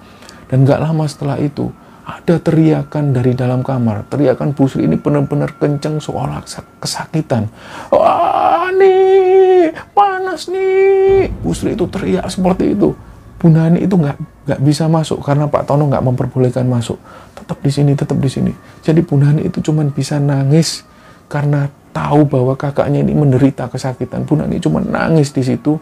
Dan 0.47 0.63
gak 0.63 0.79
lama 0.79 1.03
setelah 1.11 1.35
itu, 1.43 1.67
ada 2.07 2.39
teriakan 2.39 3.11
dari 3.11 3.35
dalam 3.35 3.67
kamar. 3.67 4.07
Teriakan 4.07 4.55
Busri 4.55 4.87
ini 4.87 4.95
benar-benar 4.95 5.59
kenceng 5.59 5.99
seolah 5.99 6.47
kesakitan. 6.79 7.51
Wah 7.91 8.71
nih, 8.71 9.75
panas 9.91 10.47
nih. 10.47 11.35
Busri 11.43 11.75
itu 11.75 11.91
teriak 11.91 12.31
seperti 12.31 12.79
itu. 12.79 12.95
Bu 13.43 13.51
Nani 13.51 13.83
itu 13.83 13.99
nggak 13.99 14.19
nggak 14.49 14.65
bisa 14.65 14.89
masuk 14.89 15.21
karena 15.21 15.45
Pak 15.45 15.69
Tono 15.69 15.93
nggak 15.93 16.01
memperbolehkan 16.01 16.65
masuk. 16.65 16.97
Tetap 17.37 17.61
di 17.61 17.69
sini, 17.69 17.93
tetap 17.93 18.17
di 18.17 18.33
sini. 18.33 18.53
Jadi 18.81 19.05
Bu 19.05 19.21
Nani 19.21 19.45
itu 19.45 19.61
cuma 19.61 19.85
bisa 19.85 20.17
nangis 20.17 20.89
karena 21.29 21.69
tahu 21.93 22.25
bahwa 22.25 22.57
kakaknya 22.57 23.05
ini 23.05 23.13
menderita 23.13 23.69
kesakitan. 23.69 24.25
Bu 24.25 24.41
Nani 24.41 24.57
cuma 24.57 24.81
nangis 24.81 25.37
di 25.37 25.45
situ 25.45 25.77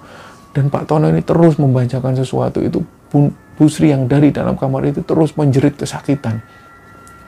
dan 0.50 0.66
Pak 0.66 0.90
Tono 0.90 1.12
ini 1.14 1.22
terus 1.22 1.62
membacakan 1.62 2.18
sesuatu 2.18 2.58
itu 2.58 2.82
Bu, 3.12 3.68
Sri 3.70 3.94
yang 3.94 4.10
dari 4.10 4.34
dalam 4.34 4.58
kamar 4.58 4.84
itu 4.88 5.00
terus 5.06 5.32
menjerit 5.38 5.78
kesakitan. 5.78 6.42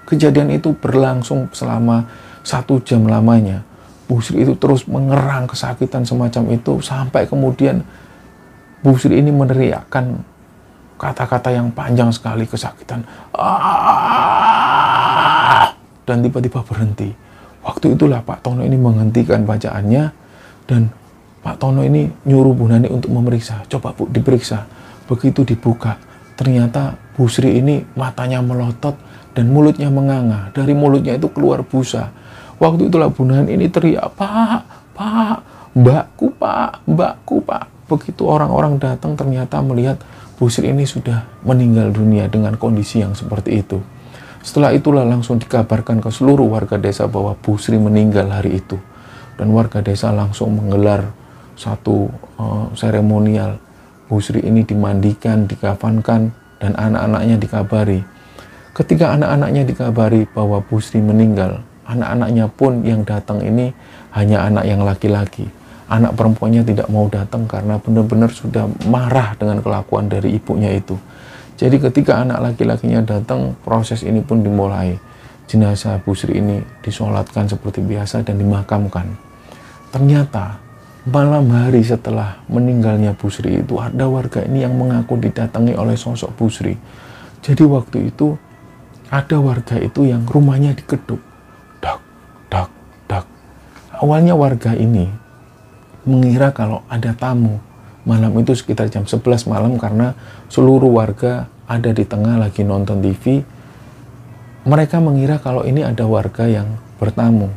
Kejadian 0.05 0.53
itu 0.53 0.75
berlangsung 0.75 1.49
selama 1.55 2.09
satu 2.43 2.83
jam 2.83 3.07
lamanya. 3.07 3.63
Bu 4.09 4.19
Sri 4.25 4.43
itu 4.43 4.57
terus 4.57 4.89
mengerang 4.89 5.47
kesakitan 5.47 6.03
semacam 6.03 6.57
itu 6.57 6.81
sampai 6.83 7.29
kemudian 7.29 7.85
Bu 8.81 8.97
Sri 8.97 9.21
ini 9.21 9.29
meneriakkan 9.29 10.25
kata-kata 10.99 11.55
yang 11.55 11.71
panjang 11.71 12.11
sekali 12.11 12.45
kesakitan. 12.45 13.07
Ah! 13.39 14.59
Dan 16.05 16.25
tiba-tiba 16.25 16.61
berhenti 16.67 17.29
Waktu 17.69 18.01
itulah 18.01 18.25
Pak 18.25 18.41
Tono 18.41 18.65
ini 18.65 18.81
menghentikan 18.81 19.45
bacaannya 19.45 20.05
dan 20.65 20.89
Pak 21.45 21.61
Tono 21.61 21.85
ini 21.85 22.09
nyuruh 22.25 22.57
Bu 22.57 22.65
Nani 22.65 22.89
untuk 22.89 23.13
memeriksa. 23.13 23.61
Coba 23.69 23.93
Bu 23.93 24.09
diperiksa. 24.09 24.65
Begitu 25.05 25.45
dibuka, 25.45 26.01
ternyata 26.33 26.97
Bu 27.13 27.29
Sri 27.29 27.61
ini 27.61 27.85
matanya 27.93 28.41
melotot 28.41 28.97
dan 29.37 29.53
mulutnya 29.53 29.93
menganga. 29.93 30.49
Dari 30.57 30.73
mulutnya 30.73 31.21
itu 31.21 31.29
keluar 31.29 31.61
busa. 31.61 32.09
Waktu 32.57 32.89
itulah 32.89 33.13
Bu 33.13 33.29
Nani 33.29 33.53
ini 33.53 33.69
teriak, 33.69 34.17
Pak, 34.17 34.61
Pak, 34.97 35.37
mbakku 35.77 36.33
Pak, 36.41 36.89
mbakku 36.89 37.45
Pak. 37.45 37.69
Begitu 37.85 38.25
orang-orang 38.25 38.81
datang 38.81 39.13
ternyata 39.13 39.61
melihat 39.61 40.01
Bu 40.39 40.47
Sri 40.47 40.71
ini 40.71 40.87
sudah 40.87 41.27
meninggal 41.43 41.91
dunia 41.91 42.31
dengan 42.31 42.55
kondisi 42.55 43.03
yang 43.03 43.11
seperti 43.11 43.59
itu. 43.59 43.83
Setelah 44.39 44.71
itulah 44.71 45.03
langsung 45.03 45.43
dikabarkan 45.43 45.99
ke 45.99 46.15
seluruh 46.15 46.47
warga 46.47 46.79
desa 46.79 47.11
bahwa 47.11 47.35
Bu 47.35 47.59
Sri 47.59 47.75
meninggal 47.75 48.31
hari 48.31 48.63
itu. 48.63 48.79
Dan 49.35 49.51
warga 49.51 49.83
desa 49.83 50.15
langsung 50.15 50.55
menggelar 50.55 51.11
satu 51.59 52.07
uh, 52.39 52.71
seremonial. 52.79 53.59
Bu 54.07 54.23
Sri 54.23 54.47
ini 54.47 54.63
dimandikan, 54.63 55.51
dikafankan, 55.51 56.31
dan 56.63 56.73
anak-anaknya 56.79 57.37
dikabari. 57.43 58.01
Ketika 58.79 59.19
anak-anaknya 59.19 59.67
dikabari 59.67 60.23
bahwa 60.31 60.63
Bu 60.63 60.79
Sri 60.79 61.03
meninggal, 61.03 61.67
anak-anaknya 61.83 62.47
pun 62.47 62.87
yang 62.87 63.03
datang 63.03 63.43
ini 63.43 63.75
hanya 64.15 64.47
anak 64.47 64.71
yang 64.71 64.87
laki-laki. 64.87 65.51
Anak 65.89 66.21
perempuannya 66.21 66.69
tidak 66.69 66.93
mau 66.93 67.09
datang 67.09 67.49
karena 67.49 67.81
benar-benar 67.81 68.29
sudah 68.29 68.69
marah 68.85 69.33
dengan 69.41 69.65
kelakuan 69.65 70.05
dari 70.05 70.37
ibunya 70.37 70.69
itu. 70.77 71.01
Jadi 71.57 71.81
ketika 71.81 72.21
anak 72.21 72.39
laki-lakinya 72.45 73.01
datang, 73.03 73.57
proses 73.65 74.05
ini 74.05 74.21
pun 74.21 74.45
dimulai. 74.45 75.01
Jenazah 75.49 75.97
Bu 76.05 76.13
Sri 76.13 76.45
ini 76.45 76.61
disolatkan 76.85 77.49
seperti 77.49 77.81
biasa 77.81 78.21
dan 78.21 78.37
dimakamkan. 78.37 79.17
Ternyata 79.89 80.61
malam 81.09 81.49
hari 81.49 81.81
setelah 81.81 82.37
meninggalnya 82.53 83.17
Bu 83.17 83.33
Sri 83.33 83.65
itu 83.65 83.81
ada 83.81 84.05
warga 84.13 84.45
ini 84.45 84.69
yang 84.69 84.77
mengaku 84.77 85.17
didatangi 85.17 85.73
oleh 85.73 85.97
sosok 85.97 86.37
Bu 86.37 86.53
Sri. 86.53 86.77
Jadi 87.41 87.65
waktu 87.65 88.13
itu 88.13 88.37
ada 89.09 89.41
warga 89.41 89.81
itu 89.81 90.05
yang 90.05 90.29
rumahnya 90.29 90.77
dikeduk. 90.77 91.19
Dak, 91.81 92.05
dak, 92.53 92.69
dak. 93.09 93.25
Awalnya 94.05 94.37
warga 94.37 94.77
ini 94.77 95.09
mengira 96.09 96.51
kalau 96.57 96.81
ada 96.89 97.13
tamu 97.13 97.61
malam 98.09 98.33
itu 98.41 98.57
sekitar 98.57 98.89
jam 98.89 99.05
11 99.05 99.45
malam 99.53 99.77
karena 99.77 100.17
seluruh 100.49 100.89
warga 100.89 101.53
ada 101.69 101.93
di 101.93 102.09
tengah 102.09 102.41
lagi 102.41 102.65
nonton 102.65 103.05
TV. 103.05 103.45
Mereka 104.65 104.97
mengira 105.05 105.37
kalau 105.37 105.69
ini 105.69 105.85
ada 105.85 106.09
warga 106.09 106.49
yang 106.49 106.81
bertamu. 106.97 107.53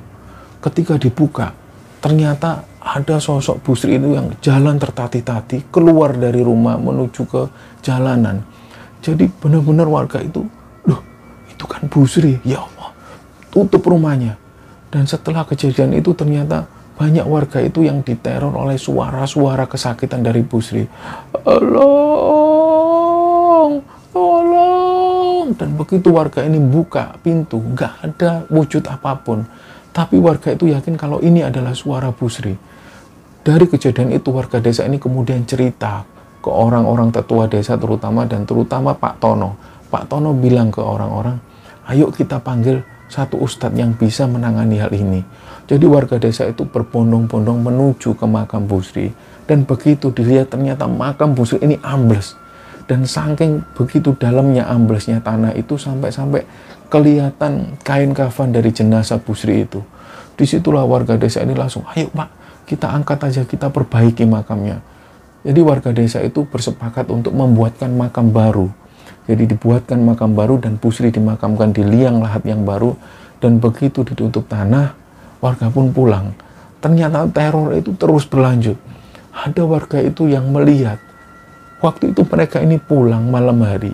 Ketika 0.60 1.00
dibuka, 1.00 1.56
ternyata 2.04 2.68
ada 2.84 3.18
sosok 3.18 3.64
Busri 3.64 3.96
itu 3.96 4.12
yang 4.14 4.36
jalan 4.44 4.76
tertati-tati 4.76 5.72
keluar 5.72 6.14
dari 6.20 6.44
rumah 6.44 6.76
menuju 6.76 7.22
ke 7.26 7.42
jalanan. 7.82 8.44
Jadi 9.02 9.32
benar-benar 9.32 9.90
warga 9.90 10.22
itu, 10.22 10.46
loh 10.86 11.02
itu 11.50 11.66
kan 11.66 11.88
Busri, 11.90 12.38
ya 12.46 12.62
Allah, 12.62 12.92
tutup 13.50 13.82
rumahnya. 13.88 14.38
Dan 14.92 15.08
setelah 15.08 15.48
kejadian 15.48 15.96
itu 15.96 16.12
ternyata 16.12 16.68
banyak 17.02 17.26
warga 17.26 17.58
itu 17.66 17.82
yang 17.82 18.06
diteror 18.06 18.54
oleh 18.54 18.78
suara-suara 18.78 19.66
kesakitan 19.66 20.22
dari 20.22 20.46
Busri. 20.46 20.86
Tolong, 21.34 22.62
tolong. 24.14 25.50
Dan 25.58 25.74
begitu 25.74 26.14
warga 26.14 26.46
ini 26.46 26.62
buka 26.62 27.18
pintu, 27.26 27.58
nggak 27.58 28.06
ada 28.06 28.46
wujud 28.54 28.86
apa 28.86 29.18
pun. 29.18 29.42
Tapi 29.90 30.22
warga 30.22 30.54
itu 30.54 30.70
yakin 30.70 30.94
kalau 30.94 31.18
ini 31.26 31.42
adalah 31.42 31.74
suara 31.74 32.14
Busri. 32.14 32.54
Dari 33.42 33.66
kejadian 33.66 34.14
itu 34.14 34.30
warga 34.30 34.62
desa 34.62 34.86
ini 34.86 35.02
kemudian 35.02 35.42
cerita 35.50 36.06
ke 36.38 36.54
orang-orang 36.54 37.10
tetua 37.10 37.50
desa 37.50 37.82
terutama 37.82 38.30
dan 38.30 38.46
terutama 38.46 38.94
Pak 38.94 39.18
Tono. 39.18 39.58
Pak 39.90 40.06
Tono 40.06 40.38
bilang 40.38 40.70
ke 40.70 40.86
orang-orang, 40.86 41.42
ayo 41.90 42.14
kita 42.14 42.38
panggil 42.46 42.86
satu 43.10 43.42
ustadz 43.42 43.74
yang 43.74 43.98
bisa 43.98 44.30
menangani 44.30 44.78
hal 44.78 44.94
ini. 44.94 45.26
Jadi 45.72 45.88
warga 45.88 46.20
desa 46.20 46.44
itu 46.52 46.68
berbondong-bondong 46.68 47.64
menuju 47.64 48.20
ke 48.20 48.26
makam 48.28 48.68
Busri. 48.68 49.08
Dan 49.48 49.64
begitu 49.64 50.12
dilihat 50.12 50.52
ternyata 50.52 50.84
makam 50.84 51.32
Busri 51.32 51.64
ini 51.64 51.80
ambles. 51.80 52.36
Dan 52.92 53.08
saking 53.08 53.64
begitu 53.72 54.12
dalamnya 54.20 54.68
amblesnya 54.68 55.24
tanah 55.24 55.56
itu 55.56 55.80
sampai-sampai 55.80 56.44
kelihatan 56.92 57.80
kain 57.88 58.12
kafan 58.12 58.52
dari 58.52 58.76
jenazah 58.76 59.24
Busri 59.24 59.64
itu. 59.64 59.80
Di 60.36 60.44
situlah 60.44 60.84
warga 60.84 61.16
desa 61.16 61.40
ini 61.40 61.56
langsung, 61.56 61.88
ayo 61.96 62.12
pak, 62.12 62.28
kita 62.68 62.92
angkat 62.92 63.32
aja, 63.32 63.42
kita 63.48 63.72
perbaiki 63.72 64.28
makamnya. 64.28 64.84
Jadi 65.48 65.60
warga 65.64 65.96
desa 65.96 66.20
itu 66.20 66.44
bersepakat 66.44 67.08
untuk 67.08 67.32
membuatkan 67.32 67.96
makam 67.96 68.28
baru 68.36 68.68
jadi 69.30 69.48
dibuatkan 69.54 70.02
makam 70.02 70.34
baru 70.34 70.58
dan 70.58 70.82
Pusri 70.82 71.14
dimakamkan 71.14 71.72
di 71.72 71.86
liang 71.86 72.20
lahat 72.20 72.42
yang 72.44 72.66
baru 72.66 72.98
dan 73.38 73.62
begitu 73.62 74.02
ditutup 74.02 74.50
tanah, 74.50 74.98
warga 75.42 75.68
pun 75.74 75.92
pulang. 75.92 76.32
Ternyata 76.80 77.28
teror 77.30 77.74
itu 77.76 77.92
terus 77.98 78.24
berlanjut. 78.30 78.78
Ada 79.34 79.66
warga 79.66 79.98
itu 80.00 80.30
yang 80.30 80.54
melihat 80.54 81.02
waktu 81.82 82.14
itu 82.14 82.22
mereka 82.30 82.62
ini 82.62 82.78
pulang 82.78 83.28
malam 83.28 83.60
hari. 83.66 83.92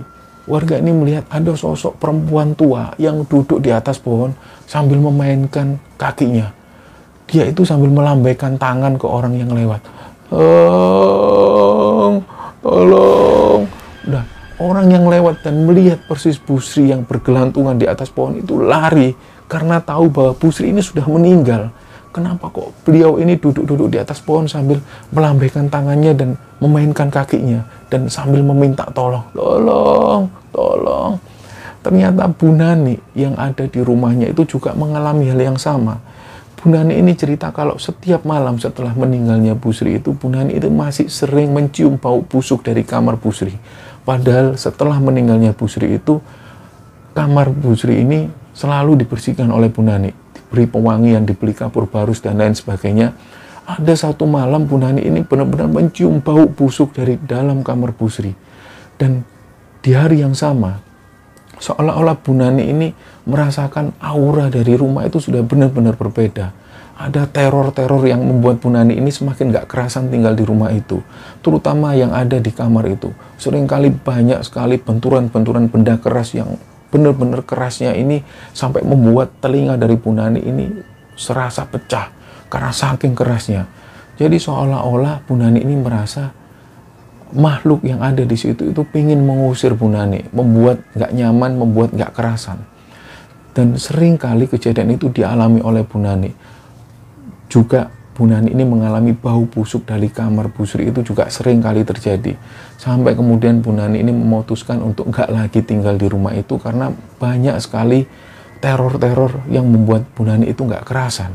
Warga 0.48 0.80
ini 0.80 0.96
melihat 0.96 1.28
ada 1.28 1.52
sosok 1.56 2.00
perempuan 2.00 2.56
tua 2.56 2.96
yang 2.96 3.28
duduk 3.28 3.60
di 3.60 3.72
atas 3.72 4.00
pohon 4.00 4.32
sambil 4.64 5.00
memainkan 5.00 5.76
kakinya. 6.00 6.52
Dia 7.28 7.52
itu 7.52 7.68
sambil 7.68 7.92
melambaikan 7.92 8.56
tangan 8.56 8.96
ke 8.96 9.04
orang 9.04 9.36
yang 9.36 9.52
lewat. 9.52 9.84
Tolong, 10.32 12.24
tolong. 12.64 13.68
Udah, 14.08 14.24
Orang 14.58 14.90
yang 14.90 15.06
lewat 15.06 15.46
dan 15.46 15.70
melihat 15.70 16.02
persis 16.10 16.42
Busri 16.42 16.90
yang 16.90 17.06
bergelantungan 17.06 17.78
di 17.78 17.86
atas 17.86 18.10
pohon 18.10 18.42
itu 18.42 18.58
lari 18.58 19.14
karena 19.48 19.80
tahu 19.80 20.12
bahwa 20.12 20.32
Busri 20.36 20.70
ini 20.72 20.84
sudah 20.84 21.04
meninggal. 21.08 21.72
Kenapa 22.12 22.50
kok 22.50 22.74
beliau 22.88 23.22
ini 23.22 23.38
duduk-duduk 23.38 23.94
di 23.94 23.98
atas 24.02 24.24
pohon 24.24 24.50
sambil 24.50 24.82
melambaikan 25.14 25.70
tangannya 25.70 26.14
dan 26.18 26.30
memainkan 26.58 27.14
kakinya 27.14 27.62
dan 27.94 28.10
sambil 28.10 28.42
meminta 28.42 28.88
tolong, 28.96 29.22
tolong, 29.36 30.26
tolong. 30.50 31.20
Ternyata 31.86 32.26
Bu 32.32 32.52
Nani 32.52 32.98
yang 33.14 33.38
ada 33.38 33.70
di 33.70 33.80
rumahnya 33.80 34.34
itu 34.34 34.58
juga 34.58 34.74
mengalami 34.74 35.30
hal 35.30 35.38
yang 35.38 35.60
sama. 35.62 36.02
Bu 36.58 36.74
Nani 36.74 36.98
ini 36.98 37.14
cerita 37.14 37.54
kalau 37.54 37.78
setiap 37.78 38.26
malam 38.26 38.58
setelah 38.58 38.98
meninggalnya 38.98 39.54
Busri 39.54 40.02
itu, 40.02 40.18
Bu 40.18 40.34
Nani 40.34 40.58
itu 40.58 40.74
masih 40.74 41.06
sering 41.14 41.54
mencium 41.54 42.02
bau 42.02 42.26
busuk 42.26 42.66
dari 42.66 42.82
kamar 42.82 43.22
Busri 43.22 43.54
Padahal 44.08 44.56
setelah 44.56 45.04
meninggalnya 45.04 45.52
Bu 45.52 45.68
Sri 45.68 46.00
itu, 46.00 46.24
kamar 47.12 47.52
Bu 47.52 47.76
Sri 47.76 48.08
ini 48.08 48.32
selalu 48.58 49.06
dibersihkan 49.06 49.54
oleh 49.54 49.70
Bu 49.70 49.86
Nani. 49.86 50.10
Diberi 50.10 50.66
pewangian, 50.66 51.30
dibeli 51.30 51.54
kapur 51.54 51.86
barus, 51.86 52.26
dan 52.26 52.42
lain 52.42 52.58
sebagainya. 52.58 53.14
Ada 53.70 54.10
satu 54.10 54.26
malam 54.26 54.66
Bu 54.66 54.82
Nani 54.82 55.06
ini 55.06 55.22
benar-benar 55.22 55.70
mencium 55.70 56.18
bau 56.26 56.50
busuk 56.50 56.98
dari 56.98 57.22
dalam 57.22 57.62
kamar 57.62 57.94
Bu 57.94 58.10
Sri. 58.10 58.34
Dan 58.98 59.22
di 59.86 59.94
hari 59.94 60.26
yang 60.26 60.34
sama, 60.34 60.82
seolah-olah 61.62 62.18
Bu 62.18 62.34
Nani 62.34 62.66
ini 62.66 62.90
merasakan 63.30 63.94
aura 64.02 64.50
dari 64.50 64.74
rumah 64.74 65.06
itu 65.06 65.22
sudah 65.22 65.46
benar-benar 65.46 65.94
berbeda 65.94 66.66
ada 66.98 67.30
teror-teror 67.30 68.10
yang 68.10 68.26
membuat 68.26 68.58
Bu 68.58 68.74
Nani 68.74 68.98
ini 68.98 69.14
semakin 69.14 69.54
gak 69.54 69.70
kerasan 69.70 70.10
tinggal 70.10 70.34
di 70.34 70.42
rumah 70.42 70.74
itu. 70.74 70.98
Terutama 71.46 71.94
yang 71.94 72.10
ada 72.10 72.42
di 72.42 72.50
kamar 72.50 72.90
itu. 72.90 73.14
Seringkali 73.38 73.94
banyak 74.02 74.42
sekali 74.42 74.82
benturan-benturan 74.82 75.70
benda 75.70 76.02
keras 76.02 76.34
yang 76.34 76.58
benar-benar 76.98 77.46
kerasnya 77.46 77.94
ini 77.94 78.26
sampai 78.58 78.82
membuat 78.82 79.38
telinga 79.38 79.78
dari 79.78 79.94
Bu 79.94 80.10
Nani 80.10 80.42
ini 80.42 80.66
serasa 81.14 81.70
pecah 81.70 82.10
karena 82.50 82.74
saking 82.74 83.14
kerasnya. 83.14 83.70
Jadi 84.18 84.42
seolah-olah 84.42 85.22
Bu 85.30 85.38
Nani 85.38 85.62
ini 85.62 85.78
merasa 85.78 86.34
makhluk 87.38 87.86
yang 87.86 88.02
ada 88.02 88.26
di 88.26 88.34
situ 88.34 88.74
itu 88.74 88.82
ingin 88.98 89.22
mengusir 89.22 89.78
Bu 89.78 89.86
Nani, 89.94 90.26
membuat 90.34 90.82
gak 90.98 91.14
nyaman, 91.14 91.54
membuat 91.62 91.94
gak 91.94 92.18
kerasan. 92.18 92.66
Dan 93.54 93.78
sering 93.78 94.18
kali 94.18 94.50
kejadian 94.50 94.98
itu 94.98 95.14
dialami 95.14 95.62
oleh 95.62 95.86
Bu 95.86 96.02
Nani 96.02 96.30
juga 97.48 97.90
Bu 98.18 98.26
Nani 98.26 98.50
ini 98.50 98.66
mengalami 98.66 99.14
bau 99.14 99.46
busuk 99.46 99.86
dari 99.86 100.10
kamar 100.10 100.50
busri 100.50 100.90
itu 100.90 101.06
juga 101.06 101.30
sering 101.30 101.62
kali 101.62 101.86
terjadi. 101.86 102.34
Sampai 102.82 103.14
kemudian 103.14 103.62
Bu 103.62 103.70
Nani 103.70 104.02
ini 104.02 104.10
memutuskan 104.10 104.82
untuk 104.82 105.14
nggak 105.14 105.30
lagi 105.30 105.62
tinggal 105.62 106.02
di 106.02 106.10
rumah 106.10 106.34
itu 106.34 106.58
karena 106.58 106.90
banyak 107.22 107.62
sekali 107.62 108.10
teror-teror 108.58 109.46
yang 109.54 109.70
membuat 109.70 110.10
Bu 110.18 110.26
Nani 110.26 110.50
itu 110.50 110.66
nggak 110.66 110.82
kerasan. 110.82 111.30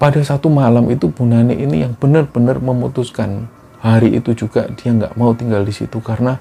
Pada 0.00 0.24
satu 0.24 0.48
malam 0.48 0.88
itu 0.88 1.12
Bu 1.12 1.28
Nani 1.28 1.52
ini 1.52 1.84
yang 1.84 1.92
benar-benar 1.92 2.56
memutuskan 2.56 3.44
hari 3.84 4.16
itu 4.16 4.32
juga 4.32 4.64
dia 4.72 4.96
nggak 4.96 5.12
mau 5.20 5.36
tinggal 5.36 5.60
di 5.60 5.76
situ 5.76 6.00
karena 6.00 6.40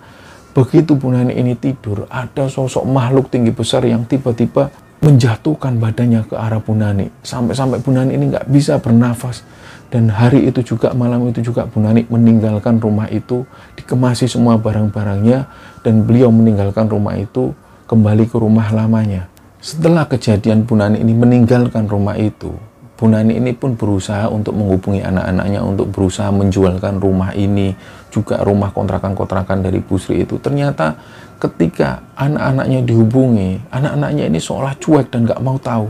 begitu 0.56 0.96
Bu 0.96 1.12
Nani 1.12 1.36
ini 1.36 1.60
tidur 1.60 2.08
ada 2.08 2.48
sosok 2.48 2.88
makhluk 2.88 3.28
tinggi 3.28 3.52
besar 3.52 3.84
yang 3.84 4.08
tiba-tiba 4.08 4.72
menjatuhkan 5.00 5.80
badannya 5.80 6.28
ke 6.28 6.36
arah 6.36 6.60
Bu 6.60 6.76
Nani. 6.76 7.08
Sampai-sampai 7.24 7.80
Bu 7.80 7.96
Nani 7.96 8.16
ini 8.16 8.32
nggak 8.32 8.48
bisa 8.52 8.80
bernafas. 8.80 9.44
Dan 9.90 10.06
hari 10.14 10.46
itu 10.46 10.62
juga 10.62 10.94
malam 10.94 11.26
itu 11.32 11.42
juga 11.42 11.66
Bu 11.66 11.82
Nani 11.82 12.06
meninggalkan 12.06 12.78
rumah 12.78 13.10
itu 13.10 13.42
dikemasi 13.74 14.30
semua 14.30 14.60
barang-barangnya 14.62 15.50
dan 15.82 16.06
beliau 16.06 16.30
meninggalkan 16.30 16.86
rumah 16.86 17.18
itu 17.18 17.56
kembali 17.90 18.30
ke 18.30 18.38
rumah 18.38 18.70
lamanya. 18.70 19.26
Setelah 19.60 20.06
kejadian 20.06 20.70
Bu 20.70 20.78
Nani 20.78 21.02
ini 21.02 21.18
meninggalkan 21.18 21.90
rumah 21.90 22.14
itu 22.20 22.54
Bu 23.00 23.08
Nani 23.08 23.40
ini 23.40 23.56
pun 23.56 23.80
berusaha 23.80 24.28
untuk 24.28 24.60
menghubungi 24.60 25.00
anak-anaknya 25.00 25.64
untuk 25.64 25.88
berusaha 25.88 26.28
menjualkan 26.36 27.00
rumah 27.00 27.32
ini 27.32 27.72
juga 28.12 28.44
rumah 28.44 28.76
kontrakan-kontrakan 28.76 29.64
dari 29.64 29.80
Bu 29.80 29.96
Sri 29.96 30.28
itu. 30.28 30.36
Ternyata 30.36 31.00
ketika 31.40 32.04
anak-anaknya 32.20 32.84
dihubungi 32.84 33.64
anak-anaknya 33.72 34.28
ini 34.28 34.40
seolah 34.40 34.76
cuek 34.76 35.08
dan 35.10 35.24
gak 35.24 35.40
mau 35.40 35.56
tahu. 35.56 35.88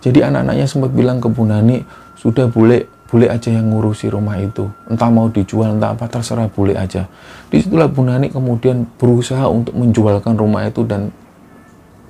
Jadi 0.00 0.22
anak-anaknya 0.22 0.66
sempat 0.70 0.94
bilang 0.94 1.18
ke 1.18 1.26
Bu 1.26 1.42
Nani 1.42 1.82
sudah 2.14 2.46
boleh 2.46 2.86
boleh 3.06 3.30
aja 3.30 3.50
yang 3.50 3.70
ngurusi 3.70 4.10
rumah 4.10 4.38
itu. 4.38 4.66
Entah 4.86 5.10
mau 5.10 5.26
dijual 5.30 5.78
entah 5.78 5.94
apa 5.94 6.06
terserah 6.06 6.46
boleh 6.50 6.78
aja. 6.78 7.10
Di 7.50 7.62
situlah 7.62 7.90
Bu 7.90 8.06
Nani 8.06 8.30
kemudian 8.30 8.86
berusaha 8.98 9.46
untuk 9.50 9.74
menjualkan 9.74 10.38
rumah 10.38 10.66
itu 10.70 10.86
dan 10.86 11.10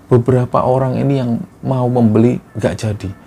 beberapa 0.07 0.62
orang 0.62 1.01
ini 1.01 1.14
yang 1.18 1.41
mau 1.64 1.89
membeli 1.91 2.39
gak 2.61 2.79
jadi 2.79 3.26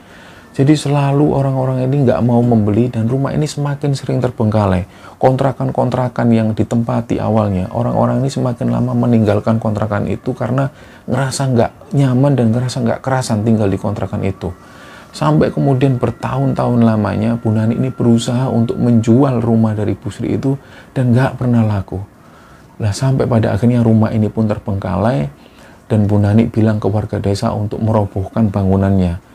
jadi 0.50 0.74
selalu 0.74 1.30
orang-orang 1.30 1.86
ini 1.86 2.10
nggak 2.10 2.26
mau 2.26 2.42
membeli 2.42 2.90
dan 2.90 3.06
rumah 3.06 3.30
ini 3.30 3.46
semakin 3.46 3.94
sering 3.94 4.18
terbengkalai. 4.18 4.90
Kontrakan-kontrakan 5.22 6.28
yang 6.34 6.58
ditempati 6.58 7.22
awalnya, 7.22 7.70
orang-orang 7.70 8.26
ini 8.26 8.34
semakin 8.34 8.74
lama 8.74 8.98
meninggalkan 8.98 9.62
kontrakan 9.62 10.10
itu 10.10 10.34
karena 10.34 10.74
ngerasa 11.06 11.42
nggak 11.54 11.72
nyaman 11.94 12.34
dan 12.34 12.48
ngerasa 12.50 12.82
nggak 12.82 13.00
kerasan 13.06 13.46
tinggal 13.46 13.70
di 13.70 13.78
kontrakan 13.78 14.26
itu. 14.26 14.50
Sampai 15.14 15.54
kemudian 15.54 16.02
bertahun-tahun 16.02 16.82
lamanya 16.82 17.38
Bu 17.38 17.54
Nani 17.54 17.78
ini 17.78 17.90
berusaha 17.94 18.50
untuk 18.50 18.78
menjual 18.82 19.42
rumah 19.42 19.78
dari 19.78 19.94
Bu 19.94 20.10
Sri 20.10 20.34
itu 20.34 20.58
dan 20.98 21.14
nggak 21.14 21.38
pernah 21.38 21.62
laku. 21.62 22.02
Nah 22.82 22.90
sampai 22.90 23.30
pada 23.30 23.54
akhirnya 23.54 23.86
rumah 23.86 24.10
ini 24.10 24.30
pun 24.34 24.50
terbengkalai 24.50 25.30
dan 25.90 26.10
Bu 26.10 26.18
Nani 26.18 26.50
bilang 26.50 26.82
ke 26.82 26.90
warga 26.90 27.22
desa 27.22 27.54
untuk 27.54 27.82
merobohkan 27.82 28.50
bangunannya 28.50 29.29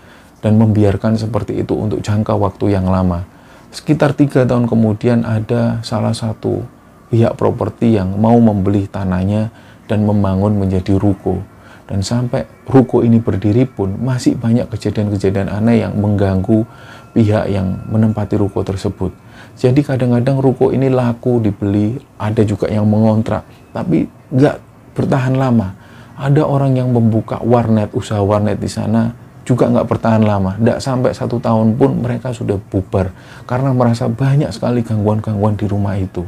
dan 0.44 0.60
membiarkan 0.60 1.16
seperti 1.16 1.64
itu 1.64 1.72
untuk 1.72 2.04
jangka 2.04 2.36
waktu 2.36 2.76
yang 2.76 2.84
lama. 2.84 3.24
Sekitar 3.72 4.12
tiga 4.12 4.44
tahun 4.44 4.68
kemudian 4.68 5.24
ada 5.24 5.80
salah 5.80 6.12
satu 6.12 6.60
pihak 7.08 7.32
properti 7.40 7.96
yang 7.96 8.12
mau 8.20 8.36
membeli 8.36 8.84
tanahnya 8.84 9.48
dan 9.88 10.04
membangun 10.04 10.60
menjadi 10.60 11.00
ruko. 11.00 11.40
Dan 11.88 12.04
sampai 12.04 12.44
ruko 12.68 13.00
ini 13.00 13.24
berdiri 13.24 13.64
pun 13.64 13.96
masih 13.96 14.36
banyak 14.36 14.68
kejadian-kejadian 14.68 15.48
aneh 15.48 15.80
yang 15.84 15.96
mengganggu 15.96 16.68
pihak 17.16 17.48
yang 17.48 17.80
menempati 17.88 18.36
ruko 18.36 18.60
tersebut. 18.60 19.16
Jadi 19.56 19.80
kadang-kadang 19.80 20.44
ruko 20.44 20.72
ini 20.74 20.92
laku 20.92 21.40
dibeli, 21.40 21.96
ada 22.20 22.42
juga 22.44 22.68
yang 22.68 22.84
mengontrak, 22.84 23.46
tapi 23.72 24.04
nggak 24.32 24.56
bertahan 24.92 25.34
lama. 25.38 25.72
Ada 26.14 26.46
orang 26.46 26.78
yang 26.78 26.94
membuka 26.94 27.42
warnet, 27.42 27.90
usaha 27.94 28.22
warnet 28.22 28.58
di 28.58 28.70
sana, 28.70 29.23
juga 29.44 29.68
nggak 29.68 29.86
bertahan 29.86 30.24
lama. 30.24 30.56
Tidak 30.56 30.80
sampai 30.80 31.12
satu 31.12 31.36
tahun 31.38 31.76
pun 31.76 32.00
mereka 32.00 32.32
sudah 32.32 32.56
bubar 32.56 33.12
karena 33.44 33.70
merasa 33.76 34.08
banyak 34.08 34.48
sekali 34.50 34.80
gangguan-gangguan 34.80 35.54
di 35.54 35.68
rumah 35.68 35.94
itu. 36.00 36.24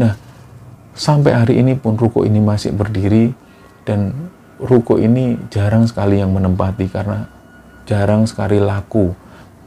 Nah, 0.00 0.16
sampai 0.96 1.36
hari 1.36 1.54
ini 1.60 1.76
pun 1.76 1.94
ruko 1.94 2.24
ini 2.24 2.40
masih 2.40 2.72
berdiri 2.72 3.30
dan 3.84 4.16
ruko 4.58 4.96
ini 4.96 5.36
jarang 5.52 5.84
sekali 5.84 6.18
yang 6.18 6.32
menempati 6.32 6.88
karena 6.88 7.28
jarang 7.84 8.24
sekali 8.24 8.58
laku. 8.58 9.12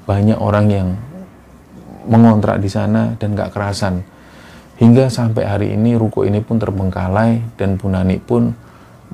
Banyak 0.09 0.41
orang 0.41 0.67
yang 0.67 0.87
mengontrak 2.09 2.57
di 2.57 2.67
sana 2.67 3.13
dan 3.21 3.37
nggak 3.37 3.53
kerasan. 3.53 4.01
Hingga 4.81 5.13
sampai 5.13 5.45
hari 5.45 5.67
ini 5.77 5.93
ruko 5.93 6.25
ini 6.25 6.41
pun 6.41 6.57
terbengkalai 6.57 7.53
dan 7.53 7.77
Bu 7.77 7.85
Nani 7.93 8.17
pun 8.17 8.49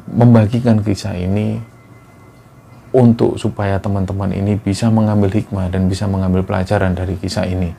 membagikan 0.08 0.80
kisah 0.80 1.20
ini 1.20 1.60
untuk 2.96 3.36
supaya 3.36 3.80
teman-teman 3.82 4.32
ini 4.32 4.56
bisa 4.56 4.88
mengambil 4.88 5.32
hikmah 5.34 5.68
dan 5.68 5.92
bisa 5.92 6.08
mengambil 6.08 6.44
pelajaran 6.44 6.96
dari 6.96 7.20
kisah 7.20 7.44
ini. 7.44 7.76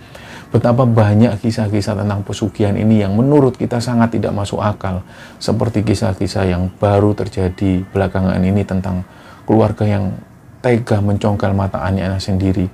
Betapa 0.48 0.88
banyak 0.88 1.44
kisah-kisah 1.44 1.92
tentang 1.92 2.24
pesugihan 2.24 2.72
ini 2.72 3.04
yang 3.04 3.12
menurut 3.12 3.60
kita 3.60 3.84
sangat 3.84 4.16
tidak 4.16 4.32
masuk 4.32 4.64
akal. 4.64 5.04
Seperti 5.36 5.84
kisah-kisah 5.84 6.48
yang 6.48 6.72
baru 6.80 7.12
terjadi 7.12 7.84
belakangan 7.92 8.40
ini 8.40 8.64
tentang 8.64 9.04
keluarga 9.44 9.84
yang 9.84 10.16
tega 10.64 11.04
mencongkel 11.04 11.52
mata 11.52 11.84
anaknya 11.84 12.16
sendiri. 12.16 12.64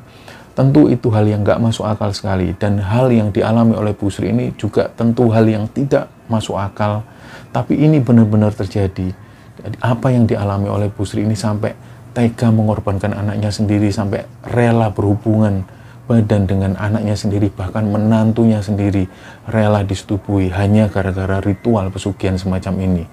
Tentu 0.55 0.87
itu 0.87 1.11
hal 1.11 1.27
yang 1.27 1.43
gak 1.43 1.59
masuk 1.59 1.83
akal 1.83 2.15
sekali. 2.15 2.55
Dan 2.55 2.79
hal 2.79 3.11
yang 3.11 3.35
dialami 3.35 3.75
oleh 3.75 3.91
Bu 3.91 4.07
Sri 4.07 4.31
ini 4.31 4.55
juga 4.55 4.87
tentu 4.87 5.35
hal 5.35 5.43
yang 5.51 5.67
tidak 5.67 6.07
masuk 6.31 6.55
akal. 6.55 7.03
Tapi 7.51 7.75
ini 7.75 7.99
benar-benar 7.99 8.55
terjadi. 8.55 9.11
Jadi 9.59 9.77
apa 9.83 10.15
yang 10.15 10.31
dialami 10.31 10.71
oleh 10.71 10.87
Bu 10.95 11.03
Sri 11.03 11.27
ini 11.27 11.35
sampai 11.35 11.75
tega 12.15 12.49
mengorbankan 12.55 13.11
anaknya 13.11 13.51
sendiri 13.51 13.91
sampai 13.91 14.23
rela 14.47 14.95
berhubungan 14.95 15.67
badan 16.07 16.47
dengan 16.47 16.73
anaknya 16.79 17.19
sendiri 17.19 17.51
bahkan 17.51 17.91
menantunya 17.91 18.63
sendiri 18.63 19.11
rela 19.51 19.83
disetubui 19.83 20.53
hanya 20.55 20.87
gara-gara 20.87 21.43
ritual 21.43 21.91
pesugihan 21.91 22.39
semacam 22.39 22.75
ini. 22.81 23.05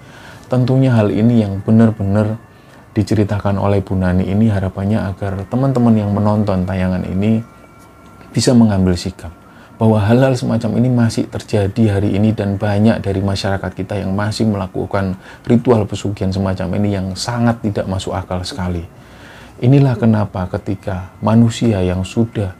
Tentunya 0.46 0.94
hal 0.94 1.10
ini 1.10 1.42
yang 1.42 1.58
benar-benar 1.64 2.38
diceritakan 2.92 3.56
oleh 3.56 3.80
Bu 3.80 3.96
Nani 3.96 4.28
ini 4.28 4.52
harapannya 4.52 5.00
agar 5.10 5.48
teman-teman 5.48 5.96
yang 5.96 6.12
menonton 6.12 6.68
tayangan 6.68 7.02
ini 7.08 7.40
bisa 8.30 8.52
mengambil 8.52 8.92
sikap 8.94 9.41
bahwa 9.82 9.98
hal-hal 9.98 10.38
semacam 10.38 10.78
ini 10.78 10.94
masih 10.94 11.26
terjadi 11.26 11.98
hari 11.98 12.14
ini 12.14 12.30
dan 12.30 12.54
banyak 12.54 13.02
dari 13.02 13.18
masyarakat 13.18 13.66
kita 13.74 13.98
yang 13.98 14.14
masih 14.14 14.46
melakukan 14.46 15.18
ritual 15.42 15.82
pesugihan 15.90 16.30
semacam 16.30 16.78
ini 16.78 16.94
yang 16.94 17.06
sangat 17.18 17.58
tidak 17.66 17.90
masuk 17.90 18.14
akal 18.14 18.38
sekali. 18.46 18.86
Inilah 19.58 19.98
kenapa 19.98 20.46
ketika 20.54 21.10
manusia 21.18 21.82
yang 21.82 22.06
sudah 22.06 22.54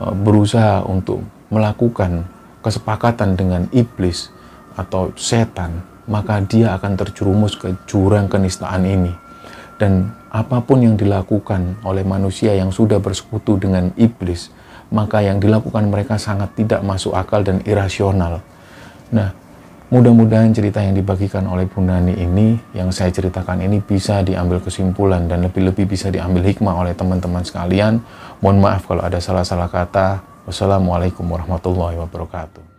uh, 0.00 0.16
berusaha 0.16 0.80
untuk 0.88 1.20
melakukan 1.52 2.24
kesepakatan 2.64 3.36
dengan 3.36 3.68
iblis 3.68 4.32
atau 4.72 5.12
setan, 5.20 5.84
maka 6.08 6.40
dia 6.40 6.72
akan 6.80 6.96
terjerumus 6.96 7.60
ke 7.60 7.76
jurang 7.84 8.24
kenistaan 8.24 8.88
ini. 8.88 9.12
Dan 9.76 10.16
apa 10.32 10.64
pun 10.64 10.80
yang 10.80 10.96
dilakukan 10.96 11.84
oleh 11.84 12.08
manusia 12.08 12.56
yang 12.56 12.72
sudah 12.72 13.04
bersekutu 13.04 13.60
dengan 13.60 13.92
iblis, 14.00 14.48
maka 14.94 15.18
yang 15.18 15.42
dilakukan 15.42 15.90
mereka 15.90 16.14
sangat 16.14 16.54
tidak 16.54 16.86
masuk 16.86 17.10
akal 17.18 17.42
dan 17.42 17.58
irasional. 17.66 18.38
Nah, 19.10 19.34
mudah-mudahan 19.90 20.54
cerita 20.54 20.78
yang 20.78 20.94
dibagikan 20.94 21.50
oleh 21.50 21.66
Bu 21.66 21.82
Nani 21.82 22.14
ini, 22.14 22.54
yang 22.78 22.94
saya 22.94 23.10
ceritakan 23.10 23.66
ini 23.66 23.82
bisa 23.82 24.22
diambil 24.22 24.62
kesimpulan 24.62 25.26
dan 25.26 25.42
lebih-lebih 25.50 25.90
bisa 25.90 26.14
diambil 26.14 26.46
hikmah 26.46 26.78
oleh 26.78 26.94
teman-teman 26.94 27.42
sekalian. 27.42 27.98
Mohon 28.38 28.58
maaf 28.62 28.86
kalau 28.86 29.02
ada 29.02 29.18
salah-salah 29.18 29.66
kata. 29.66 30.22
Wassalamualaikum 30.46 31.26
warahmatullahi 31.26 31.98
wabarakatuh. 31.98 32.73